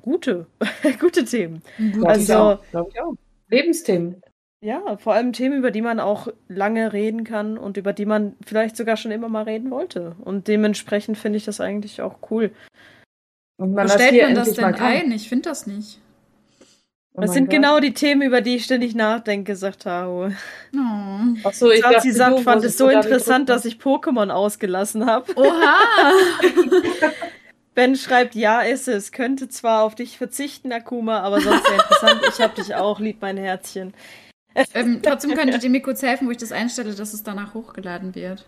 [0.00, 0.46] gute,
[1.00, 1.62] gute Themen.
[1.92, 3.14] Gut, also, glaube ich auch.
[3.48, 4.22] Lebensthemen.
[4.64, 8.34] Ja, vor allem Themen, über die man auch lange reden kann und über die man
[8.46, 10.16] vielleicht sogar schon immer mal reden wollte.
[10.24, 12.50] Und dementsprechend finde ich das eigentlich auch cool.
[13.58, 15.12] Und man Wo stellt man das denn ein?
[15.12, 16.00] Ich finde das nicht.
[17.12, 17.56] Oh das sind Gott.
[17.56, 20.28] genau die Themen, über die ich ständig nachdenke, sagt Taro.
[20.74, 20.78] Oh.
[21.44, 25.30] Ach so, ich dachte, sie sagt, fand es so interessant, dass ich Pokémon ausgelassen habe.
[25.36, 26.10] Oha!
[27.74, 29.12] Ben schreibt, ja, ist es.
[29.12, 32.20] Könnte zwar auf dich verzichten, Akuma, aber sonst sehr interessant.
[32.28, 33.92] Ich hab dich auch lieb, mein Herzchen.
[34.74, 38.14] Ähm, trotzdem könntet ihr mir kurz helfen, wo ich das einstelle, dass es danach hochgeladen
[38.14, 38.46] wird.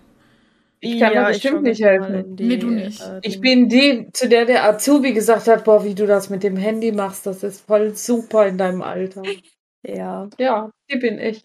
[0.80, 2.36] Ich kann ja, mir bestimmt nicht helfen.
[2.36, 3.00] Die, nee, du nicht.
[3.00, 6.42] Äh, ich bin die, zu der der Azubi gesagt hat, boah, wie du das mit
[6.42, 9.22] dem Handy machst, das ist voll super in deinem Alter.
[9.82, 10.28] Ja.
[10.38, 11.42] Ja, die bin ich.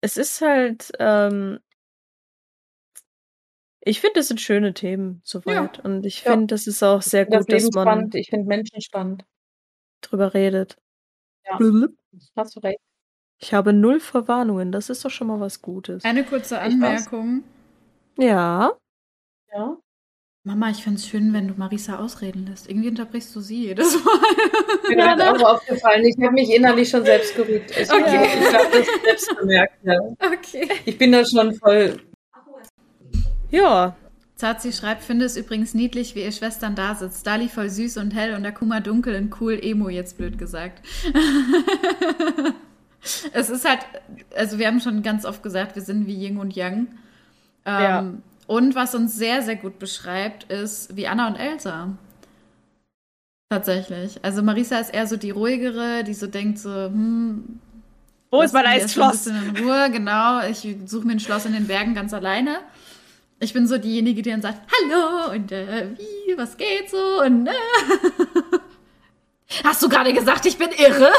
[0.00, 1.58] Es ist halt, ähm,
[3.82, 5.78] ich finde, das sind schöne Themen soweit.
[5.78, 5.84] Ja.
[5.84, 6.46] Und ich finde, ja.
[6.46, 8.14] das ist auch sehr gut, das dass man spannend.
[8.14, 9.24] Ich finde Menschen spannend.
[10.00, 10.76] drüber redet.
[11.46, 11.58] Ja.
[12.36, 12.80] Hast du recht.
[13.42, 14.70] Ich habe null Verwarnungen.
[14.70, 16.04] Das ist doch schon mal was Gutes.
[16.04, 17.42] Eine kurze Anmerkung.
[18.18, 18.72] Ja.
[19.52, 19.76] Ja.
[20.42, 22.68] Mama, ich finde es schön, wenn du Marisa ausreden lässt.
[22.68, 24.20] Irgendwie unterbrichst du sie jedes Mal.
[24.88, 26.04] Mir ja, hat auch aufgefallen.
[26.04, 27.70] Ich habe mich innerlich schon selbst gerügt.
[27.70, 28.28] Ich, okay.
[28.40, 29.74] ich habe das selbst gemerkt.
[29.84, 29.98] Ja.
[30.18, 30.68] Okay.
[30.84, 32.00] Ich bin da schon voll.
[33.50, 33.96] Ja.
[34.36, 37.26] Zazi schreibt, finde es übrigens niedlich, wie ihr Schwestern da sitzt.
[37.26, 40.82] Dali voll süß und hell und Akuma dunkel und cool Emo, jetzt blöd gesagt.
[43.32, 43.80] es ist halt,
[44.36, 46.88] also wir haben schon ganz oft gesagt, wir sind wie Yin und Yang.
[47.64, 48.04] Ähm, ja.
[48.46, 51.96] Und was uns sehr, sehr gut beschreibt, ist wie Anna und Elsa.
[53.48, 54.18] Tatsächlich.
[54.22, 57.60] Also Marisa ist eher so die ruhigere, die so denkt so, hm.
[58.30, 59.26] Wo ist mein Eisschloss?
[59.26, 60.46] In Ruhe, genau.
[60.46, 62.58] Ich suche mir ein Schloss in den Bergen ganz alleine.
[63.40, 67.46] Ich bin so diejenige, die dann sagt, hallo und äh, wie, was geht so und
[67.46, 67.52] äh.
[69.64, 71.10] Hast du gerade gesagt, ich bin irre?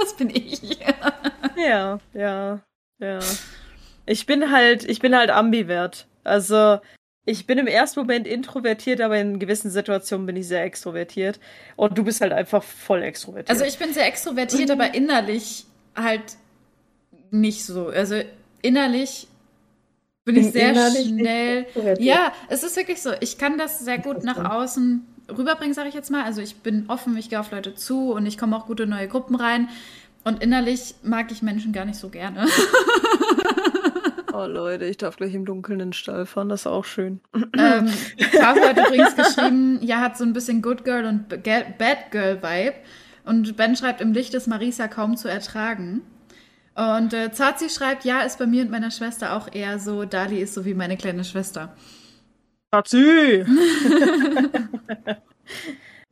[0.00, 0.78] Das bin ich.
[1.56, 2.60] ja, ja,
[2.98, 3.18] ja.
[4.06, 6.06] Ich bin halt, ich bin halt ambivert.
[6.24, 6.80] Also,
[7.26, 11.38] ich bin im ersten Moment introvertiert, aber in gewissen Situationen bin ich sehr extrovertiert.
[11.76, 13.50] Und du bist halt einfach voll extrovertiert.
[13.50, 16.36] Also ich bin sehr extrovertiert, aber innerlich halt
[17.30, 17.88] nicht so.
[17.88, 18.20] Also
[18.62, 19.28] innerlich
[20.24, 21.66] bin ich sehr schnell.
[21.98, 23.12] Ja, es ist wirklich so.
[23.20, 25.06] Ich kann das sehr gut nach außen
[25.36, 26.24] rüberbringen, sage ich jetzt mal.
[26.24, 29.08] Also ich bin offen, ich gehe auf Leute zu und ich komme auch gute neue
[29.08, 29.68] Gruppen rein.
[30.24, 32.46] Und innerlich mag ich Menschen gar nicht so gerne.
[34.32, 37.20] Oh Leute, ich darf gleich im Dunkeln in den Stall fahren, das ist auch schön.
[37.34, 37.90] Ähm,
[38.32, 42.76] Caro hat übrigens geschrieben, ja, hat so ein bisschen Good Girl und Bad Girl Vibe.
[43.24, 46.02] Und Ben schreibt, im Licht ist Marisa kaum zu ertragen.
[46.74, 50.40] Und äh, Zazi schreibt, ja, ist bei mir und meiner Schwester auch eher so, Dali
[50.40, 51.74] ist so wie meine kleine Schwester.
[52.72, 53.44] Zazi!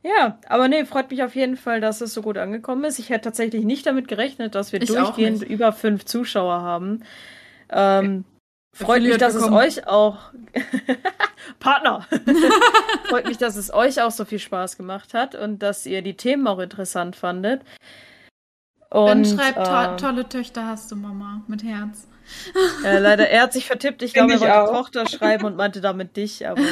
[0.03, 2.99] Ja, aber nee, freut mich auf jeden Fall, dass es so gut angekommen ist.
[2.99, 7.03] Ich hätte tatsächlich nicht damit gerechnet, dass wir ich durchgehend über fünf Zuschauer haben.
[7.69, 8.25] Ähm,
[8.73, 9.59] freut mich, dass bekommen.
[9.59, 10.19] es euch auch
[11.59, 12.07] Partner.
[13.09, 16.17] freut mich, dass es euch auch so viel Spaß gemacht hat und dass ihr die
[16.17, 17.63] Themen auch interessant fandet.
[18.91, 22.07] Und, ben schreibt, to äh, tolle Töchter hast du, Mama, mit Herz.
[22.85, 24.03] Ja, leider, er hat sich vertippt.
[24.03, 24.73] Ich glaube, er wollte auch.
[24.73, 26.61] Tochter schreiben und meinte damit dich, aber.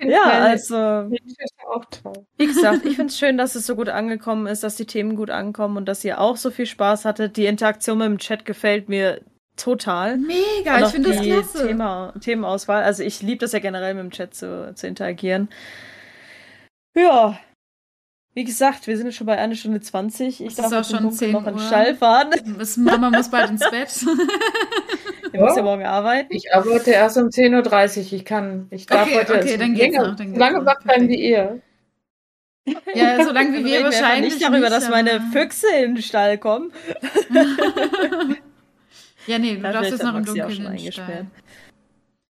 [0.00, 1.10] ja, also.
[1.68, 2.26] Auch toll.
[2.36, 5.16] Wie gesagt, ich finde es schön, dass es so gut angekommen ist, dass die Themen
[5.16, 7.36] gut ankommen und dass ihr auch so viel Spaß hattet.
[7.36, 9.20] Die Interaktion mit dem Chat gefällt mir
[9.56, 10.16] total.
[10.16, 11.66] Mega, ich finde das klasse.
[11.66, 12.82] Thema, Themenauswahl.
[12.82, 15.48] Also ich liebe das ja generell mit dem Chat zu, zu interagieren.
[16.94, 17.38] Ja.
[18.32, 20.44] Wie gesagt, wir sind jetzt schon bei einer Stunde 20.
[20.44, 22.30] Ich darf auch schon 10 noch in den Stall fahren.
[22.76, 23.90] Mama muss bald ins Bett.
[25.32, 25.42] Ja.
[25.42, 26.34] musst ja morgen arbeiten.
[26.34, 28.12] Ich arbeite erst um 10.30 Uhr.
[28.14, 31.08] Ich kann, ich darf okay, heute okay, dann geht's länger, noch, dann lange wach bleiben
[31.08, 31.62] wie ihr.
[32.94, 34.34] Ja, so lange wie wir wahrscheinlich.
[34.34, 36.72] Nicht darüber, nicht, dass meine Füchse in den Stall kommen.
[39.26, 41.26] ja, nee, du darfst jetzt noch im Dunkeln eingesperrt.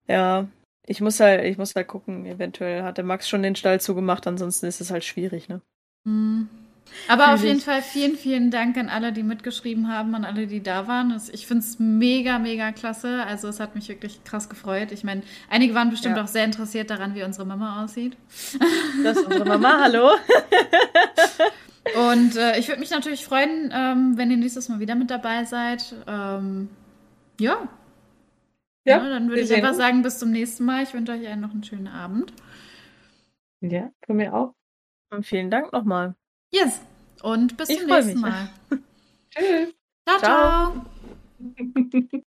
[0.07, 0.47] Ja,
[0.85, 2.25] ich muss halt, ich muss halt gucken.
[2.25, 5.61] Eventuell hat der Max schon den Stall zugemacht, ansonsten ist es halt schwierig, ne?
[6.07, 6.47] Mhm.
[7.09, 10.63] Aber auf jeden Fall vielen, vielen Dank an alle, die mitgeschrieben haben, an alle, die
[10.63, 11.19] da waren.
[11.31, 13.23] Ich finde es mega, mega klasse.
[13.25, 14.91] Also es hat mich wirklich krass gefreut.
[14.91, 16.23] Ich meine, einige waren bestimmt ja.
[16.23, 18.17] auch sehr interessiert daran, wie unsere Mama aussieht.
[19.03, 20.11] Das ist unsere Mama, hallo.
[22.09, 25.43] Und äh, ich würde mich natürlich freuen, ähm, wenn ihr nächstes Mal wieder mit dabei
[25.43, 25.93] seid.
[26.07, 26.69] Ähm,
[27.39, 27.69] ja.
[28.85, 28.97] ja.
[28.97, 29.09] ja.
[29.09, 30.83] Dann würde ich einfach sagen, bis zum nächsten Mal.
[30.83, 32.33] Ich wünsche euch allen noch einen schönen Abend.
[33.61, 34.56] Ja, für mir auch.
[35.09, 36.15] Und vielen Dank nochmal.
[36.51, 36.81] Yes.
[37.21, 38.21] Und bis ich zum nächsten mich.
[38.21, 38.49] Mal.
[39.29, 39.73] Tschüss.
[40.07, 40.85] Ciao, ciao.
[41.39, 42.05] ciao.